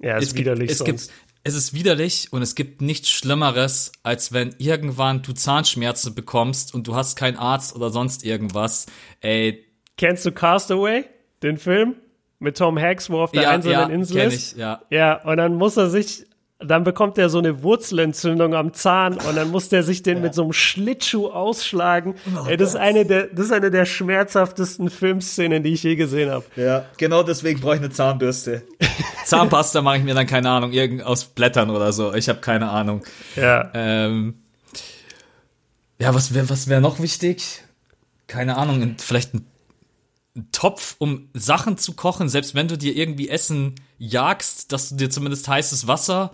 Ja, 0.00 0.16
ist 0.18 0.34
es 0.34 0.34
widerlich 0.34 0.70
es 0.70 0.78
sonst. 0.78 1.08
gibt 1.08 1.12
es 1.44 1.54
ist 1.54 1.72
widerlich 1.72 2.28
und 2.32 2.42
es 2.42 2.54
gibt 2.54 2.82
nichts 2.82 3.08
Schlimmeres, 3.08 3.92
als 4.02 4.32
wenn 4.32 4.54
irgendwann 4.58 5.22
du 5.22 5.32
Zahnschmerzen 5.32 6.14
bekommst 6.14 6.74
und 6.74 6.86
du 6.86 6.94
hast 6.94 7.16
keinen 7.16 7.36
Arzt 7.38 7.74
oder 7.74 7.90
sonst 7.90 8.24
irgendwas. 8.24 8.86
Ey, 9.20 9.64
Kennst 9.96 10.26
du 10.26 10.32
Castaway, 10.32 11.04
den 11.42 11.56
Film? 11.56 11.96
Mit 12.38 12.56
Tom 12.58 12.78
Hanks, 12.78 13.08
wo 13.10 13.18
er 13.18 13.24
auf 13.24 13.32
der 13.32 13.44
ja, 13.44 13.50
einsamen 13.50 13.88
ja, 13.90 13.94
Insel 13.94 14.18
ist? 14.20 14.52
ich, 14.52 14.58
ja. 14.58 14.82
Ja, 14.90 15.22
und 15.24 15.38
dann 15.38 15.54
muss 15.54 15.76
er 15.76 15.88
sich, 15.90 16.26
dann 16.60 16.82
bekommt 16.82 17.18
er 17.18 17.28
so 17.28 17.38
eine 17.38 17.62
Wurzelentzündung 17.62 18.54
am 18.54 18.74
Zahn 18.74 19.14
und 19.14 19.36
dann 19.36 19.50
muss 19.50 19.68
der 19.68 19.84
sich 19.84 20.02
den 20.02 20.20
mit 20.20 20.34
so 20.34 20.42
einem 20.42 20.52
Schlittschuh 20.52 21.28
ausschlagen. 21.28 22.16
Ey, 22.48 22.56
das, 22.56 22.70
ist 22.70 22.76
eine 22.76 23.06
der, 23.06 23.28
das 23.28 23.46
ist 23.46 23.52
eine 23.52 23.70
der 23.70 23.84
schmerzhaftesten 23.84 24.90
Filmszenen, 24.90 25.62
die 25.62 25.74
ich 25.74 25.84
je 25.84 25.94
gesehen 25.94 26.30
habe. 26.30 26.44
Ja, 26.56 26.86
genau 26.96 27.22
deswegen 27.22 27.60
brauche 27.60 27.76
ich 27.76 27.80
eine 27.80 27.90
Zahnbürste. 27.90 28.62
Zahnpasta 29.24 29.82
mache 29.82 29.98
ich 29.98 30.04
mir 30.04 30.14
dann 30.14 30.26
keine 30.26 30.50
Ahnung, 30.50 30.72
irgend 30.72 31.04
aus 31.04 31.26
Blättern 31.26 31.70
oder 31.70 31.92
so. 31.92 32.12
Ich 32.14 32.28
habe 32.28 32.40
keine 32.40 32.70
Ahnung. 32.70 33.04
Ja. 33.36 33.70
Ähm, 33.74 34.42
ja, 36.00 36.12
was 36.12 36.34
wäre 36.34 36.50
was 36.50 36.66
wär 36.66 36.80
noch 36.80 36.98
wichtig? 36.98 37.62
Keine 38.26 38.56
Ahnung, 38.56 38.96
vielleicht 38.98 39.32
ein, 39.34 39.46
ein 40.36 40.48
Topf, 40.50 40.96
um 40.98 41.28
Sachen 41.34 41.78
zu 41.78 41.92
kochen, 41.92 42.28
selbst 42.28 42.56
wenn 42.56 42.66
du 42.66 42.76
dir 42.76 42.96
irgendwie 42.96 43.28
Essen 43.28 43.76
jagst, 43.96 44.72
dass 44.72 44.88
du 44.88 44.96
dir 44.96 45.08
zumindest 45.08 45.46
heißes 45.46 45.86
Wasser 45.86 46.32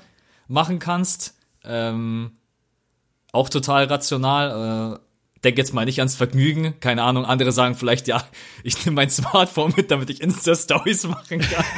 machen 0.48 0.78
kannst. 0.78 1.34
Ähm, 1.64 2.32
auch 3.32 3.48
total 3.48 3.84
rational. 3.84 4.94
Äh, 4.94 4.98
denk 5.44 5.58
jetzt 5.58 5.74
mal 5.74 5.84
nicht 5.84 5.98
ans 5.98 6.16
Vergnügen. 6.16 6.74
Keine 6.80 7.02
Ahnung, 7.02 7.24
andere 7.24 7.52
sagen 7.52 7.74
vielleicht, 7.74 8.08
ja, 8.08 8.24
ich 8.62 8.84
nehme 8.84 8.96
mein 8.96 9.10
Smartphone 9.10 9.74
mit, 9.76 9.90
damit 9.90 10.10
ich 10.10 10.20
Insta-Stories 10.20 11.06
machen 11.06 11.40
kann. 11.40 11.64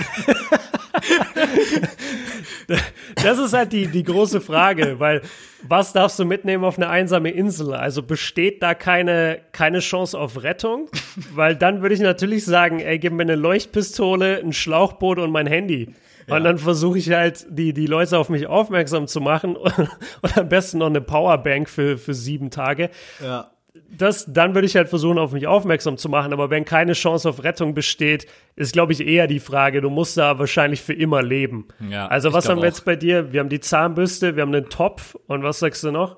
Das 3.23 3.39
ist 3.39 3.53
halt 3.53 3.73
die, 3.73 3.87
die 3.87 4.03
große 4.03 4.41
Frage, 4.41 4.99
weil 4.99 5.23
was 5.63 5.93
darfst 5.93 6.19
du 6.19 6.25
mitnehmen 6.25 6.65
auf 6.65 6.77
eine 6.77 6.89
einsame 6.89 7.31
Insel? 7.31 7.75
Also 7.75 8.03
besteht 8.03 8.63
da 8.63 8.75
keine, 8.75 9.41
keine 9.53 9.79
Chance 9.81 10.19
auf 10.19 10.43
Rettung? 10.43 10.89
Weil 11.33 11.57
dann 11.57 11.83
würde 11.83 11.95
ich 11.95 12.01
natürlich 12.01 12.45
sagen, 12.45 12.81
ey, 12.81 12.99
gib 12.99 13.13
mir 13.13 13.23
eine 13.23 13.37
Leuchtpistole, 13.37 14.39
ein 14.39 14.53
Schlauchboot 14.53 15.19
und 15.19 15.31
mein 15.31 15.47
Handy. 15.47 15.95
Und 16.29 16.45
dann 16.45 16.59
versuche 16.59 16.99
ich 16.99 17.11
halt, 17.11 17.47
die, 17.51 17.73
die 17.73 17.87
Leute 17.87 18.19
auf 18.19 18.29
mich 18.29 18.47
aufmerksam 18.47 19.07
zu 19.07 19.21
machen 19.21 19.57
und, 19.57 19.73
und 20.23 20.39
am 20.39 20.49
besten 20.49 20.79
noch 20.79 20.87
eine 20.87 21.01
Powerbank 21.01 21.69
für, 21.69 21.99
für 21.99 22.15
sieben 22.15 22.51
Tage. 22.51 22.91
Ja. 23.23 23.51
Das, 23.91 24.25
dann 24.27 24.55
würde 24.55 24.67
ich 24.67 24.75
halt 24.75 24.89
versuchen, 24.89 25.19
auf 25.19 25.33
mich 25.33 25.47
aufmerksam 25.47 25.97
zu 25.97 26.09
machen. 26.09 26.33
Aber 26.33 26.51
wenn 26.51 26.65
keine 26.65 26.95
Chance 26.95 27.29
auf 27.29 27.45
Rettung 27.45 27.75
besteht, 27.75 28.27
ist, 28.57 28.73
glaube 28.73 28.93
ich, 28.93 29.07
eher 29.07 29.27
die 29.27 29.39
Frage, 29.39 29.81
du 29.81 29.91
musst 29.91 30.17
da 30.17 30.39
wahrscheinlich 30.39 30.83
für 30.83 30.95
immer 30.95 31.23
leben. 31.23 31.69
Ja, 31.91 32.09
also 32.09 32.33
was 32.33 32.49
haben 32.49 32.57
wir 32.57 32.63
auch. 32.63 32.65
jetzt 32.67 32.85
bei 32.85 32.97
dir? 32.97 33.33
Wir 33.33 33.41
haben 33.41 33.49
die 33.49 33.61
Zahnbürste, 33.61 34.35
wir 34.35 34.43
haben 34.43 34.53
den 34.53 34.69
Topf 34.69 35.15
und 35.27 35.43
was 35.43 35.61
sagst 35.61 35.85
du 35.85 35.93
noch? 35.93 36.17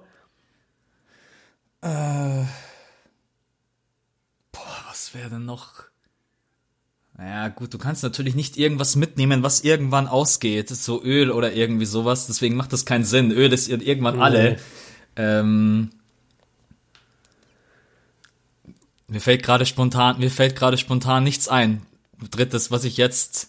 Was 5.09 5.15
wäre 5.15 5.31
denn 5.31 5.45
noch? 5.45 5.88
Naja, 7.19 7.49
gut, 7.49 7.75
du 7.75 7.79
kannst 7.79 8.05
natürlich 8.05 8.37
nicht 8.37 8.57
irgendwas 8.57 8.95
mitnehmen, 8.95 9.43
was 9.43 9.63
irgendwann 9.65 10.07
ausgeht. 10.07 10.69
So 10.69 11.03
Öl 11.03 11.33
oder 11.33 11.53
irgendwie 11.53 11.85
sowas. 11.85 12.29
Deswegen 12.29 12.55
macht 12.55 12.73
das 12.73 12.87
keinen 12.87 13.03
Sinn. 13.05 13.33
Öl 13.33 13.53
ist 13.53 13.69
ir- 13.69 13.83
irgendwann 13.83 14.21
alle. 14.23 14.57
Ähm, 15.17 15.91
mir 19.09 19.21
fällt 19.21 19.43
gerade 19.43 19.67
spontan, 19.67 20.19
mir 20.19 20.31
fällt 20.31 20.55
gerade 20.57 20.77
spontan 20.79 21.25
nichts 21.25 21.49
ein. 21.49 21.83
Drittes, 22.31 22.71
was 22.71 22.85
ich 22.85 22.97
jetzt, 22.97 23.49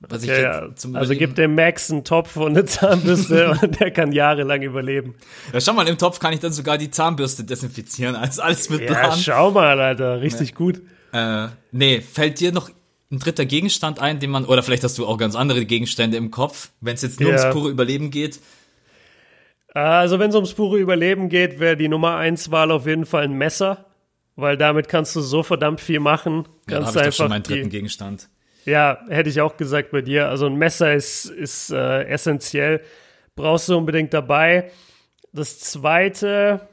was 0.00 0.22
ich 0.22 0.28
Ja, 0.30 0.38
ja. 0.40 0.66
jetzt 0.68 0.80
zum 0.82 0.94
Also 0.96 1.14
gib 1.14 1.34
dem 1.34 1.54
Max 1.54 1.90
einen 1.90 2.04
Topf 2.04 2.36
und 2.36 2.52
eine 2.56 2.64
Zahnbürste 2.64 3.50
und 3.62 3.80
der 3.80 3.90
kann 3.90 4.12
jahrelang 4.12 4.62
überleben. 4.62 5.14
Ja, 5.52 5.60
schau 5.60 5.72
mal, 5.72 5.88
im 5.88 5.98
Topf 5.98 6.20
kann 6.20 6.32
ich 6.32 6.40
dann 6.40 6.52
sogar 6.52 6.78
die 6.78 6.90
Zahnbürste 6.90 7.44
desinfizieren. 7.44 8.14
Alles, 8.14 8.38
alles 8.38 8.70
mit 8.70 8.80
Ja, 8.82 8.86
Plan. 8.94 9.18
schau 9.18 9.50
mal, 9.50 9.80
Alter, 9.80 10.20
richtig 10.20 10.54
gut. 10.54 10.80
Äh, 11.12 11.48
nee, 11.72 12.00
fällt 12.02 12.38
dir 12.40 12.52
noch 12.52 12.70
ein 13.10 13.18
dritter 13.18 13.46
Gegenstand 13.46 14.00
ein, 14.00 14.20
den 14.20 14.30
man, 14.30 14.44
oder 14.44 14.62
vielleicht 14.62 14.84
hast 14.84 14.98
du 14.98 15.06
auch 15.06 15.16
ganz 15.16 15.34
andere 15.34 15.64
Gegenstände 15.64 16.16
im 16.16 16.30
Kopf, 16.30 16.70
wenn 16.80 16.94
es 16.94 17.02
jetzt 17.02 17.20
nur 17.20 17.32
Ja. 17.32 17.38
ums 17.40 17.54
pure 17.54 17.70
Überleben 17.70 18.10
geht. 18.10 18.40
Also 19.74 20.18
wenn 20.18 20.30
es 20.30 20.34
ums 20.34 20.54
pure 20.54 20.78
Überleben 20.78 21.28
geht, 21.28 21.60
wäre 21.60 21.76
die 21.76 21.88
Nummer 21.88 22.16
eins 22.16 22.50
Wahl 22.50 22.70
auf 22.70 22.86
jeden 22.86 23.06
Fall 23.06 23.24
ein 23.24 23.34
Messer, 23.34 23.86
weil 24.34 24.56
damit 24.56 24.88
kannst 24.88 25.14
du 25.14 25.20
so 25.20 25.42
verdammt 25.42 25.80
viel 25.80 26.00
machen. 26.00 26.44
Ja, 26.68 26.78
da 26.78 26.84
Kannst 26.84 26.96
habe 26.96 27.08
ich 27.08 27.16
doch 27.16 27.24
schon 27.24 27.28
meinen 27.28 27.42
dritten 27.42 27.64
die, 27.64 27.76
Gegenstand. 27.76 28.28
Ja, 28.64 28.98
hätte 29.08 29.30
ich 29.30 29.40
auch 29.40 29.56
gesagt 29.56 29.90
bei 29.90 30.02
dir. 30.02 30.28
Also 30.28 30.46
ein 30.46 30.56
Messer 30.56 30.94
ist, 30.94 31.26
ist 31.26 31.70
äh, 31.70 32.04
essentiell. 32.04 32.82
Brauchst 33.36 33.68
du 33.68 33.76
unbedingt 33.76 34.12
dabei. 34.12 34.70
Das 35.32 35.60
zweite, 35.60 36.68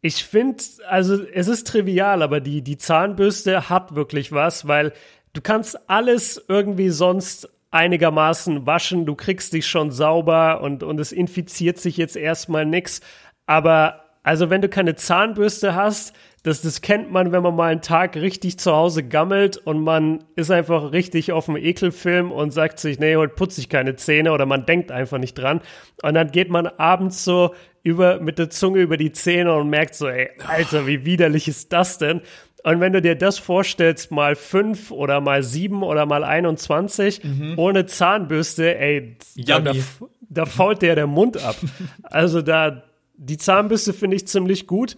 ich 0.00 0.24
finde, 0.24 0.62
also 0.88 1.22
es 1.32 1.48
ist 1.48 1.66
trivial, 1.66 2.22
aber 2.22 2.40
die, 2.40 2.62
die 2.62 2.76
Zahnbürste 2.78 3.68
hat 3.68 3.94
wirklich 3.94 4.32
was, 4.32 4.66
weil 4.66 4.92
du 5.32 5.40
kannst 5.40 5.90
alles 5.90 6.44
irgendwie 6.48 6.90
sonst 6.90 7.48
einigermaßen 7.70 8.66
waschen. 8.66 9.06
Du 9.06 9.14
kriegst 9.14 9.52
dich 9.52 9.66
schon 9.66 9.90
sauber 9.90 10.60
und, 10.60 10.82
und 10.82 11.00
es 11.00 11.10
infiziert 11.10 11.78
sich 11.78 11.96
jetzt 11.96 12.16
erstmal 12.16 12.66
nix. 12.66 13.00
Aber 13.46 14.04
also 14.22 14.50
wenn 14.50 14.62
du 14.62 14.68
keine 14.68 14.94
Zahnbürste 14.94 15.74
hast, 15.74 16.14
das, 16.44 16.60
das 16.60 16.80
kennt 16.80 17.10
man, 17.10 17.30
wenn 17.32 17.42
man 17.42 17.54
mal 17.54 17.70
einen 17.70 17.82
Tag 17.82 18.16
richtig 18.16 18.58
zu 18.58 18.72
Hause 18.72 19.04
gammelt 19.04 19.56
und 19.56 19.80
man 19.80 20.24
ist 20.34 20.50
einfach 20.50 20.92
richtig 20.92 21.32
auf 21.32 21.46
dem 21.46 21.56
Ekelfilm 21.56 22.32
und 22.32 22.50
sagt 22.50 22.80
sich, 22.80 22.98
nee, 22.98 23.16
heute 23.16 23.34
putze 23.34 23.60
ich 23.60 23.68
keine 23.68 23.94
Zähne 23.96 24.32
oder 24.32 24.44
man 24.44 24.66
denkt 24.66 24.90
einfach 24.90 25.18
nicht 25.18 25.34
dran. 25.34 25.60
Und 26.02 26.14
dann 26.14 26.30
geht 26.32 26.50
man 26.50 26.66
abends 26.66 27.24
so 27.24 27.54
über, 27.84 28.20
mit 28.20 28.38
der 28.38 28.50
Zunge 28.50 28.80
über 28.80 28.96
die 28.96 29.12
Zähne 29.12 29.54
und 29.54 29.70
merkt 29.70 29.94
so, 29.94 30.08
ey, 30.08 30.30
Alter, 30.46 30.86
wie 30.86 31.04
widerlich 31.04 31.48
ist 31.48 31.72
das 31.72 31.98
denn? 31.98 32.22
Und 32.64 32.80
wenn 32.80 32.92
du 32.92 33.02
dir 33.02 33.16
das 33.16 33.38
vorstellst, 33.38 34.10
mal 34.12 34.36
fünf 34.36 34.90
oder 34.90 35.20
mal 35.20 35.42
sieben 35.42 35.82
oder 35.82 36.06
mal 36.06 36.22
21, 36.22 37.20
ohne 37.56 37.86
Zahnbürste, 37.86 38.78
ey, 38.78 39.16
da, 39.36 39.58
da, 39.60 39.72
da 40.20 40.46
fault 40.46 40.82
dir 40.82 40.94
der 40.94 41.06
Mund 41.08 41.42
ab. 41.42 41.56
Also 42.02 42.42
da, 42.42 42.84
die 43.16 43.38
Zahnbürste 43.38 43.92
finde 43.92 44.16
ich 44.16 44.28
ziemlich 44.28 44.66
gut. 44.66 44.96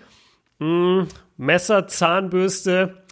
Mm, 0.59 1.03
Messer, 1.37 1.87
Zahnbürste, 1.87 3.03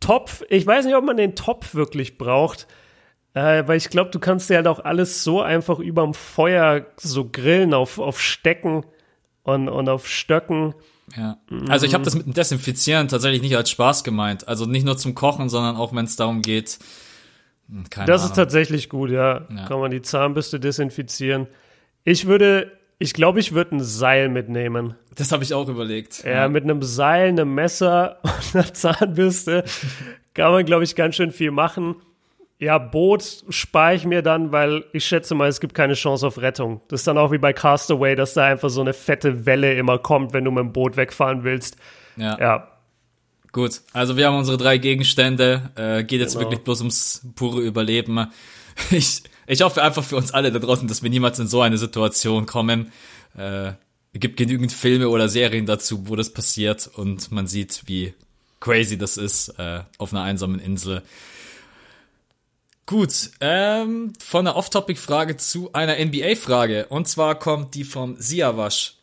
Topf. 0.00 0.42
Ich 0.48 0.66
weiß 0.66 0.86
nicht, 0.86 0.94
ob 0.94 1.04
man 1.04 1.16
den 1.16 1.34
Topf 1.34 1.74
wirklich 1.74 2.18
braucht, 2.18 2.66
äh, 3.34 3.64
weil 3.66 3.76
ich 3.76 3.90
glaube, 3.90 4.10
du 4.10 4.18
kannst 4.18 4.48
dir 4.48 4.56
halt 4.56 4.68
auch 4.68 4.80
alles 4.80 5.24
so 5.24 5.42
einfach 5.42 5.78
überm 5.80 6.14
Feuer 6.14 6.86
so 6.96 7.28
grillen 7.28 7.74
auf, 7.74 7.98
auf 7.98 8.20
Stecken 8.20 8.84
und, 9.42 9.68
und 9.68 9.88
auf 9.88 10.06
Stöcken. 10.06 10.74
Ja. 11.16 11.38
Also 11.68 11.86
ich 11.86 11.94
habe 11.94 12.04
das 12.04 12.14
mit 12.14 12.26
dem 12.26 12.34
Desinfizieren 12.34 13.08
tatsächlich 13.08 13.42
nicht 13.42 13.56
als 13.56 13.70
Spaß 13.70 14.04
gemeint. 14.04 14.46
Also 14.48 14.66
nicht 14.66 14.84
nur 14.84 14.96
zum 14.96 15.14
Kochen, 15.14 15.48
sondern 15.48 15.76
auch 15.76 15.94
wenn 15.94 16.04
es 16.04 16.16
darum 16.16 16.42
geht. 16.42 16.78
hm, 17.68 17.88
Keine 17.90 18.06
Das 18.06 18.22
Ahnung. 18.22 18.32
ist 18.32 18.36
tatsächlich 18.36 18.88
gut, 18.88 19.10
ja. 19.10 19.46
Ja. 19.54 19.66
Kann 19.66 19.80
man 19.80 19.90
die 19.90 20.02
Zahnbürste 20.02 20.60
desinfizieren. 20.60 21.46
Ich 22.04 22.26
würde, 22.26 22.72
ich 22.98 23.12
glaube, 23.14 23.40
ich 23.40 23.52
würde 23.52 23.76
ein 23.76 23.80
Seil 23.82 24.28
mitnehmen. 24.28 24.94
das 25.14 25.32
habe 25.32 25.42
ich 25.44 25.54
auch 25.54 25.68
überlegt. 25.68 26.24
Ja, 26.24 26.48
mit 26.48 26.64
einem 26.64 26.82
Seil, 26.82 27.28
einem 27.28 27.54
Messer 27.54 28.18
und 28.22 28.54
einer 28.54 28.72
Zahnbürste 28.74 29.64
kann 30.34 30.52
man, 30.52 30.64
glaube 30.64 30.84
ich, 30.84 30.94
ganz 30.94 31.16
schön 31.16 31.32
viel 31.32 31.50
machen. 31.50 31.96
Ja, 32.60 32.78
Boot 32.78 33.44
spare 33.50 33.94
ich 33.94 34.04
mir 34.04 34.20
dann, 34.22 34.50
weil 34.50 34.84
ich 34.92 35.04
schätze 35.04 35.34
mal, 35.36 35.48
es 35.48 35.60
gibt 35.60 35.74
keine 35.74 35.94
Chance 35.94 36.26
auf 36.26 36.38
Rettung. 36.38 36.80
Das 36.88 37.00
ist 37.02 37.06
dann 37.06 37.16
auch 37.16 37.30
wie 37.30 37.38
bei 37.38 37.52
Castaway, 37.52 38.16
dass 38.16 38.34
da 38.34 38.46
einfach 38.46 38.68
so 38.68 38.80
eine 38.80 38.92
fette 38.94 39.46
Welle 39.46 39.74
immer 39.74 39.98
kommt, 39.98 40.32
wenn 40.32 40.44
du 40.44 40.50
mit 40.50 40.64
dem 40.64 40.72
Boot 40.72 40.96
wegfahren 40.96 41.44
willst. 41.44 41.76
ja. 42.16 42.38
Ja, 42.38 42.68
Gut, 43.50 43.80
also 43.94 44.16
wir 44.18 44.26
haben 44.26 44.36
unsere 44.36 44.58
drei 44.58 44.76
Gegenstände. 44.76 45.70
Äh, 45.74 46.04
geht 46.04 46.20
jetzt 46.20 46.34
Genau. 46.34 46.44
wirklich 46.46 46.62
bloß 46.64 46.80
ums 46.80 47.22
pure 47.34 47.60
Überleben. 47.62 48.26
Ich, 48.92 49.22
ich 49.48 49.62
hoffe 49.62 49.82
einfach 49.82 50.04
für 50.04 50.14
uns 50.14 50.30
alle 50.30 50.52
da 50.52 50.60
draußen, 50.60 50.86
dass 50.86 51.02
wir 51.02 51.10
niemals 51.10 51.40
in 51.40 51.48
so 51.48 51.62
eine 51.62 51.78
Situation 51.78 52.46
kommen. 52.46 52.92
Äh, 53.36 53.70
es 54.12 54.20
gibt 54.20 54.36
genügend 54.36 54.70
Filme 54.72 55.08
oder 55.08 55.28
Serien 55.28 55.66
dazu, 55.66 56.06
wo 56.08 56.14
das 56.14 56.32
passiert 56.32 56.88
und 56.94 57.32
man 57.32 57.48
sieht, 57.48 57.82
wie 57.86 58.14
crazy 58.60 58.96
das 58.96 59.16
ist 59.16 59.48
äh, 59.58 59.80
auf 59.98 60.12
einer 60.12 60.22
einsamen 60.22 60.60
Insel. 60.60 61.02
Gut, 62.88 63.32
ähm, 63.42 64.14
von 64.18 64.46
einer 64.46 64.56
Off-Topic-Frage 64.56 65.36
zu 65.36 65.74
einer 65.74 65.98
NBA-Frage. 65.98 66.86
Und 66.86 67.06
zwar 67.06 67.38
kommt 67.38 67.74
die 67.74 67.84
vom 67.84 68.16
Siawasch. 68.18 68.94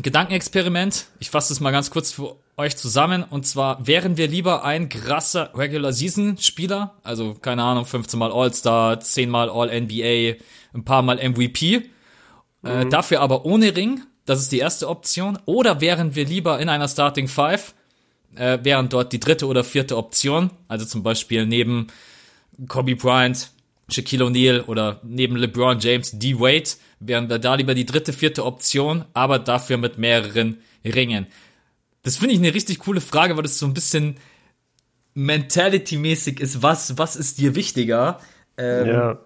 Gedankenexperiment. 0.00 1.08
Ich 1.18 1.28
fasse 1.28 1.52
es 1.52 1.60
mal 1.60 1.70
ganz 1.70 1.90
kurz 1.90 2.12
für 2.12 2.36
euch 2.56 2.78
zusammen. 2.78 3.22
Und 3.28 3.46
zwar 3.46 3.86
wären 3.86 4.16
wir 4.16 4.26
lieber 4.26 4.64
ein 4.64 4.88
krasser 4.88 5.50
Regular 5.54 5.92
Season 5.92 6.38
Spieler, 6.38 6.94
also 7.02 7.34
keine 7.34 7.62
Ahnung, 7.62 7.84
15 7.84 8.18
mal 8.18 8.32
All-Star, 8.32 9.00
10 9.00 9.28
mal 9.28 9.50
All-NBA, 9.50 10.42
ein 10.72 10.84
paar 10.86 11.02
mal 11.02 11.18
MVP, 11.18 11.90
äh, 12.62 12.86
dafür 12.86 13.20
aber 13.20 13.44
ohne 13.44 13.76
Ring. 13.76 14.00
Das 14.24 14.40
ist 14.40 14.50
die 14.50 14.60
erste 14.60 14.88
Option. 14.88 15.38
Oder 15.44 15.82
wären 15.82 16.14
wir 16.14 16.24
lieber 16.24 16.58
in 16.58 16.70
einer 16.70 16.88
Starting 16.88 17.28
Five, 17.28 17.74
äh, 18.34 18.60
wären 18.62 18.88
dort 18.88 19.12
die 19.12 19.20
dritte 19.20 19.46
oder 19.46 19.62
vierte 19.62 19.98
Option, 19.98 20.48
also 20.68 20.86
zum 20.86 21.02
Beispiel 21.02 21.44
neben 21.44 21.88
Kobe 22.68 22.96
Bryant, 22.96 23.50
Shaquille 23.88 24.24
O'Neal 24.24 24.64
oder 24.66 25.00
neben 25.04 25.36
LeBron 25.36 25.78
James, 25.78 26.18
D. 26.18 26.38
Wade, 26.38 26.70
wären 27.00 27.28
wir 27.28 27.38
da 27.38 27.54
lieber 27.54 27.74
die 27.74 27.86
dritte, 27.86 28.12
vierte 28.12 28.44
Option, 28.44 29.04
aber 29.14 29.38
dafür 29.38 29.76
mit 29.76 29.98
mehreren 29.98 30.58
Ringen. 30.84 31.26
Das 32.02 32.16
finde 32.16 32.34
ich 32.34 32.40
eine 32.40 32.54
richtig 32.54 32.78
coole 32.80 33.00
Frage, 33.00 33.36
weil 33.36 33.42
das 33.42 33.58
so 33.58 33.66
ein 33.66 33.74
bisschen 33.74 34.16
Mentality-mäßig 35.14 36.40
ist. 36.40 36.62
Was, 36.62 36.98
was 36.98 37.16
ist 37.16 37.38
dir 37.38 37.54
wichtiger? 37.54 38.20
Ähm, 38.56 38.86
ja. 38.86 39.18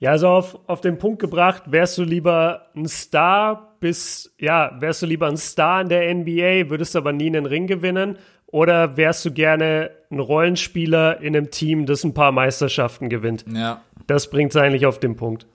Ja, 0.00 0.10
also 0.10 0.28
auf, 0.28 0.58
auf 0.68 0.80
den 0.80 0.98
Punkt 0.98 1.18
gebracht, 1.20 1.62
wärst 1.66 1.96
du 1.96 2.02
lieber 2.02 2.66
ein 2.76 2.86
Star 2.86 3.76
bis, 3.80 4.34
ja, 4.38 4.76
wärst 4.78 5.02
du 5.02 5.06
lieber 5.06 5.28
ein 5.28 5.36
Star 5.36 5.80
in 5.80 5.88
der 5.88 6.14
NBA, 6.14 6.68
würdest 6.68 6.94
aber 6.94 7.12
nie 7.12 7.26
einen 7.26 7.46
Ring 7.46 7.66
gewinnen? 7.66 8.18
Oder 8.54 8.96
wärst 8.96 9.24
du 9.24 9.32
gerne 9.32 9.90
ein 10.12 10.20
Rollenspieler 10.20 11.20
in 11.20 11.34
einem 11.34 11.50
Team, 11.50 11.86
das 11.86 12.04
ein 12.04 12.14
paar 12.14 12.30
Meisterschaften 12.30 13.08
gewinnt? 13.08 13.44
ja. 13.52 13.82
Das 14.06 14.30
bringt 14.30 14.54
es 14.54 14.56
eigentlich 14.56 14.86
auf 14.86 15.00
den 15.00 15.16
Punkt. 15.16 15.46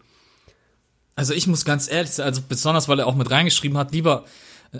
Also 1.15 1.33
ich 1.33 1.47
muss 1.47 1.63
ganz 1.63 1.89
ehrlich 1.89 2.11
sein, 2.11 2.25
also 2.25 2.41
besonders 2.49 2.89
weil 2.89 2.99
er 2.99 3.07
auch 3.07 3.15
mit 3.15 3.29
reingeschrieben 3.31 3.77
hat, 3.77 3.93
lieber 3.93 4.25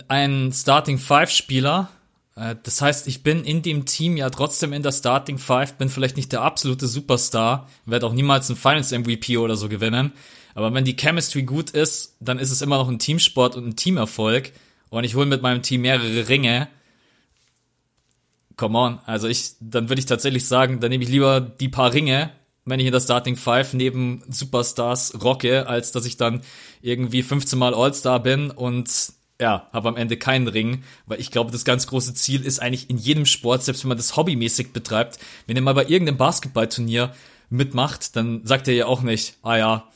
ein 0.08 0.52
Starting 0.52 0.98
Five 0.98 1.30
Spieler. 1.30 1.88
Äh, 2.36 2.56
Das 2.62 2.82
heißt, 2.82 3.06
ich 3.06 3.22
bin 3.22 3.42
in 3.44 3.62
dem 3.62 3.86
Team 3.86 4.18
ja 4.18 4.28
trotzdem 4.28 4.74
in 4.74 4.82
der 4.82 4.92
Starting 4.92 5.38
Five, 5.38 5.74
bin 5.74 5.88
vielleicht 5.88 6.16
nicht 6.18 6.30
der 6.32 6.42
absolute 6.42 6.88
Superstar, 6.88 7.68
werde 7.86 8.06
auch 8.06 8.12
niemals 8.12 8.50
einen 8.50 8.58
Finals 8.58 8.90
MVP 8.90 9.38
oder 9.38 9.56
so 9.56 9.68
gewinnen. 9.68 10.12
Aber 10.54 10.74
wenn 10.74 10.84
die 10.84 10.96
Chemistry 10.96 11.44
gut 11.44 11.70
ist, 11.70 12.16
dann 12.20 12.38
ist 12.38 12.50
es 12.50 12.60
immer 12.60 12.76
noch 12.76 12.88
ein 12.88 12.98
Teamsport 12.98 13.56
und 13.56 13.66
ein 13.66 13.76
Teamerfolg. 13.76 14.52
Und 14.90 15.04
ich 15.04 15.14
hole 15.14 15.26
mit 15.26 15.40
meinem 15.40 15.62
Team 15.62 15.82
mehrere 15.82 16.28
Ringe. 16.28 16.68
Come 18.60 18.76
on. 18.78 18.98
Also 19.06 19.26
ich, 19.26 19.54
dann 19.60 19.88
würde 19.88 20.00
ich 20.00 20.06
tatsächlich 20.06 20.44
sagen, 20.44 20.80
dann 20.80 20.90
nehme 20.90 21.02
ich 21.02 21.08
lieber 21.08 21.40
die 21.40 21.70
paar 21.70 21.94
Ringe, 21.94 22.30
wenn 22.66 22.78
ich 22.78 22.84
in 22.84 22.92
der 22.92 23.00
Starting 23.00 23.36
Five 23.36 23.72
neben 23.72 24.22
Superstars 24.28 25.14
rocke, 25.24 25.66
als 25.66 25.92
dass 25.92 26.04
ich 26.04 26.18
dann 26.18 26.42
irgendwie 26.82 27.22
15 27.22 27.58
Mal 27.58 27.72
All-Star 27.72 28.22
bin 28.22 28.50
und 28.50 29.14
ja, 29.40 29.66
habe 29.72 29.88
am 29.88 29.96
Ende 29.96 30.18
keinen 30.18 30.46
Ring, 30.46 30.84
weil 31.06 31.20
ich 31.20 31.30
glaube, 31.30 31.52
das 31.52 31.64
ganz 31.64 31.86
große 31.86 32.12
Ziel 32.12 32.44
ist 32.44 32.60
eigentlich 32.60 32.90
in 32.90 32.98
jedem 32.98 33.24
Sport, 33.24 33.62
selbst 33.62 33.82
wenn 33.82 33.88
man 33.88 33.96
das 33.96 34.14
hobbymäßig 34.14 34.74
betreibt, 34.74 35.18
wenn 35.46 35.56
ihr 35.56 35.62
mal 35.62 35.72
bei 35.72 35.86
irgendeinem 35.86 36.18
Basketballturnier 36.18 37.14
mitmacht, 37.48 38.14
dann 38.14 38.44
sagt 38.44 38.68
er 38.68 38.74
ja 38.74 38.84
auch 38.84 39.00
nicht, 39.00 39.36
ah 39.40 39.56
ja, 39.56 39.88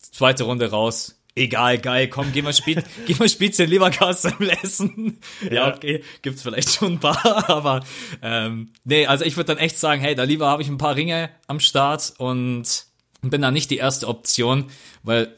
zweite 0.00 0.42
Runde 0.42 0.72
raus, 0.72 1.17
egal, 1.38 1.78
geil, 1.78 2.08
komm, 2.08 2.32
geh 2.32 2.42
mal 2.42 2.52
Spiel, 2.52 2.82
geh 3.06 3.14
mal 3.14 3.28
Spitze 3.28 3.64
Leberkasse 3.64 4.34
essen. 4.62 5.18
Ja. 5.42 5.52
ja, 5.52 5.74
okay, 5.74 6.02
gibt's 6.22 6.42
vielleicht 6.42 6.70
schon 6.70 6.94
ein 6.94 7.00
paar, 7.00 7.48
aber 7.50 7.84
ähm, 8.22 8.70
nee, 8.84 9.06
also 9.06 9.24
ich 9.24 9.36
würde 9.36 9.54
dann 9.54 9.58
echt 9.58 9.78
sagen, 9.78 10.00
hey, 10.00 10.14
da 10.14 10.24
lieber 10.24 10.48
habe 10.48 10.62
ich 10.62 10.68
ein 10.68 10.78
paar 10.78 10.96
Ringe 10.96 11.30
am 11.46 11.60
Start 11.60 12.14
und 12.18 12.86
bin 13.22 13.42
da 13.42 13.50
nicht 13.50 13.70
die 13.70 13.78
erste 13.78 14.08
Option, 14.08 14.66
weil 15.02 15.34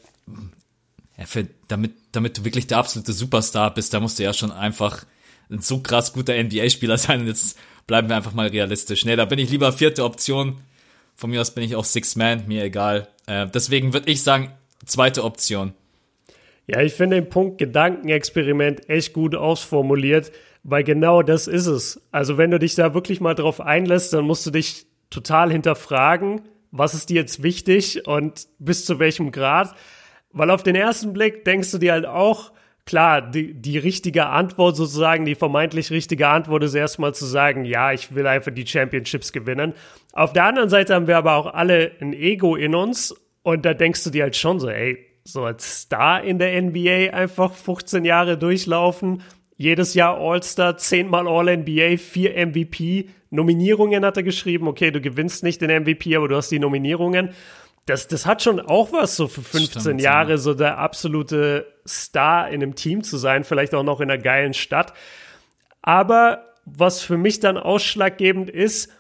ja, 1.16 1.26
für, 1.26 1.46
damit, 1.68 1.92
damit 2.12 2.38
du 2.38 2.44
wirklich 2.44 2.66
der 2.66 2.78
absolute 2.78 3.12
Superstar 3.12 3.72
bist, 3.74 3.92
da 3.94 4.00
musst 4.00 4.18
du 4.18 4.22
ja 4.22 4.32
schon 4.32 4.52
einfach 4.52 5.04
ein 5.50 5.60
so 5.60 5.80
krass 5.80 6.12
guter 6.12 6.42
NBA-Spieler 6.42 6.98
sein 6.98 7.20
und 7.20 7.26
jetzt 7.26 7.58
bleiben 7.86 8.08
wir 8.08 8.16
einfach 8.16 8.32
mal 8.32 8.48
realistisch. 8.48 9.04
Nee, 9.04 9.16
da 9.16 9.24
bin 9.24 9.38
ich 9.38 9.50
lieber 9.50 9.72
vierte 9.72 10.04
Option. 10.04 10.60
Von 11.16 11.30
mir 11.30 11.40
aus 11.40 11.52
bin 11.52 11.64
ich 11.64 11.76
auch 11.76 11.84
Six 11.84 12.16
Man, 12.16 12.46
mir 12.46 12.64
egal. 12.64 13.08
Äh, 13.26 13.46
deswegen 13.48 13.92
würde 13.92 14.10
ich 14.10 14.22
sagen, 14.22 14.52
zweite 14.86 15.24
Option. 15.24 15.74
Ja, 16.72 16.82
ich 16.82 16.92
finde 16.92 17.16
den 17.16 17.28
Punkt 17.28 17.58
Gedankenexperiment 17.58 18.88
echt 18.88 19.12
gut 19.12 19.34
ausformuliert, 19.34 20.30
weil 20.62 20.84
genau 20.84 21.22
das 21.22 21.48
ist 21.48 21.66
es. 21.66 22.00
Also 22.12 22.38
wenn 22.38 22.52
du 22.52 22.60
dich 22.60 22.76
da 22.76 22.94
wirklich 22.94 23.20
mal 23.20 23.34
drauf 23.34 23.60
einlässt, 23.60 24.12
dann 24.12 24.24
musst 24.24 24.46
du 24.46 24.52
dich 24.52 24.86
total 25.10 25.50
hinterfragen, 25.50 26.42
was 26.70 26.94
ist 26.94 27.10
dir 27.10 27.16
jetzt 27.16 27.42
wichtig 27.42 28.06
und 28.06 28.46
bis 28.60 28.84
zu 28.84 29.00
welchem 29.00 29.32
Grad. 29.32 29.74
Weil 30.30 30.50
auf 30.50 30.62
den 30.62 30.76
ersten 30.76 31.12
Blick 31.12 31.44
denkst 31.44 31.72
du 31.72 31.78
dir 31.78 31.90
halt 31.90 32.06
auch, 32.06 32.52
klar, 32.86 33.20
die, 33.20 33.52
die 33.52 33.78
richtige 33.78 34.26
Antwort 34.26 34.76
sozusagen, 34.76 35.24
die 35.24 35.34
vermeintlich 35.34 35.90
richtige 35.90 36.28
Antwort 36.28 36.62
ist 36.62 36.74
erstmal 36.74 37.14
zu 37.14 37.24
sagen, 37.24 37.64
ja, 37.64 37.92
ich 37.92 38.14
will 38.14 38.28
einfach 38.28 38.52
die 38.52 38.64
Championships 38.64 39.32
gewinnen. 39.32 39.74
Auf 40.12 40.32
der 40.32 40.44
anderen 40.44 40.68
Seite 40.68 40.94
haben 40.94 41.08
wir 41.08 41.18
aber 41.18 41.34
auch 41.34 41.52
alle 41.52 41.90
ein 42.00 42.12
Ego 42.12 42.54
in 42.54 42.76
uns 42.76 43.12
und 43.42 43.64
da 43.64 43.74
denkst 43.74 44.04
du 44.04 44.10
dir 44.10 44.22
halt 44.22 44.36
schon 44.36 44.60
so, 44.60 44.68
ey, 44.68 45.09
so 45.24 45.44
als 45.44 45.82
Star 45.82 46.22
in 46.22 46.38
der 46.38 46.60
NBA 46.60 47.12
einfach 47.12 47.52
15 47.52 48.04
Jahre 48.04 48.38
durchlaufen, 48.38 49.22
jedes 49.56 49.94
Jahr 49.94 50.18
All-Star, 50.18 50.78
zehnmal 50.78 51.28
All-NBA, 51.28 51.98
vier 51.98 52.46
MVP, 52.46 53.10
Nominierungen 53.30 54.04
hat 54.04 54.16
er 54.16 54.22
geschrieben, 54.22 54.66
okay, 54.66 54.90
du 54.90 55.00
gewinnst 55.00 55.42
nicht 55.42 55.60
den 55.60 55.82
MVP, 55.82 56.16
aber 56.16 56.28
du 56.28 56.36
hast 56.36 56.50
die 56.50 56.58
Nominierungen. 56.58 57.30
Das, 57.86 58.08
das 58.08 58.26
hat 58.26 58.42
schon 58.42 58.60
auch 58.60 58.92
was, 58.92 59.16
so 59.16 59.28
für 59.28 59.42
15 59.42 59.80
Stimmt, 59.80 60.00
Jahre, 60.00 60.32
ja. 60.32 60.36
so 60.38 60.54
der 60.54 60.78
absolute 60.78 61.66
Star 61.86 62.48
in 62.48 62.62
einem 62.62 62.74
Team 62.74 63.02
zu 63.02 63.16
sein, 63.16 63.44
vielleicht 63.44 63.74
auch 63.74 63.82
noch 63.82 64.00
in 64.00 64.10
einer 64.10 64.20
geilen 64.20 64.54
Stadt. 64.54 64.92
Aber 65.82 66.54
was 66.64 67.02
für 67.02 67.16
mich 67.16 67.40
dann 67.40 67.56
ausschlaggebend 67.56 68.50
ist, 68.50 68.90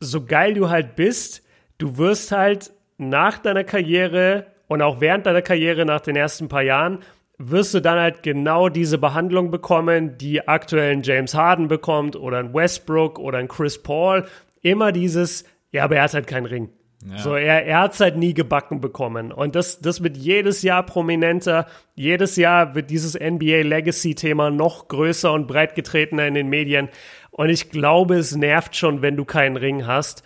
so 0.00 0.24
geil 0.24 0.54
du 0.54 0.68
halt 0.68 0.96
bist, 0.96 1.42
du 1.78 1.96
wirst 1.96 2.32
halt 2.32 2.72
nach 2.98 3.38
deiner 3.38 3.64
Karriere 3.64 4.51
und 4.72 4.82
auch 4.82 5.00
während 5.00 5.26
deiner 5.26 5.42
Karriere 5.42 5.84
nach 5.84 6.00
den 6.00 6.16
ersten 6.16 6.48
paar 6.48 6.62
Jahren 6.62 7.00
wirst 7.38 7.74
du 7.74 7.80
dann 7.80 7.98
halt 7.98 8.22
genau 8.22 8.68
diese 8.68 8.98
Behandlung 8.98 9.50
bekommen, 9.50 10.16
die 10.16 10.46
aktuell 10.46 10.92
ein 10.92 11.02
James 11.02 11.34
Harden 11.34 11.68
bekommt 11.68 12.16
oder 12.16 12.38
ein 12.38 12.54
Westbrook 12.54 13.18
oder 13.18 13.38
ein 13.38 13.48
Chris 13.48 13.82
Paul. 13.82 14.24
Immer 14.62 14.92
dieses, 14.92 15.44
ja, 15.72 15.84
aber 15.84 15.96
er 15.96 16.04
hat 16.04 16.14
halt 16.14 16.26
keinen 16.26 16.46
Ring. 16.46 16.70
Ja. 17.04 17.18
So, 17.18 17.34
er, 17.34 17.66
er 17.66 17.80
hat 17.80 17.94
es 17.94 18.00
halt 18.00 18.16
nie 18.16 18.32
gebacken 18.32 18.80
bekommen. 18.80 19.32
Und 19.32 19.56
das, 19.56 19.80
das 19.80 20.02
wird 20.02 20.16
jedes 20.16 20.62
Jahr 20.62 20.84
prominenter. 20.84 21.66
Jedes 21.94 22.36
Jahr 22.36 22.74
wird 22.74 22.90
dieses 22.90 23.14
NBA 23.14 23.62
Legacy-Thema 23.62 24.50
noch 24.50 24.86
größer 24.88 25.32
und 25.32 25.48
breit 25.48 25.74
getretener 25.74 26.26
in 26.26 26.34
den 26.34 26.48
Medien. 26.48 26.88
Und 27.30 27.48
ich 27.48 27.70
glaube, 27.70 28.16
es 28.16 28.36
nervt 28.36 28.76
schon, 28.76 29.02
wenn 29.02 29.16
du 29.16 29.24
keinen 29.24 29.56
Ring 29.56 29.86
hast. 29.86 30.22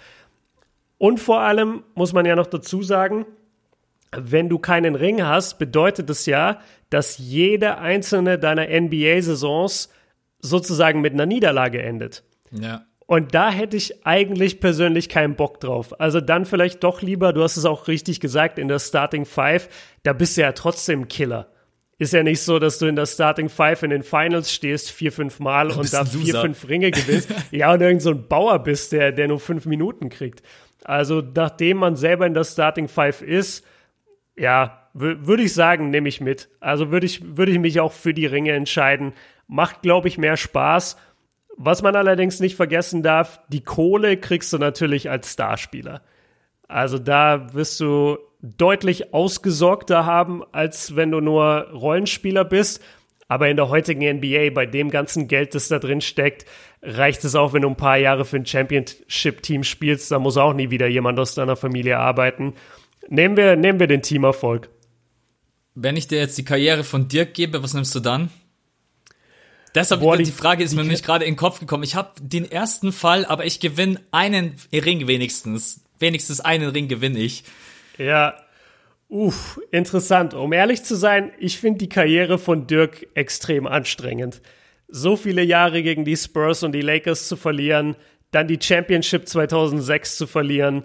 Und 0.98 1.18
vor 1.18 1.40
allem 1.40 1.82
muss 1.94 2.12
man 2.12 2.26
ja 2.26 2.36
noch 2.36 2.46
dazu 2.46 2.82
sagen, 2.82 3.24
wenn 4.20 4.48
du 4.48 4.58
keinen 4.58 4.94
Ring 4.94 5.22
hast, 5.22 5.58
bedeutet 5.58 6.10
es 6.10 6.26
ja, 6.26 6.60
dass 6.90 7.18
jede 7.18 7.78
einzelne 7.78 8.38
deiner 8.38 8.68
NBA-Saisons 8.68 9.90
sozusagen 10.40 11.00
mit 11.00 11.14
einer 11.14 11.26
Niederlage 11.26 11.82
endet. 11.82 12.22
Ja. 12.50 12.84
Und 13.06 13.34
da 13.34 13.50
hätte 13.50 13.76
ich 13.76 14.04
eigentlich 14.04 14.58
persönlich 14.60 15.08
keinen 15.08 15.36
Bock 15.36 15.60
drauf. 15.60 16.00
Also 16.00 16.20
dann 16.20 16.44
vielleicht 16.44 16.82
doch 16.82 17.02
lieber, 17.02 17.32
du 17.32 17.42
hast 17.42 17.56
es 17.56 17.64
auch 17.64 17.86
richtig 17.86 18.20
gesagt, 18.20 18.58
in 18.58 18.66
der 18.66 18.80
Starting 18.80 19.24
Five, 19.24 19.68
da 20.02 20.12
bist 20.12 20.36
du 20.36 20.40
ja 20.40 20.52
trotzdem 20.52 21.06
Killer. 21.06 21.52
Ist 21.98 22.12
ja 22.12 22.22
nicht 22.22 22.42
so, 22.42 22.58
dass 22.58 22.78
du 22.78 22.86
in 22.86 22.96
der 22.96 23.06
Starting 23.06 23.48
Five 23.48 23.82
in 23.84 23.90
den 23.90 24.02
Finals 24.02 24.52
stehst, 24.52 24.90
vier, 24.90 25.12
fünf 25.12 25.38
Mal 25.38 25.70
und 25.70 25.92
da 25.92 26.04
vier, 26.04 26.40
fünf 26.40 26.68
Ringe 26.68 26.90
gewinnst. 26.90 27.30
ja, 27.52 27.72
und 27.72 27.80
irgend 27.80 28.02
so 28.02 28.10
ein 28.10 28.28
Bauer 28.28 28.58
bist, 28.58 28.92
der, 28.92 29.12
der 29.12 29.28
nur 29.28 29.40
fünf 29.40 29.66
Minuten 29.66 30.10
kriegt. 30.10 30.42
Also 30.84 31.22
nachdem 31.34 31.78
man 31.78 31.96
selber 31.96 32.26
in 32.26 32.34
der 32.34 32.44
Starting 32.44 32.88
Five 32.88 33.22
ist, 33.22 33.64
ja, 34.36 34.88
würde 34.92 35.42
ich 35.42 35.52
sagen, 35.52 35.90
nehme 35.90 36.08
ich 36.08 36.20
mit. 36.20 36.48
Also 36.60 36.90
würde 36.90 37.06
ich, 37.06 37.36
würde 37.36 37.52
ich 37.52 37.58
mich 37.58 37.80
auch 37.80 37.92
für 37.92 38.14
die 38.14 38.26
Ringe 38.26 38.52
entscheiden. 38.52 39.12
Macht, 39.46 39.82
glaube 39.82 40.08
ich, 40.08 40.18
mehr 40.18 40.36
Spaß. 40.36 40.96
Was 41.58 41.82
man 41.82 41.96
allerdings 41.96 42.40
nicht 42.40 42.56
vergessen 42.56 43.02
darf, 43.02 43.40
die 43.48 43.62
Kohle 43.62 44.16
kriegst 44.16 44.52
du 44.52 44.58
natürlich 44.58 45.10
als 45.10 45.32
Starspieler. 45.32 46.02
Also 46.68 46.98
da 46.98 47.54
wirst 47.54 47.80
du 47.80 48.18
deutlich 48.42 49.14
ausgesorgter 49.14 50.04
haben, 50.04 50.42
als 50.52 50.96
wenn 50.96 51.10
du 51.10 51.20
nur 51.20 51.70
Rollenspieler 51.72 52.44
bist. 52.44 52.82
Aber 53.28 53.48
in 53.48 53.56
der 53.56 53.70
heutigen 53.70 54.18
NBA, 54.18 54.50
bei 54.54 54.66
dem 54.66 54.90
ganzen 54.90 55.28
Geld, 55.28 55.54
das 55.54 55.68
da 55.68 55.78
drin 55.78 56.00
steckt, 56.00 56.46
reicht 56.82 57.24
es 57.24 57.34
auch, 57.34 57.52
wenn 57.52 57.62
du 57.62 57.68
ein 57.68 57.76
paar 57.76 57.96
Jahre 57.96 58.24
für 58.24 58.36
ein 58.36 58.46
Championship-Team 58.46 59.64
spielst. 59.64 60.12
Da 60.12 60.18
muss 60.18 60.36
auch 60.36 60.52
nie 60.52 60.70
wieder 60.70 60.86
jemand 60.86 61.18
aus 61.18 61.34
deiner 61.34 61.56
Familie 61.56 61.98
arbeiten. 61.98 62.54
Nehmen 63.08 63.36
wir, 63.36 63.56
nehmen 63.56 63.80
wir 63.80 63.86
den 63.86 64.02
Teamerfolg. 64.02 64.68
Wenn 65.74 65.96
ich 65.96 66.08
dir 66.08 66.18
jetzt 66.18 66.38
die 66.38 66.44
Karriere 66.44 66.84
von 66.84 67.08
Dirk 67.08 67.34
gebe, 67.34 67.62
was 67.62 67.74
nimmst 67.74 67.94
du 67.94 68.00
dann? 68.00 68.30
Deshalb, 69.74 70.00
Boah, 70.00 70.16
die, 70.16 70.24
die, 70.24 70.32
Frage 70.32 70.64
ist 70.64 70.74
mir 70.74 70.84
nicht 70.84 71.04
gerade 71.04 71.26
in 71.26 71.32
den 71.32 71.36
Kopf 71.36 71.60
gekommen. 71.60 71.82
Ich 71.82 71.94
habe 71.94 72.12
den 72.20 72.50
ersten 72.50 72.92
Fall, 72.92 73.26
aber 73.26 73.44
ich 73.44 73.60
gewinne 73.60 74.00
einen 74.10 74.56
Ring 74.72 75.06
wenigstens. 75.06 75.84
Wenigstens 75.98 76.40
einen 76.40 76.70
Ring 76.70 76.88
gewinne 76.88 77.18
ich. 77.18 77.44
Ja, 77.98 78.34
uff, 79.08 79.60
interessant. 79.70 80.32
Um 80.32 80.54
ehrlich 80.54 80.82
zu 80.82 80.94
sein, 80.96 81.30
ich 81.38 81.58
finde 81.58 81.80
die 81.80 81.90
Karriere 81.90 82.38
von 82.38 82.66
Dirk 82.66 83.06
extrem 83.14 83.66
anstrengend. 83.66 84.40
So 84.88 85.14
viele 85.16 85.42
Jahre 85.42 85.82
gegen 85.82 86.06
die 86.06 86.16
Spurs 86.16 86.62
und 86.62 86.72
die 86.72 86.80
Lakers 86.80 87.28
zu 87.28 87.36
verlieren, 87.36 87.96
dann 88.30 88.48
die 88.48 88.58
Championship 88.60 89.28
2006 89.28 90.16
zu 90.16 90.26
verlieren, 90.26 90.84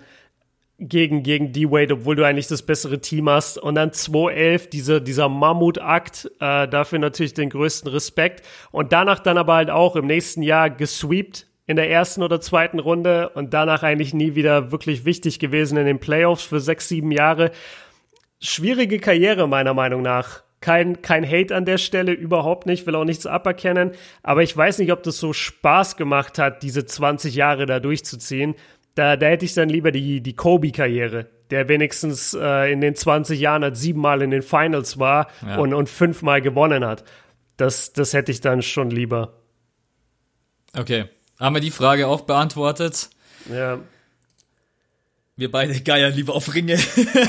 gegen, 0.81 1.21
gegen 1.21 1.53
D-Wade, 1.53 1.93
obwohl 1.93 2.15
du 2.15 2.25
eigentlich 2.25 2.47
das 2.47 2.63
bessere 2.63 2.99
Team 2.99 3.29
hast. 3.29 3.57
Und 3.57 3.75
dann 3.75 3.91
2-11, 3.91 4.69
diese, 4.69 5.01
dieser 5.01 5.29
Mammutakt, 5.29 6.29
äh, 6.39 6.67
dafür 6.67 6.99
natürlich 6.99 7.33
den 7.33 7.49
größten 7.49 7.89
Respekt. 7.91 8.45
Und 8.71 8.91
danach 8.91 9.19
dann 9.19 9.37
aber 9.37 9.53
halt 9.55 9.69
auch 9.69 9.95
im 9.95 10.07
nächsten 10.07 10.41
Jahr 10.41 10.69
gesweept 10.69 11.47
in 11.67 11.75
der 11.75 11.89
ersten 11.89 12.23
oder 12.23 12.41
zweiten 12.41 12.79
Runde 12.79 13.29
und 13.29 13.53
danach 13.53 13.83
eigentlich 13.83 14.13
nie 14.13 14.35
wieder 14.35 14.71
wirklich 14.71 15.05
wichtig 15.05 15.39
gewesen 15.39 15.77
in 15.77 15.85
den 15.85 15.99
Playoffs 15.99 16.43
für 16.43 16.59
sechs, 16.59 16.89
sieben 16.89 17.11
Jahre. 17.11 17.51
Schwierige 18.41 18.99
Karriere 18.99 19.47
meiner 19.47 19.73
Meinung 19.73 20.01
nach. 20.01 20.41
Kein, 20.59 21.01
kein 21.01 21.27
Hate 21.27 21.55
an 21.55 21.65
der 21.65 21.77
Stelle, 21.77 22.11
überhaupt 22.11 22.67
nicht, 22.67 22.85
will 22.85 22.95
auch 22.95 23.05
nichts 23.05 23.25
aberkennen. 23.25 23.91
Aber 24.21 24.43
ich 24.43 24.55
weiß 24.55 24.79
nicht, 24.79 24.91
ob 24.91 25.01
das 25.03 25.17
so 25.17 25.33
Spaß 25.33 25.95
gemacht 25.95 26.37
hat, 26.37 26.61
diese 26.61 26.85
20 26.85 27.35
Jahre 27.35 27.65
da 27.65 27.79
durchzuziehen. 27.79 28.55
Da, 28.95 29.15
da 29.15 29.27
hätte 29.27 29.45
ich 29.45 29.53
dann 29.53 29.69
lieber 29.69 29.91
die, 29.91 30.21
die 30.21 30.35
Kobe-Karriere, 30.35 31.27
der 31.49 31.69
wenigstens 31.69 32.33
äh, 32.33 32.71
in 32.71 32.81
den 32.81 32.95
20 32.95 33.39
Jahren 33.39 33.63
halt 33.63 33.77
siebenmal 33.77 34.21
in 34.21 34.31
den 34.31 34.41
Finals 34.41 34.99
war 34.99 35.27
ja. 35.45 35.57
und, 35.57 35.73
und 35.73 35.87
fünfmal 35.89 36.41
gewonnen 36.41 36.85
hat. 36.85 37.03
Das, 37.57 37.93
das 37.93 38.13
hätte 38.13 38.31
ich 38.31 38.41
dann 38.41 38.61
schon 38.61 38.89
lieber. 38.89 39.41
Okay. 40.75 41.05
Haben 41.39 41.55
wir 41.55 41.61
die 41.61 41.71
Frage 41.71 42.07
auch 42.07 42.21
beantwortet? 42.21 43.09
Ja. 43.51 43.79
Wir 45.35 45.49
beide 45.49 45.79
geiern 45.81 46.13
lieber 46.13 46.35
auf 46.35 46.53
Ringe. 46.53 46.77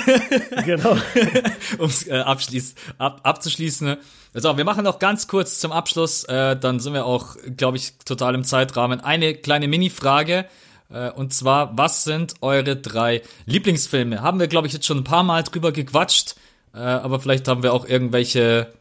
genau. 0.66 0.92
um 1.78 1.86
es 1.86 2.06
äh, 2.06 2.18
abschließ, 2.18 2.74
ab, 2.98 3.20
abzuschließen. 3.22 3.96
Also, 4.34 4.56
wir 4.56 4.64
machen 4.64 4.84
noch 4.84 4.98
ganz 4.98 5.28
kurz 5.28 5.60
zum 5.60 5.72
Abschluss, 5.72 6.24
äh, 6.24 6.56
dann 6.56 6.80
sind 6.80 6.94
wir 6.94 7.06
auch, 7.06 7.36
glaube 7.56 7.78
ich, 7.78 7.98
total 8.04 8.34
im 8.34 8.44
Zeitrahmen. 8.44 9.00
Eine 9.00 9.34
kleine 9.34 9.68
Mini-Frage. 9.68 10.46
Äh, 10.92 11.10
und 11.10 11.32
zwar, 11.32 11.76
was 11.76 12.04
sind 12.04 12.34
eure 12.40 12.76
drei 12.76 13.22
Lieblingsfilme? 13.46 14.22
Haben 14.22 14.40
wir, 14.40 14.48
glaube 14.48 14.66
ich, 14.66 14.72
jetzt 14.72 14.86
schon 14.86 14.98
ein 14.98 15.04
paar 15.04 15.22
Mal 15.22 15.42
drüber 15.42 15.72
gequatscht, 15.72 16.36
äh, 16.74 16.78
aber 16.78 17.20
vielleicht 17.20 17.48
haben 17.48 17.62
wir 17.62 17.72
auch 17.72 17.86
irgendwelche, 17.86 18.72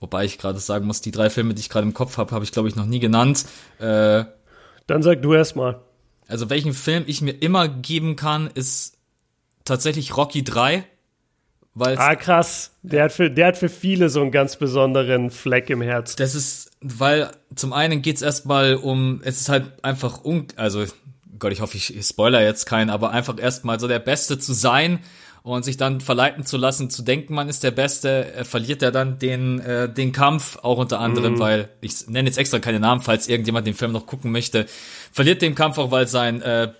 wobei 0.00 0.24
ich 0.24 0.38
gerade 0.38 0.58
sagen 0.58 0.86
muss, 0.86 1.00
die 1.00 1.10
drei 1.10 1.30
Filme, 1.30 1.54
die 1.54 1.60
ich 1.60 1.68
gerade 1.68 1.86
im 1.86 1.94
Kopf 1.94 2.16
habe, 2.16 2.32
habe 2.32 2.44
ich, 2.44 2.52
glaube 2.52 2.68
ich, 2.68 2.76
noch 2.76 2.86
nie 2.86 3.00
genannt. 3.00 3.44
Äh, 3.78 4.24
Dann 4.86 5.02
sag 5.02 5.22
du 5.22 5.34
erst 5.34 5.56
mal. 5.56 5.80
Also, 6.28 6.48
welchen 6.48 6.74
Film 6.74 7.04
ich 7.06 7.22
mir 7.22 7.32
immer 7.32 7.66
geben 7.68 8.14
kann, 8.14 8.48
ist 8.54 8.96
tatsächlich 9.64 10.16
Rocky 10.16 10.44
3. 10.44 10.84
Weil's, 11.74 12.00
ah, 12.00 12.14
krass. 12.16 12.72
Der 12.82 13.04
hat, 13.04 13.12
für, 13.12 13.30
der 13.30 13.48
hat 13.48 13.56
für 13.56 13.68
viele 13.68 14.08
so 14.10 14.20
einen 14.20 14.32
ganz 14.32 14.56
besonderen 14.56 15.30
Fleck 15.30 15.70
im 15.70 15.80
Herz. 15.80 16.16
Das 16.16 16.34
ist, 16.34 16.70
weil 16.80 17.30
zum 17.54 17.72
einen 17.72 18.02
geht's 18.02 18.22
erstmal 18.22 18.74
um, 18.74 19.20
es 19.24 19.40
ist 19.40 19.48
halt 19.48 19.84
einfach, 19.84 20.24
un, 20.24 20.46
also 20.56 20.84
Gott, 21.40 21.52
ich 21.52 21.60
hoffe, 21.60 21.76
ich 21.76 21.92
spoiler 22.02 22.42
jetzt 22.42 22.66
keinen, 22.66 22.90
aber 22.90 23.10
einfach 23.10 23.40
erstmal 23.40 23.80
so 23.80 23.88
der 23.88 23.98
Beste 23.98 24.38
zu 24.38 24.52
sein 24.52 25.00
und 25.42 25.64
sich 25.64 25.76
dann 25.76 26.00
verleiten 26.00 26.44
zu 26.44 26.56
lassen, 26.56 26.90
zu 26.90 27.02
denken, 27.02 27.34
man 27.34 27.48
ist 27.48 27.64
der 27.64 27.70
Beste, 27.70 28.32
er 28.34 28.44
verliert 28.44 28.82
er 28.82 28.92
dann 28.92 29.18
den, 29.18 29.58
äh, 29.60 29.92
den 29.92 30.12
Kampf, 30.12 30.58
auch 30.62 30.78
unter 30.78 31.00
anderem, 31.00 31.34
mhm. 31.34 31.38
weil, 31.38 31.68
ich 31.80 32.06
nenne 32.08 32.28
jetzt 32.28 32.36
extra 32.38 32.58
keine 32.58 32.78
Namen, 32.78 33.00
falls 33.00 33.26
irgendjemand 33.26 33.66
den 33.66 33.74
Film 33.74 33.92
noch 33.92 34.06
gucken 34.06 34.32
möchte, 34.32 34.66
verliert 35.10 35.42
den 35.42 35.54
Kampf 35.54 35.78
auch, 35.78 35.90
weil 35.90 36.06
sein 36.06 36.42
äh, 36.42 36.72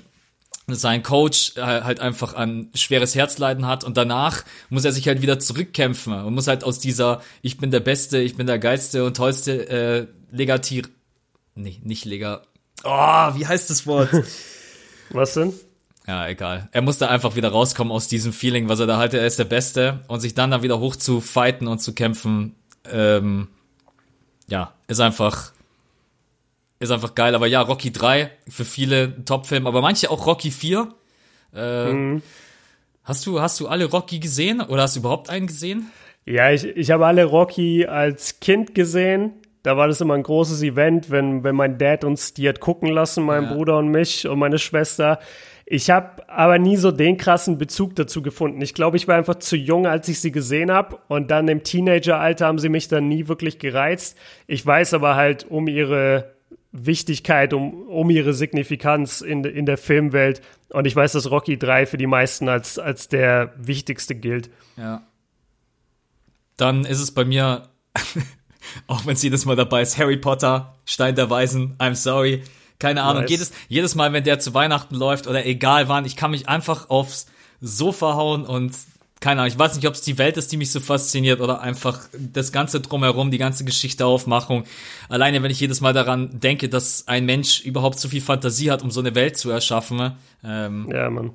sein 0.69 1.03
Coach 1.03 1.57
äh, 1.57 1.63
halt 1.63 1.99
einfach 1.99 2.35
ein 2.35 2.71
schweres 2.75 3.15
Herzleiden 3.15 3.67
hat 3.67 3.83
und 3.83 3.97
danach 3.97 4.45
muss 4.69 4.85
er 4.85 4.93
sich 4.93 5.09
halt 5.09 5.23
wieder 5.23 5.41
zurückkämpfen 5.41 6.13
und 6.13 6.35
muss 6.35 6.47
halt 6.47 6.63
aus 6.63 6.79
dieser 6.79 7.23
ich 7.43 7.59
bin 7.59 7.73
der 7.73 7.81
Beste, 7.81 8.19
ich 8.19 8.37
bin 8.37 8.47
der 8.47 8.61
geilste 8.61 9.05
und 9.05 9.17
tollste 9.17 9.69
äh, 9.69 10.07
Legatir 10.31 10.85
nee, 11.57 11.81
nicht 11.83 12.05
Lega 12.05 12.43
Oh, 12.85 13.35
wie 13.35 13.47
heißt 13.47 13.71
das 13.71 13.87
Wort? 13.87 14.11
Was 15.11 15.35
denn? 15.35 15.53
Ja, 16.07 16.27
egal. 16.29 16.69
Er 16.73 16.83
muss 16.83 16.99
da 16.99 17.09
einfach 17.09 17.37
wieder 17.37 17.51
rauskommen 17.51 17.93
aus 17.93 18.09
diesem 18.09 18.33
Feeling, 18.33 18.69
was 18.69 18.81
er 18.81 18.87
da 18.87 18.97
halt, 18.97 19.15
er 19.15 19.27
ist 19.27 19.39
der 19.39 19.45
Beste 19.45 20.01
und 20.09 20.21
sich 20.21 20.35
dann 20.35 20.51
da 20.51 20.63
wieder 20.63 20.81
hoch 20.81 20.97
zu 20.97 21.21
fighten 21.21 21.69
und 21.69 21.79
zu 21.81 21.95
kämpfen, 21.95 22.57
ähm, 22.91 23.49
ja, 24.49 24.73
ist 24.89 25.01
einfach 25.01 25.53
ist 26.81 26.91
einfach 26.91 27.15
geil. 27.15 27.35
Aber 27.35 27.47
ja, 27.47 27.61
Rocky 27.61 27.93
3 27.93 28.31
für 28.49 28.65
viele 28.65 29.15
ein 29.17 29.25
Top-Film, 29.25 29.67
aber 29.67 29.83
manche 29.83 30.11
auch 30.11 30.27
Rocky 30.27 30.51
4. 30.51 30.89
Äh, 31.55 31.93
mhm. 31.93 32.23
Hast 33.05 33.27
du, 33.27 33.41
hast 33.41 33.61
du 33.61 33.69
alle 33.69 33.85
Rocky 33.85 34.19
gesehen 34.19 34.61
oder 34.61 34.83
hast 34.83 34.97
du 34.97 35.01
überhaupt 35.01 35.31
einen 35.31 35.47
gesehen? 35.47 35.91
Ja, 36.27 36.51
ich, 36.51 36.65
ich 36.65 36.91
habe 36.91 37.07
alle 37.07 37.25
Rocky 37.25 37.87
als 37.87 38.41
Kind 38.41 38.75
gesehen. 38.75 39.35
Da 39.63 39.77
war 39.77 39.89
das 39.89 40.01
immer 40.01 40.15
ein 40.15 40.23
großes 40.23 40.63
Event, 40.63 41.11
wenn, 41.11 41.45
wenn 41.45 41.55
mein 41.55 41.77
Dad 41.77 42.05
uns 42.05 42.33
die 42.33 42.49
hat 42.49 42.61
gucken 42.61 42.89
lassen, 42.89 43.25
mein 43.25 43.45
ja. 43.45 43.53
Bruder 43.53 43.79
und 43.79 43.89
mich 43.89 44.27
und 44.27 44.39
meine 44.39 44.59
Schwester. 44.59 45.19
Ich 45.73 45.89
habe 45.89 46.29
aber 46.29 46.59
nie 46.59 46.77
so 46.77 46.91
den 46.91 47.17
krassen 47.17 47.57
Bezug 47.57 47.95
dazu 47.95 48.23
gefunden. 48.23 48.61
Ich 48.61 48.75
glaube, 48.75 48.97
ich 48.97 49.07
war 49.07 49.17
einfach 49.17 49.37
zu 49.37 49.57
jung, 49.57 49.87
als 49.87 50.09
ich 50.09 50.21
sie 50.21 50.33
gesehen 50.33 50.73
habe. 50.73 50.99
Und 51.07 51.31
dann 51.31 51.47
im 51.47 51.63
Teenageralter 51.63 52.47
haben 52.47 52.59
sie 52.59 52.69
mich 52.69 52.89
dann 52.89 53.07
nie 53.07 53.29
wirklich 53.29 53.61
gereizt. 53.61 54.19
Ich 54.49 54.67
weiß 54.67 54.95
aber 54.95 55.15
halt 55.15 55.47
um 55.49 55.69
ihre 55.69 56.35
Wichtigkeit, 56.73 57.53
um, 57.53 57.87
um 57.87 58.11
ihre 58.11 58.35
Signifikanz 58.35 59.21
in, 59.21 59.45
in 59.45 59.65
der 59.67 59.77
Filmwelt. 59.77 60.41
Und 60.71 60.87
ich 60.87 60.97
weiß, 60.97 61.13
dass 61.13 61.31
Rocky 61.31 61.59
3 61.59 61.87
für 61.87 61.99
die 61.99 62.07
meisten 62.09 62.49
als, 62.49 62.79
als 62.79 63.09
der 63.09 63.53
wichtigste 63.57 64.15
gilt. 64.15 64.51
Ja. 64.77 65.03
Dann 66.57 66.85
ist 66.85 67.01
es 67.01 67.13
bei 67.13 67.25
mir, 67.25 67.69
auch 68.87 69.07
wenn 69.07 69.15
es 69.15 69.23
jedes 69.23 69.45
Mal 69.45 69.57
dabei 69.57 69.83
ist, 69.83 69.99
Harry 69.99 70.17
Potter, 70.17 70.77
Stein 70.85 71.15
der 71.15 71.31
Weisen, 71.31 71.77
I'm 71.79 71.95
sorry. 71.95 72.43
Keine 72.79 73.03
Ahnung, 73.03 73.23
nice. 73.23 73.31
jedes, 73.31 73.53
jedes 73.69 73.95
Mal, 73.95 74.13
wenn 74.13 74.25
der 74.25 74.39
zu 74.39 74.55
Weihnachten 74.55 74.95
läuft 74.95 75.27
oder 75.27 75.45
egal 75.45 75.89
wann, 75.89 76.07
ich 76.07 76.17
kann 76.17 76.31
mich 76.31 76.49
einfach 76.49 76.89
aufs 76.89 77.27
Sofa 77.61 78.15
hauen 78.15 78.47
und 78.47 78.75
keine 79.21 79.43
Ahnung, 79.43 79.53
ich 79.53 79.59
weiß 79.59 79.77
nicht, 79.77 79.87
ob 79.87 79.93
es 79.93 80.01
die 80.01 80.17
Welt 80.17 80.39
ist, 80.39 80.51
die 80.51 80.57
mich 80.57 80.73
so 80.73 80.81
fasziniert 80.81 81.43
oder 81.43 81.61
einfach 81.61 82.01
das 82.19 82.53
ganze 82.53 82.81
drumherum, 82.81 83.31
die 83.31 83.39
ganze 83.39 83.67
Geschichte 83.67 84.07
Aufmachung. 84.07 84.65
Alleine, 85.11 85.43
wenn 85.43 85.51
ich 85.51 85.61
jedes 85.61 85.83
Mal 85.83 85.93
daran 85.93 86.41
denke, 86.41 86.71
dass 86.71 87.07
ein 87.07 87.27
Mensch 87.27 87.61
überhaupt 87.61 87.99
so 87.99 88.09
viel 88.09 88.23
Fantasie 88.23 88.71
hat, 88.71 88.83
um 88.83 88.91
so 88.91 89.01
eine 89.01 89.15
Welt 89.15 89.37
zu 89.37 89.51
erschaffen. 89.51 90.13
Ähm, 90.43 90.89
ja, 90.91 91.11
Mann. 91.11 91.33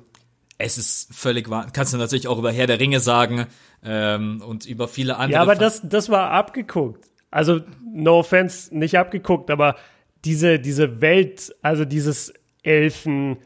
Es 0.58 0.78
ist 0.78 1.14
völlig 1.14 1.48
wahr. 1.48 1.68
Kannst 1.72 1.92
du 1.92 1.98
natürlich 1.98 2.26
auch 2.26 2.38
über 2.38 2.50
Herr 2.50 2.66
der 2.66 2.80
Ringe 2.80 2.98
sagen 2.98 3.46
ähm, 3.84 4.42
und 4.44 4.66
über 4.66 4.88
viele 4.88 5.16
andere. 5.16 5.34
Ja, 5.34 5.42
aber 5.42 5.54
das, 5.54 5.82
das 5.84 6.08
war 6.08 6.30
abgeguckt. 6.30 7.04
Also, 7.36 7.60
no 7.92 8.20
offense, 8.20 8.76
nicht 8.76 8.98
abgeguckt, 8.98 9.50
aber 9.50 9.76
diese, 10.24 10.58
diese 10.58 11.00
Welt, 11.00 11.54
also 11.62 11.84
dieses 11.84 12.32
Elfen, 12.62 13.36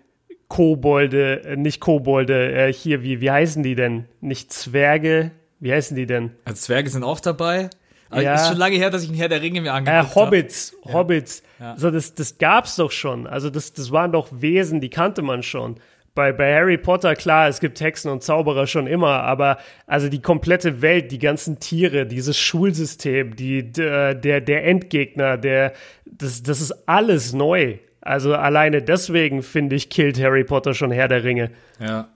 Kobolde, 0.49 1.45
äh, 1.45 1.57
nicht 1.57 1.81
Kobolde, 1.81 2.53
äh, 2.53 2.73
hier, 2.73 3.03
wie, 3.03 3.21
wie 3.21 3.31
heißen 3.31 3.63
die 3.63 3.75
denn? 3.75 4.07
Nicht 4.21 4.53
Zwerge, 4.53 5.31
wie 5.61 5.73
heißen 5.73 5.97
die 5.97 6.07
denn? 6.07 6.33
Also 6.45 6.61
Zwerge 6.61 6.91
sind 6.91 7.05
auch 7.05 7.21
dabei. 7.21 7.71
Aber 8.11 8.23
ja. 8.23 8.35
ist 8.35 8.49
schon 8.49 8.57
lange 8.57 8.77
her, 8.77 8.91
dass 8.91 9.05
ich 9.05 9.09
einen 9.09 9.19
Herr 9.19 9.29
der 9.29 9.41
Ringe 9.41 9.61
mir 9.61 9.73
angeguckt 9.73 10.11
äh, 10.11 10.15
Hobbits, 10.15 10.75
hab. 10.85 10.93
Hobbits. 10.93 11.43
Ja. 11.61 11.77
So, 11.77 11.91
das, 11.93 12.15
das 12.15 12.39
gab's 12.39 12.75
doch 12.77 12.91
schon. 12.91 13.29
Also 13.29 13.51
das, 13.51 13.73
das 13.73 13.93
waren 13.93 14.11
doch 14.11 14.29
Wesen, 14.33 14.81
die 14.81 14.91
kannte 14.91 15.23
man 15.23 15.45
schon. 15.45 15.77
Bei, 16.15 16.33
bei 16.33 16.55
Harry 16.55 16.77
Potter, 16.77 17.15
klar, 17.15 17.49
es 17.49 17.61
gibt 17.61 17.81
Hexen 17.81 18.11
und 18.11 18.23
Zauberer 18.23 18.67
schon 18.67 18.87
immer, 18.87 19.23
aber 19.23 19.59
also 19.87 20.09
die 20.09 20.21
komplette 20.21 20.83
Welt, 20.83 21.13
die 21.13 21.21
ganzen 21.21 21.61
Tiere, 21.61 22.05
dieses 22.05 22.37
Schulsystem, 22.37 23.37
die, 23.37 23.73
der, 23.73 24.15
der 24.15 24.67
Endgegner, 24.67 25.39
der, 25.39 25.73
das, 26.05 26.43
das 26.43 26.61
ist 26.61 26.89
alles 26.89 27.33
neu. 27.33 27.79
Also 28.01 28.35
alleine 28.35 28.83
deswegen, 28.83 29.43
finde 29.43 29.77
ich, 29.77 29.89
killt 29.89 30.21
Harry 30.21 30.45
Potter 30.45 30.75
schon 30.75 30.91
Herr 30.91 31.09
der 31.09 31.23
Ringe. 31.23 31.51
Ja, 31.79 32.09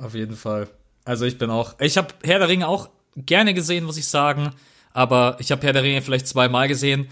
auf 0.00 0.14
jeden 0.14 0.36
Fall. 0.36 0.68
Also 1.04 1.24
ich 1.24 1.38
bin 1.38 1.50
auch, 1.50 1.74
ich 1.80 1.96
habe 1.96 2.08
Herr 2.22 2.38
der 2.38 2.48
Ringe 2.48 2.68
auch 2.68 2.90
gerne 3.16 3.54
gesehen, 3.54 3.84
muss 3.84 3.96
ich 3.96 4.06
sagen. 4.06 4.50
Aber 4.92 5.36
ich 5.40 5.52
habe 5.52 5.64
Herr 5.66 5.72
der 5.72 5.82
Ringe 5.82 6.02
vielleicht 6.02 6.26
zweimal 6.26 6.68
gesehen. 6.68 7.08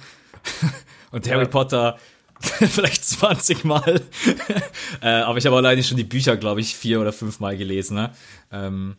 Und 1.10 1.30
Harry 1.30 1.44
ja. 1.44 1.48
Potter 1.48 1.98
vielleicht 2.40 3.04
20 3.04 3.64
Mal. 3.64 4.02
äh, 5.02 5.08
aber 5.08 5.38
ich 5.38 5.46
habe 5.46 5.56
alleine 5.56 5.82
schon 5.82 5.96
die 5.96 6.04
Bücher, 6.04 6.36
glaube 6.36 6.60
ich, 6.60 6.74
vier 6.74 7.00
oder 7.00 7.12
fünf 7.12 7.40
Mal 7.40 7.56
gelesen. 7.56 7.96
Ne? 7.96 8.10
Ähm, 8.52 8.96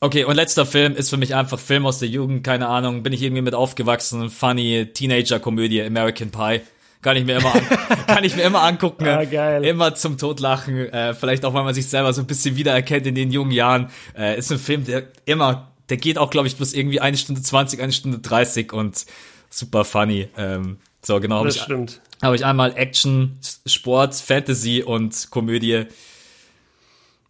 okay, 0.00 0.24
und 0.24 0.36
letzter 0.36 0.66
Film 0.66 0.94
ist 0.94 1.10
für 1.10 1.16
mich 1.16 1.34
einfach 1.34 1.58
Film 1.58 1.86
aus 1.86 1.98
der 1.98 2.08
Jugend, 2.08 2.44
keine 2.44 2.68
Ahnung, 2.68 3.02
bin 3.02 3.12
ich 3.12 3.22
irgendwie 3.22 3.42
mit 3.42 3.54
aufgewachsen, 3.54 4.30
funny 4.30 4.90
Teenager-Komödie, 4.92 5.82
American 5.82 6.30
Pie. 6.30 6.60
Kann 7.02 7.16
ich 7.16 7.24
mir 7.24 7.38
immer, 7.38 7.54
an, 7.54 7.62
kann 8.06 8.24
ich 8.24 8.34
mir 8.34 8.42
immer 8.42 8.62
angucken. 8.62 9.06
Ah, 9.06 9.24
geil. 9.24 9.64
Immer 9.64 9.94
zum 9.94 10.18
Totlachen. 10.18 10.88
Äh, 10.88 11.14
vielleicht 11.14 11.44
auch, 11.44 11.54
weil 11.54 11.62
man 11.62 11.74
sich 11.74 11.86
selber 11.86 12.12
so 12.12 12.22
ein 12.22 12.26
bisschen 12.26 12.56
wiedererkennt 12.56 13.06
in 13.06 13.14
den 13.14 13.30
jungen 13.30 13.52
Jahren. 13.52 13.90
Äh, 14.16 14.38
ist 14.38 14.50
ein 14.50 14.58
Film, 14.58 14.84
der 14.84 15.04
immer, 15.24 15.70
der 15.88 15.98
geht 15.98 16.18
auch, 16.18 16.30
glaube 16.30 16.48
ich, 16.48 16.56
bloß 16.56 16.72
irgendwie 16.72 17.00
eine 17.00 17.16
Stunde 17.16 17.42
20, 17.42 17.80
eine 17.80 17.92
Stunde 17.92 18.18
30 18.18 18.72
und 18.72 19.06
super 19.50 19.84
funny. 19.84 20.28
Ähm, 20.36 20.78
so, 21.06 21.20
genau. 21.20 21.44
Das 21.44 21.54
ich, 21.54 21.62
stimmt. 21.62 22.00
Habe 22.20 22.34
ich 22.34 22.44
einmal 22.44 22.76
Action, 22.76 23.38
Sport, 23.64 24.16
Fantasy 24.16 24.82
und 24.82 25.30
Komödie. 25.30 25.84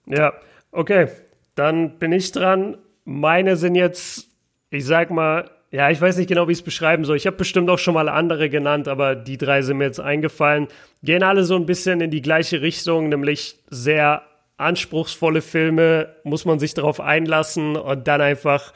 Ja, 0.07 0.33
okay. 0.73 1.09
Dann 1.57 1.99
bin 1.99 2.11
ich 2.13 2.33
dran. 2.33 2.79
Meine 3.05 3.57
sind 3.57 3.75
jetzt, 3.75 4.29
ich 4.71 4.87
sag 4.87 5.11
mal, 5.11 5.51
ja, 5.71 5.91
ich 5.91 6.01
weiß 6.01 6.17
nicht 6.17 6.29
genau, 6.29 6.49
wie 6.49 6.53
ich 6.53 6.59
es 6.59 6.65
beschreiben 6.65 7.05
soll. 7.05 7.19
Ich 7.19 7.27
habe 7.27 7.37
bestimmt 7.37 7.69
auch 7.69 7.79
schon 7.79 7.93
mal 7.93 8.09
andere 8.09 8.49
genannt, 8.49 8.89
aber 8.89 9.15
die 9.15 9.37
drei 9.37 9.61
sind 9.61 9.77
mir 9.77 9.85
jetzt 9.85 10.01
eingefallen. 10.01 10.69
Gehen 11.03 11.23
alle 11.23 11.45
so 11.45 11.55
ein 11.57 11.67
bisschen 11.67 12.01
in 12.01 12.11
die 12.11 12.23
gleiche 12.23 12.63
Richtung, 12.63 13.11
nämlich 13.11 13.57
sehr 13.69 14.23
anspruchsvolle 14.57 15.43
Filme, 15.43 16.17
muss 16.25 16.47
man 16.47 16.59
sich 16.59 16.73
darauf 16.73 16.99
einlassen 16.99 17.77
und 17.77 18.09
dann 18.09 18.23
einfach 18.23 18.73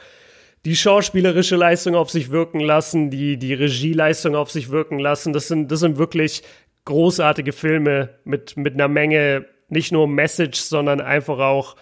die 0.65 0.75
schauspielerische 0.75 1.55
Leistung 1.55 1.95
auf 1.95 2.11
sich 2.11 2.29
wirken 2.31 2.59
lassen, 2.59 3.09
die, 3.09 3.37
die 3.37 3.53
Regieleistung 3.53 4.35
auf 4.35 4.51
sich 4.51 4.69
wirken 4.69 4.99
lassen. 4.99 5.33
Das 5.33 5.47
sind, 5.47 5.71
das 5.71 5.79
sind 5.79 5.97
wirklich 5.97 6.43
großartige 6.85 7.51
Filme 7.51 8.09
mit, 8.23 8.57
mit 8.57 8.75
einer 8.75 8.87
Menge, 8.87 9.45
nicht 9.69 9.91
nur 9.91 10.07
Message, 10.07 10.59
sondern 10.59 11.01
einfach 11.01 11.39
auch, 11.39 11.75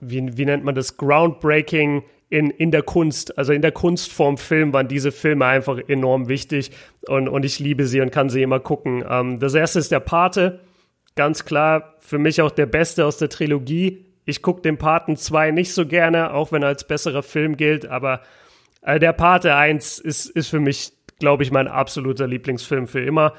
wie, 0.00 0.36
wie 0.36 0.44
nennt 0.44 0.64
man 0.64 0.74
das, 0.74 0.96
groundbreaking 0.96 2.02
in, 2.28 2.50
in 2.50 2.70
der 2.70 2.82
Kunst, 2.82 3.38
also 3.38 3.52
in 3.52 3.62
der 3.62 3.72
Kunstform 3.72 4.36
Film 4.36 4.72
waren 4.72 4.88
diese 4.88 5.12
Filme 5.12 5.46
einfach 5.46 5.78
enorm 5.88 6.28
wichtig 6.28 6.72
und, 7.06 7.28
und 7.28 7.44
ich 7.44 7.60
liebe 7.60 7.86
sie 7.86 8.00
und 8.00 8.10
kann 8.10 8.30
sie 8.30 8.42
immer 8.42 8.60
gucken. 8.60 9.04
Ähm, 9.08 9.38
das 9.38 9.54
erste 9.54 9.78
ist 9.78 9.92
der 9.92 10.00
Pate, 10.00 10.60
ganz 11.14 11.44
klar 11.44 11.94
für 12.00 12.18
mich 12.18 12.42
auch 12.42 12.50
der 12.50 12.66
beste 12.66 13.06
aus 13.06 13.16
der 13.18 13.28
Trilogie. 13.28 14.05
Ich 14.26 14.42
gucke 14.42 14.60
den 14.60 14.76
Paten 14.76 15.16
2 15.16 15.52
nicht 15.52 15.72
so 15.72 15.86
gerne, 15.86 16.34
auch 16.34 16.52
wenn 16.52 16.62
er 16.62 16.68
als 16.68 16.86
besserer 16.86 17.22
Film 17.22 17.56
gilt, 17.56 17.86
aber 17.86 18.20
äh, 18.82 18.98
der 18.98 19.12
Pate 19.12 19.54
1 19.54 20.00
ist, 20.00 20.26
ist 20.26 20.48
für 20.48 20.60
mich, 20.60 20.92
glaube 21.18 21.44
ich, 21.44 21.52
mein 21.52 21.68
absoluter 21.68 22.26
Lieblingsfilm 22.26 22.88
für 22.88 23.00
immer. 23.00 23.34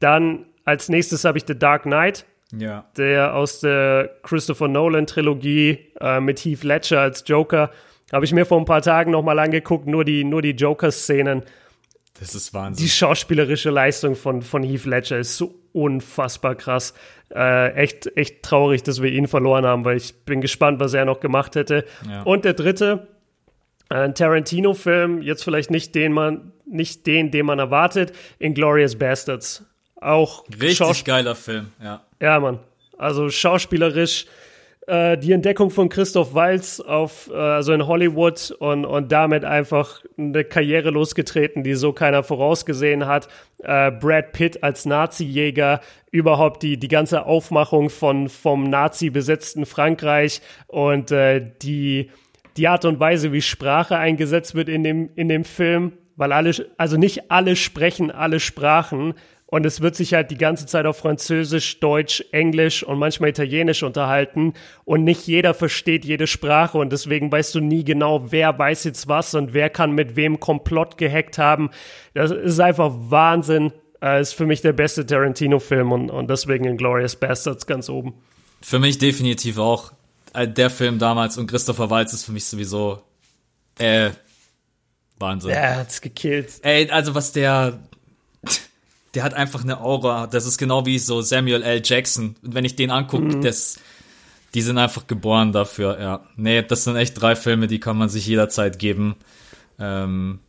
Dann 0.00 0.46
als 0.64 0.88
nächstes 0.88 1.24
habe 1.24 1.38
ich 1.38 1.44
The 1.46 1.58
Dark 1.58 1.84
Knight. 1.84 2.26
Ja. 2.56 2.84
Der 2.96 3.34
aus 3.34 3.60
der 3.60 4.10
Christopher 4.22 4.68
Nolan 4.68 5.06
Trilogie 5.06 5.78
äh, 6.00 6.20
mit 6.20 6.40
Heath 6.40 6.64
Ledger 6.64 7.00
als 7.00 7.24
Joker. 7.26 7.70
Habe 8.12 8.26
ich 8.26 8.32
mir 8.34 8.44
vor 8.44 8.58
ein 8.58 8.66
paar 8.66 8.82
Tagen 8.82 9.10
nochmal 9.10 9.38
angeguckt, 9.38 9.86
nur 9.86 10.04
die, 10.04 10.22
nur 10.22 10.42
die 10.42 10.50
Joker-Szenen. 10.50 11.44
Das 12.20 12.34
ist 12.34 12.52
Wahnsinn. 12.52 12.84
Die 12.84 12.90
schauspielerische 12.90 13.70
Leistung 13.70 14.16
von, 14.16 14.42
von 14.42 14.62
Heath 14.62 14.84
Ledger 14.84 15.18
ist 15.18 15.38
so 15.38 15.61
unfassbar 15.72 16.54
krass. 16.54 16.94
Äh, 17.34 17.72
echt, 17.74 18.16
echt 18.16 18.42
traurig, 18.42 18.82
dass 18.82 19.02
wir 19.02 19.10
ihn 19.10 19.26
verloren 19.26 19.64
haben, 19.64 19.84
weil 19.84 19.96
ich 19.96 20.24
bin 20.24 20.40
gespannt, 20.40 20.80
was 20.80 20.94
er 20.94 21.04
noch 21.04 21.20
gemacht 21.20 21.54
hätte. 21.54 21.84
Ja. 22.08 22.22
Und 22.22 22.44
der 22.44 22.54
dritte, 22.54 23.08
ein 23.88 24.14
Tarantino-Film, 24.14 25.22
jetzt 25.22 25.44
vielleicht 25.44 25.70
nicht 25.70 25.94
den 25.94 26.12
man, 26.12 26.52
nicht 26.66 27.06
den, 27.06 27.30
den 27.30 27.46
man 27.46 27.58
erwartet, 27.58 28.12
Inglorious 28.38 28.96
Bastards. 28.96 29.64
Auch 30.00 30.44
richtig 30.60 31.04
geiler 31.04 31.34
Film, 31.34 31.68
ja. 31.82 32.04
Ja, 32.20 32.40
Mann. 32.40 32.58
Also 32.98 33.30
schauspielerisch 33.30 34.26
äh, 34.86 35.16
die 35.16 35.32
Entdeckung 35.32 35.70
von 35.70 35.88
Christoph 35.88 36.34
Walz 36.34 36.80
auf, 36.80 37.30
äh, 37.32 37.36
also 37.36 37.72
in 37.72 37.86
Hollywood 37.86 38.50
und, 38.58 38.84
und 38.84 39.12
damit 39.12 39.44
einfach 39.44 40.02
eine 40.18 40.44
Karriere 40.44 40.90
losgetreten, 40.90 41.62
die 41.62 41.74
so 41.74 41.92
keiner 41.92 42.24
vorausgesehen 42.24 43.06
hat. 43.06 43.28
Äh, 43.62 43.92
Brad 43.92 44.32
Pitt 44.32 44.64
als 44.64 44.84
Nazi-Jäger, 44.84 45.80
überhaupt 46.10 46.62
die, 46.62 46.78
die 46.78 46.88
ganze 46.88 47.26
Aufmachung 47.26 47.90
von, 47.90 48.28
vom 48.28 48.68
Nazi-besetzten 48.68 49.66
Frankreich 49.66 50.40
und 50.66 51.12
äh, 51.12 51.52
die, 51.62 52.10
die 52.56 52.66
Art 52.66 52.84
und 52.84 52.98
Weise, 52.98 53.32
wie 53.32 53.42
Sprache 53.42 53.96
eingesetzt 53.96 54.54
wird 54.54 54.68
in 54.68 54.82
dem, 54.82 55.10
in 55.14 55.28
dem 55.28 55.44
Film, 55.44 55.92
weil 56.16 56.32
alle, 56.32 56.52
also 56.76 56.96
nicht 56.96 57.30
alle 57.30 57.54
sprechen 57.54 58.10
alle 58.10 58.40
Sprachen, 58.40 59.14
und 59.52 59.66
es 59.66 59.82
wird 59.82 59.94
sich 59.96 60.14
halt 60.14 60.30
die 60.30 60.38
ganze 60.38 60.64
Zeit 60.64 60.86
auf 60.86 60.96
Französisch, 60.96 61.78
Deutsch, 61.78 62.24
Englisch 62.32 62.82
und 62.82 62.98
manchmal 62.98 63.28
Italienisch 63.28 63.82
unterhalten. 63.82 64.54
Und 64.86 65.04
nicht 65.04 65.26
jeder 65.26 65.52
versteht 65.52 66.06
jede 66.06 66.26
Sprache. 66.26 66.78
Und 66.78 66.90
deswegen 66.90 67.30
weißt 67.30 67.54
du 67.56 67.60
nie 67.60 67.84
genau, 67.84 68.32
wer 68.32 68.58
weiß 68.58 68.84
jetzt 68.84 69.08
was 69.08 69.34
und 69.34 69.52
wer 69.52 69.68
kann 69.68 69.92
mit 69.92 70.16
wem 70.16 70.40
Komplott 70.40 70.96
gehackt 70.96 71.36
haben. 71.36 71.68
Das 72.14 72.30
ist 72.30 72.60
einfach 72.60 72.94
Wahnsinn. 72.94 73.74
Das 74.00 74.28
ist 74.28 74.32
für 74.32 74.46
mich 74.46 74.62
der 74.62 74.72
beste 74.72 75.04
Tarantino-Film 75.04 75.92
und, 75.92 76.08
und 76.10 76.30
deswegen 76.30 76.64
in 76.64 76.78
Glorious 76.78 77.16
Bastards 77.16 77.66
ganz 77.66 77.90
oben. 77.90 78.14
Für 78.62 78.78
mich 78.78 78.96
definitiv 78.96 79.58
auch. 79.58 79.92
Äh, 80.32 80.48
der 80.48 80.70
Film 80.70 80.98
damals 80.98 81.36
und 81.36 81.46
Christopher 81.46 81.90
Waltz 81.90 82.14
ist 82.14 82.24
für 82.24 82.32
mich 82.32 82.46
sowieso 82.46 83.02
äh, 83.78 84.12
Wahnsinn. 85.18 85.50
Er 85.50 85.76
hat's 85.76 86.00
gekillt. 86.00 86.52
Ey, 86.62 86.88
also 86.88 87.14
was 87.14 87.32
der 87.32 87.78
der 89.14 89.24
hat 89.24 89.34
einfach 89.34 89.62
eine 89.62 89.80
Aura. 89.80 90.26
Das 90.26 90.46
ist 90.46 90.58
genau 90.58 90.86
wie 90.86 90.98
so 90.98 91.20
Samuel 91.20 91.62
L. 91.62 91.82
Jackson. 91.84 92.36
Und 92.42 92.54
wenn 92.54 92.64
ich 92.64 92.76
den 92.76 92.90
angucke, 92.90 93.36
mhm. 93.36 93.42
das, 93.42 93.78
die 94.54 94.62
sind 94.62 94.78
einfach 94.78 95.06
geboren 95.06 95.52
dafür, 95.52 96.00
ja. 96.00 96.26
Nee, 96.36 96.62
das 96.62 96.84
sind 96.84 96.96
echt 96.96 97.20
drei 97.20 97.36
Filme, 97.36 97.66
die 97.66 97.80
kann 97.80 97.98
man 97.98 98.08
sich 98.08 98.26
jederzeit 98.26 98.78
geben. 98.78 99.16
Ähm, 99.78 100.40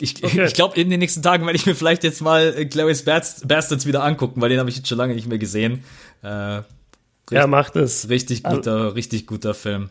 ich, 0.00 0.24
okay. 0.24 0.46
ich 0.46 0.54
glaube, 0.54 0.80
in 0.80 0.88
den 0.88 1.00
nächsten 1.00 1.22
Tagen 1.22 1.44
werde 1.44 1.56
ich 1.56 1.66
mir 1.66 1.74
vielleicht 1.74 2.04
jetzt 2.04 2.22
mal 2.22 2.54
äh, 2.56 2.64
Clarice 2.66 3.04
Bastards 3.04 3.86
wieder 3.86 4.04
angucken, 4.04 4.40
weil 4.40 4.48
den 4.48 4.58
habe 4.58 4.70
ich 4.70 4.76
jetzt 4.76 4.88
schon 4.88 4.98
lange 4.98 5.14
nicht 5.14 5.26
mehr 5.26 5.38
gesehen. 5.38 5.84
Äh, 6.22 6.28
richtig, 6.28 6.64
ja, 7.32 7.46
macht 7.46 7.76
es. 7.76 8.08
Richtig 8.08 8.42
guter, 8.42 8.72
also, 8.72 8.88
richtig 8.88 9.26
guter 9.26 9.52
Film 9.52 9.90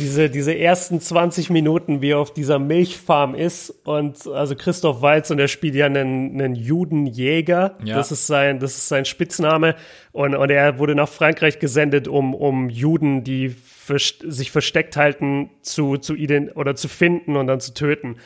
diese, 0.00 0.30
diese 0.30 0.56
ersten 0.56 1.00
20 1.00 1.50
Minuten, 1.50 2.00
wie 2.00 2.10
er 2.10 2.18
auf 2.18 2.32
dieser 2.32 2.58
Milchfarm 2.58 3.34
ist 3.34 3.70
und 3.84 4.26
also 4.26 4.56
Christoph 4.56 5.02
Walz 5.02 5.30
und 5.30 5.38
er 5.38 5.48
spielt 5.48 5.74
ja 5.74 5.86
einen, 5.86 6.40
einen 6.40 6.54
Judenjäger. 6.54 7.76
Ja. 7.84 7.96
Das 7.96 8.10
ist 8.10 8.26
sein, 8.26 8.58
das 8.58 8.76
ist 8.76 8.88
sein 8.88 9.04
Spitzname 9.04 9.76
und, 10.12 10.34
und 10.34 10.50
er 10.50 10.78
wurde 10.78 10.94
nach 10.94 11.08
Frankreich 11.08 11.58
gesendet, 11.58 12.08
um, 12.08 12.34
um 12.34 12.70
Juden, 12.70 13.24
die 13.24 13.50
verst 13.50 14.24
sich 14.26 14.50
versteckt 14.50 14.96
halten, 14.96 15.50
zu, 15.62 15.96
zu 15.98 16.14
oder 16.54 16.74
zu 16.74 16.88
finden 16.88 17.36
und 17.36 17.46
dann 17.46 17.60
zu 17.60 17.74
töten. 17.74 18.16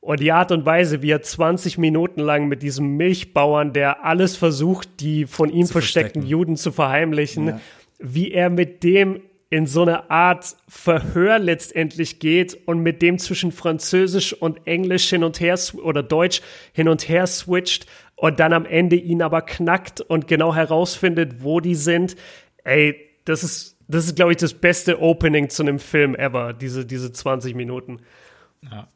Und 0.00 0.18
die 0.18 0.32
Art 0.32 0.50
und 0.50 0.66
Weise, 0.66 1.00
wie 1.02 1.10
er 1.10 1.22
20 1.22 1.78
Minuten 1.78 2.20
lang 2.20 2.48
mit 2.48 2.62
diesem 2.62 2.96
Milchbauern, 2.96 3.72
der 3.72 4.04
alles 4.04 4.36
versucht, 4.36 5.00
die 5.00 5.26
von 5.26 5.48
ihm 5.48 5.68
versteckten 5.68 6.26
Juden 6.26 6.56
zu 6.56 6.72
verheimlichen, 6.72 7.46
ja. 7.46 7.60
wie 8.00 8.32
er 8.32 8.50
mit 8.50 8.82
dem 8.82 9.20
in 9.52 9.66
so 9.66 9.82
eine 9.82 10.10
Art 10.10 10.56
Verhör 10.66 11.38
letztendlich 11.38 12.20
geht 12.20 12.66
und 12.66 12.78
mit 12.78 13.02
dem 13.02 13.18
zwischen 13.18 13.52
Französisch 13.52 14.32
und 14.32 14.66
Englisch 14.66 15.10
hin 15.10 15.22
und 15.22 15.40
her 15.40 15.58
oder 15.82 16.02
Deutsch 16.02 16.40
hin 16.72 16.88
und 16.88 17.06
her 17.06 17.26
switcht 17.26 17.84
und 18.16 18.40
dann 18.40 18.54
am 18.54 18.64
Ende 18.64 18.96
ihn 18.96 19.20
aber 19.20 19.42
knackt 19.42 20.00
und 20.00 20.26
genau 20.26 20.54
herausfindet, 20.54 21.44
wo 21.44 21.60
die 21.60 21.74
sind. 21.74 22.16
Ey, 22.64 22.96
das 23.26 23.44
ist, 23.44 23.76
das 23.88 24.06
ist, 24.06 24.16
glaube 24.16 24.32
ich, 24.32 24.38
das 24.38 24.54
beste 24.54 25.02
Opening 25.02 25.50
zu 25.50 25.64
einem 25.64 25.80
Film 25.80 26.14
ever, 26.14 26.54
diese, 26.54 26.86
diese 26.86 27.12
20 27.12 27.54
Minuten. 27.54 28.00
Ja. 28.62 28.88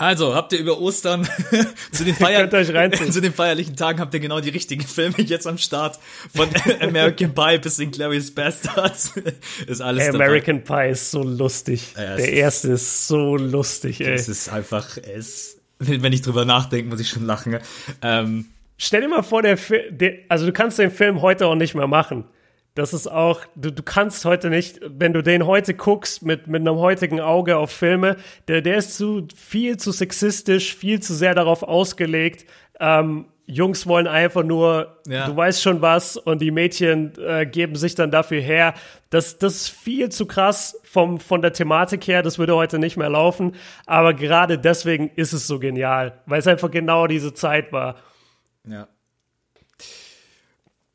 Also, 0.00 0.34
habt 0.34 0.54
ihr 0.54 0.58
über 0.60 0.80
Ostern 0.80 1.28
zu, 1.92 2.04
den 2.04 2.14
Feier 2.16 2.48
zu 3.10 3.20
den 3.20 3.34
feierlichen 3.34 3.76
Tagen 3.76 4.00
habt 4.00 4.14
ihr 4.14 4.20
genau 4.20 4.40
die 4.40 4.48
richtigen 4.48 4.80
Filme 4.82 5.16
jetzt 5.18 5.46
am 5.46 5.58
Start. 5.58 5.98
Von 6.34 6.48
American 6.80 7.34
Pie 7.34 7.58
bis 7.58 7.78
in 7.78 7.90
Glorious 7.90 8.30
Bastards 8.30 9.12
ist 9.66 9.82
alles 9.82 10.04
ey, 10.04 10.14
American 10.14 10.64
Pie 10.64 10.92
ist 10.92 11.10
so 11.10 11.22
lustig. 11.22 11.92
Ja, 11.98 12.16
Der 12.16 12.32
erste 12.32 12.68
ist 12.68 13.08
so 13.08 13.36
lustig, 13.36 14.00
ey. 14.00 14.14
Es 14.14 14.30
ist 14.30 14.48
einfach, 14.48 14.96
es, 14.96 15.58
wenn 15.78 16.12
ich 16.14 16.22
drüber 16.22 16.46
nachdenke, 16.46 16.88
muss 16.88 17.00
ich 17.00 17.10
schon 17.10 17.26
lachen. 17.26 17.58
Ähm, 18.00 18.46
Stell 18.78 19.02
dir 19.02 19.08
mal 19.08 19.22
vor, 19.22 19.42
der, 19.42 19.58
der, 19.90 20.14
also 20.30 20.46
du 20.46 20.52
kannst 20.52 20.78
den 20.78 20.90
Film 20.90 21.20
heute 21.20 21.46
auch 21.46 21.54
nicht 21.54 21.74
mehr 21.74 21.86
machen. 21.86 22.24
Das 22.74 22.92
ist 22.94 23.08
auch, 23.08 23.40
du, 23.56 23.72
du 23.72 23.82
kannst 23.82 24.24
heute 24.24 24.48
nicht, 24.48 24.80
wenn 24.82 25.12
du 25.12 25.22
den 25.22 25.46
heute 25.46 25.74
guckst 25.74 26.22
mit, 26.22 26.46
mit 26.46 26.60
einem 26.60 26.76
heutigen 26.76 27.20
Auge 27.20 27.56
auf 27.56 27.70
Filme, 27.70 28.16
der, 28.48 28.62
der 28.62 28.76
ist 28.76 28.96
zu 28.96 29.26
viel 29.34 29.76
zu 29.76 29.90
sexistisch, 29.90 30.74
viel 30.74 31.00
zu 31.00 31.14
sehr 31.14 31.34
darauf 31.34 31.62
ausgelegt. 31.62 32.46
Ähm, 32.78 33.26
Jungs 33.50 33.86
wollen 33.86 34.06
einfach 34.06 34.44
nur, 34.44 35.00
ja. 35.08 35.26
du 35.26 35.36
weißt 35.36 35.60
schon 35.60 35.82
was, 35.82 36.16
und 36.16 36.40
die 36.40 36.52
Mädchen 36.52 37.12
äh, 37.18 37.44
geben 37.46 37.74
sich 37.74 37.96
dann 37.96 38.12
dafür 38.12 38.40
her. 38.40 38.74
Das, 39.10 39.38
das 39.38 39.56
ist 39.56 39.68
viel 39.70 40.08
zu 40.10 40.26
krass 40.26 40.80
vom, 40.84 41.18
von 41.18 41.42
der 41.42 41.52
Thematik 41.52 42.06
her, 42.06 42.22
das 42.22 42.38
würde 42.38 42.54
heute 42.54 42.78
nicht 42.78 42.96
mehr 42.96 43.10
laufen. 43.10 43.56
Aber 43.86 44.14
gerade 44.14 44.58
deswegen 44.58 45.10
ist 45.16 45.32
es 45.32 45.48
so 45.48 45.58
genial, 45.58 46.20
weil 46.26 46.38
es 46.38 46.46
einfach 46.46 46.70
genau 46.70 47.08
diese 47.08 47.34
Zeit 47.34 47.72
war. 47.72 47.96
Ja. 48.68 48.86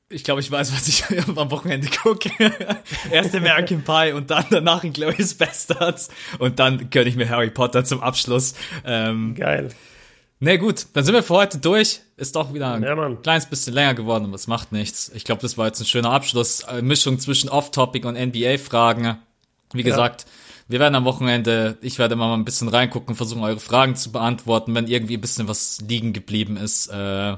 Ich 0.09 0.23
glaube, 0.23 0.39
ich 0.39 0.51
weiß, 0.51 0.71
was 0.73 0.87
ich 0.87 1.03
am 1.27 1.51
Wochenende 1.51 1.87
gucke. 1.87 2.29
Erst 3.11 3.33
American 3.35 3.83
Pie 3.83 4.13
und 4.13 4.29
dann 4.29 4.45
danach 4.51 4.83
in 4.83 4.93
Glorious 4.93 5.33
Bastards. 5.33 6.09
Und 6.37 6.59
dann 6.59 6.89
gönne 6.91 7.09
ich 7.09 7.15
mir 7.15 7.27
Harry 7.27 7.49
Potter 7.49 7.83
zum 7.83 8.01
Abschluss. 8.01 8.53
Ähm, 8.83 9.33
Geil. 9.35 9.69
Na 10.39 10.51
nee, 10.51 10.57
gut, 10.57 10.87
dann 10.93 11.03
sind 11.03 11.15
wir 11.15 11.23
für 11.23 11.33
heute 11.33 11.57
durch. 11.57 12.01
Ist 12.17 12.35
doch 12.35 12.53
wieder 12.53 12.73
ein 12.73 12.83
ja, 12.83 13.15
kleines 13.23 13.47
bisschen 13.47 13.73
länger 13.73 13.93
geworden, 13.95 14.25
aber 14.25 14.35
es 14.35 14.47
macht 14.47 14.71
nichts. 14.71 15.11
Ich 15.15 15.23
glaube, 15.23 15.41
das 15.41 15.57
war 15.57 15.65
jetzt 15.67 15.79
ein 15.79 15.85
schöner 15.85 16.11
Abschluss. 16.11 16.63
Eine 16.63 16.83
Mischung 16.83 17.19
zwischen 17.19 17.49
Off-Topic 17.49 18.05
und 18.05 18.15
NBA-Fragen. 18.15 19.17
Wie 19.73 19.79
ja. 19.79 19.85
gesagt, 19.85 20.25
wir 20.67 20.79
werden 20.79 20.95
am 20.95 21.05
Wochenende, 21.05 21.77
ich 21.81 21.99
werde 21.99 22.15
mal 22.15 22.33
ein 22.33 22.45
bisschen 22.45 22.67
reingucken, 22.67 23.15
versuchen 23.15 23.43
eure 23.43 23.59
Fragen 23.59 23.95
zu 23.95 24.11
beantworten, 24.11 24.75
wenn 24.75 24.87
irgendwie 24.87 25.17
ein 25.17 25.21
bisschen 25.21 25.47
was 25.47 25.81
liegen 25.81 26.13
geblieben 26.13 26.57
ist. 26.57 26.87
Äh, 26.87 27.37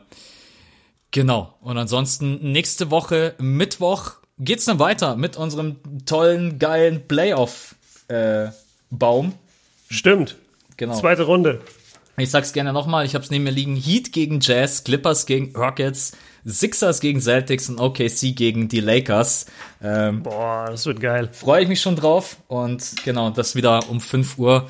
Genau. 1.12 1.54
Und 1.62 1.78
ansonsten 1.78 2.52
nächste 2.52 2.92
Woche 2.92 3.36
Mittwoch 3.40 4.16
geht's 4.40 4.66
dann 4.66 4.80
weiter 4.80 5.16
mit 5.16 5.38
unserem 5.38 5.78
tollen, 6.06 6.60
geilen 6.60 7.08
Playoff-Baum. 7.08 9.28
Äh, 9.28 9.32
Stimmt. 9.90 10.36
Genau. 10.76 11.00
Zweite 11.00 11.24
Runde. 11.24 11.62
Ich 12.20 12.32
sag's 12.32 12.52
gerne 12.52 12.74
nochmal, 12.74 13.06
ich 13.06 13.14
hab's 13.14 13.30
neben 13.30 13.44
mir 13.44 13.52
liegen. 13.52 13.76
Heat 13.76 14.12
gegen 14.12 14.40
Jazz, 14.40 14.84
Clippers 14.84 15.28
gegen 15.28 15.56
Rockets, 15.56 16.14
Sixers 16.46 17.00
gegen 17.00 17.22
Celtics 17.22 17.70
und 17.70 17.80
OKC 17.80 18.36
gegen 18.36 18.68
die 18.68 18.80
Lakers. 18.80 19.46
Ähm, 19.84 20.24
Boah, 20.24 20.66
das 20.68 20.88
wird 20.88 21.00
geil. 21.00 21.30
Freue 21.32 21.62
ich 21.62 21.68
mich 21.68 21.80
schon 21.80 21.96
drauf. 21.96 22.38
Und 22.48 22.96
genau, 23.04 23.30
das 23.30 23.56
wieder 23.56 23.88
um 23.90 24.02
5 24.02 24.40
Uhr. 24.40 24.68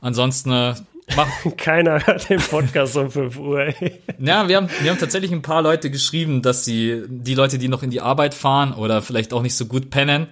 Ansonsten 0.00 0.74
äh, 1.08 1.50
Keiner 1.56 2.06
hört 2.06 2.28
den 2.28 2.40
Podcast 2.40 2.96
um 2.96 3.10
5 3.10 3.38
Uhr. 3.38 3.60
Ey. 3.60 4.00
Ja, 4.18 4.48
wir 4.48 4.56
haben, 4.56 4.68
wir 4.80 4.90
haben 4.90 4.98
tatsächlich 4.98 5.32
ein 5.32 5.42
paar 5.42 5.62
Leute 5.62 5.90
geschrieben, 5.90 6.42
dass 6.42 6.64
sie, 6.64 7.02
die 7.08 7.34
Leute, 7.34 7.58
die 7.58 7.68
noch 7.68 7.82
in 7.82 7.90
die 7.90 8.00
Arbeit 8.00 8.34
fahren 8.34 8.72
oder 8.72 9.02
vielleicht 9.02 9.32
auch 9.32 9.42
nicht 9.42 9.54
so 9.54 9.66
gut 9.66 9.90
pennen, 9.90 10.28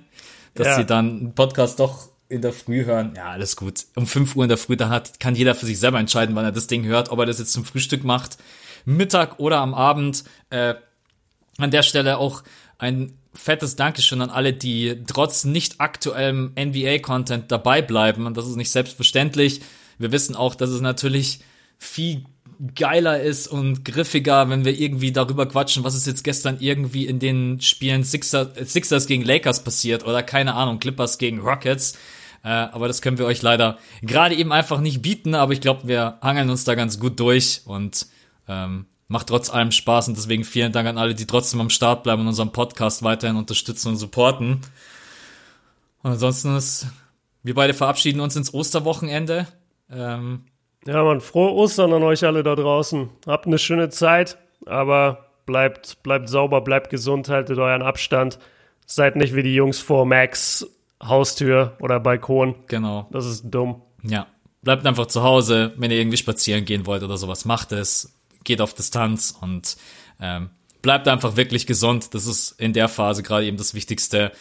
dass 0.55 0.69
ja. 0.69 0.77
sie 0.77 0.85
dann 0.85 1.19
einen 1.19 1.35
Podcast 1.35 1.81
doch 1.81 2.09
in 2.29 2.43
der 2.43 2.53
Früh 2.53 2.85
hören. 2.85 3.15
Ja, 3.17 3.31
alles 3.31 3.57
gut. 3.57 3.85
Um 3.95 4.07
5 4.07 4.37
Uhr 4.37 4.45
in 4.45 4.49
der 4.49 4.59
Früh, 4.59 4.77
dann 4.77 4.91
hat, 4.91 5.21
kann 5.21 5.35
jeder 5.35 5.55
für 5.55 5.67
sich 5.67 5.79
selber 5.79 5.99
entscheiden, 5.99 6.35
wann 6.35 6.45
er 6.45 6.53
das 6.53 6.67
Ding 6.67 6.85
hört, 6.85 7.11
ob 7.11 7.19
er 7.21 7.27
das 7.27 7.39
jetzt 7.39 7.53
zum 7.53 7.65
Frühstück 7.65 8.05
macht, 8.05 8.39
Mittag 8.85 9.39
oder 9.39 9.59
am 9.59 9.75
Abend. 9.75 10.25
Äh, 10.51 10.75
an 11.59 11.71
der 11.71 11.83
Stelle 11.83 12.19
auch 12.19 12.43
ein 12.79 13.15
fettes 13.35 13.77
Dankeschön 13.77 14.21
an 14.23 14.31
alle, 14.31 14.53
die 14.53 15.03
trotz 15.07 15.45
nicht 15.45 15.81
aktuellem 15.81 16.53
NBA-Content 16.59 17.51
dabei 17.51 17.83
bleiben. 17.83 18.27
Und 18.27 18.37
das 18.37 18.47
ist 18.47 18.57
nicht 18.57 18.71
selbstverständlich. 18.71 19.61
Wir 19.99 20.13
wissen 20.13 20.37
auch, 20.37 20.55
dass 20.55 20.71
es 20.71 20.81
natürlich 20.81 21.41
viel 21.79 22.25
geiler 22.75 23.21
ist 23.21 23.49
und 23.49 23.85
griffiger, 23.85 24.49
wenn 24.49 24.65
wir 24.65 24.79
irgendwie 24.79 25.13
darüber 25.13 25.47
quatschen, 25.47 25.85
was 25.85 25.95
ist 25.95 26.07
jetzt 26.07 26.25
gestern 26.25 26.59
irgendwie 26.61 27.07
in 27.07 27.19
den 27.19 27.61
Spielen 27.61 28.03
Sixers, 28.03 28.49
Sixers 28.73 29.07
gegen 29.07 29.25
Lakers 29.25 29.63
passiert 29.63 30.07
oder 30.07 30.23
keine 30.23 30.55
Ahnung, 30.55 30.79
Clippers 30.79 31.19
gegen 31.19 31.41
Rockets. 31.41 31.99
Äh, 32.43 32.49
aber 32.49 32.89
das 32.89 33.03
können 33.03 33.19
wir 33.19 33.27
euch 33.27 33.43
leider 33.43 33.79
gerade 34.03 34.35
eben 34.35 34.53
einfach 34.53 34.81
nicht 34.81 35.03
bieten, 35.03 35.35
aber 35.35 35.53
ich 35.53 35.61
glaube, 35.61 35.87
wir 35.89 36.19
hangeln 36.23 36.49
uns 36.49 36.65
da 36.65 36.75
ganz 36.75 36.99
gut 36.99 37.21
durch 37.21 37.63
und 37.67 38.07
ähm, 38.49 38.87
macht 39.09 39.29
trotz 39.29 39.51
allem 39.51 39.73
Spaß 39.73 40.09
und 40.09 40.17
deswegen 40.17 40.45
vielen 40.45 40.73
Dank 40.73 40.89
an 40.89 40.99
alle, 40.99 41.15
die 41.15 41.27
trotzdem 41.27 41.61
am 41.61 41.71
Start 41.71 42.03
bleiben 42.03 42.23
und 42.23 42.29
unseren 42.29 42.53
Podcast 42.53 43.03
weiterhin 43.03 43.37
unterstützen 43.37 43.89
und 43.89 43.97
supporten. 43.97 44.63
Und 46.03 46.13
ansonsten 46.13 46.57
ist, 46.57 46.87
wir 47.43 47.55
beide 47.55 47.75
verabschieden 47.75 48.21
uns 48.21 48.37
ins 48.37 48.55
Osterwochenende. 48.55 49.47
Ähm, 49.91 50.45
ja, 50.87 51.03
man, 51.03 51.21
frohe 51.21 51.53
Ostern 51.53 51.93
an 51.93 52.03
euch 52.03 52.25
alle 52.25 52.43
da 52.43 52.55
draußen. 52.55 53.11
Habt 53.27 53.47
eine 53.47 53.59
schöne 53.59 53.89
Zeit, 53.89 54.39
aber 54.67 55.27
bleibt, 55.47 56.03
bleibt 56.03 56.29
sauber, 56.29 56.61
bleibt 56.61 56.91
gesund, 56.91 57.29
haltet 57.29 57.59
euren 57.59 57.83
Abstand. 57.83 58.39
Seid 58.87 59.17
nicht 59.17 59.35
wie 59.35 59.43
die 59.43 59.55
Jungs 59.55 59.81
vor 59.81 60.07
Max 60.07 60.67
Haustür 61.03 61.77
oder 61.81 62.01
Balkon. 62.01 62.55
Genau. 62.69 63.09
Das 63.11 63.27
ist 63.27 63.51
dumm. 63.51 63.83
Ja. 64.03 64.27
Bleibt 64.63 64.87
einfach 64.87 65.07
zu 65.07 65.23
Hause, 65.23 65.73
wenn 65.77 65.91
ihr 65.91 65.99
irgendwie 65.99 66.17
spazieren 66.17 66.65
gehen 66.65 66.87
wollt 66.87 67.03
oder 67.03 67.17
sowas, 67.17 67.45
macht 67.45 67.73
es. 67.73 68.17
Geht 68.45 68.61
auf 68.61 68.75
Distanz 68.75 69.37
und 69.41 69.77
ähm, 70.21 70.51
bleibt 70.83 71.09
einfach 71.09 71.37
wirklich 71.37 71.67
gesund. 71.67 72.15
Das 72.15 72.27
ist 72.27 72.53
in 72.61 72.73
der 72.73 72.89
Phase 72.89 73.23
gerade 73.23 73.45
eben 73.45 73.57
das 73.57 73.75
Wichtigste. 73.75 74.33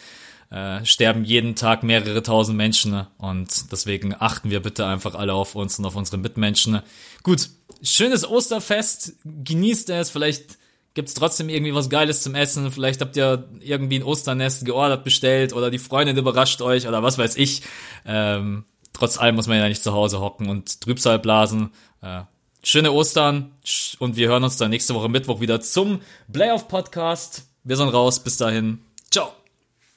Äh, 0.50 0.84
sterben 0.84 1.24
jeden 1.24 1.56
Tag 1.56 1.82
mehrere 1.82 2.22
tausend 2.22 2.56
Menschen 2.56 3.06
und 3.18 3.72
deswegen 3.72 4.14
achten 4.16 4.48
wir 4.48 4.60
bitte 4.60 4.86
einfach 4.86 5.16
alle 5.16 5.34
auf 5.34 5.56
uns 5.56 5.78
und 5.78 5.84
auf 5.84 5.96
unsere 5.96 6.18
Mitmenschen. 6.18 6.82
Gut, 7.24 7.50
schönes 7.82 8.28
Osterfest, 8.28 9.14
genießt 9.24 9.90
es, 9.90 10.10
vielleicht 10.10 10.56
gibt's 10.94 11.14
trotzdem 11.14 11.48
irgendwie 11.48 11.74
was 11.74 11.90
Geiles 11.90 12.22
zum 12.22 12.36
Essen, 12.36 12.70
vielleicht 12.70 13.00
habt 13.00 13.16
ihr 13.16 13.48
irgendwie 13.60 13.98
ein 13.98 14.04
Osternest 14.04 14.64
geordert, 14.64 15.02
bestellt 15.02 15.52
oder 15.52 15.68
die 15.70 15.80
Freundin 15.80 16.16
überrascht 16.16 16.62
euch 16.62 16.86
oder 16.86 17.02
was 17.02 17.18
weiß 17.18 17.36
ich. 17.36 17.62
Ähm, 18.06 18.64
trotz 18.92 19.18
allem 19.18 19.34
muss 19.34 19.48
man 19.48 19.58
ja 19.58 19.68
nicht 19.68 19.82
zu 19.82 19.92
Hause 19.92 20.20
hocken 20.20 20.48
und 20.48 20.80
Trübsal 20.80 21.18
blasen. 21.18 21.70
Äh, 22.02 22.22
schöne 22.62 22.92
Ostern 22.92 23.50
und 23.98 24.16
wir 24.16 24.28
hören 24.28 24.44
uns 24.44 24.58
dann 24.58 24.70
nächste 24.70 24.94
Woche 24.94 25.08
Mittwoch 25.08 25.40
wieder 25.40 25.60
zum 25.60 26.00
Playoff 26.32 26.68
Podcast. 26.68 27.48
Wir 27.64 27.76
sind 27.76 27.88
raus, 27.88 28.20
bis 28.20 28.36
dahin. 28.36 28.78
Ciao. 29.10 29.32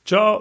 Ciao. 0.10 0.38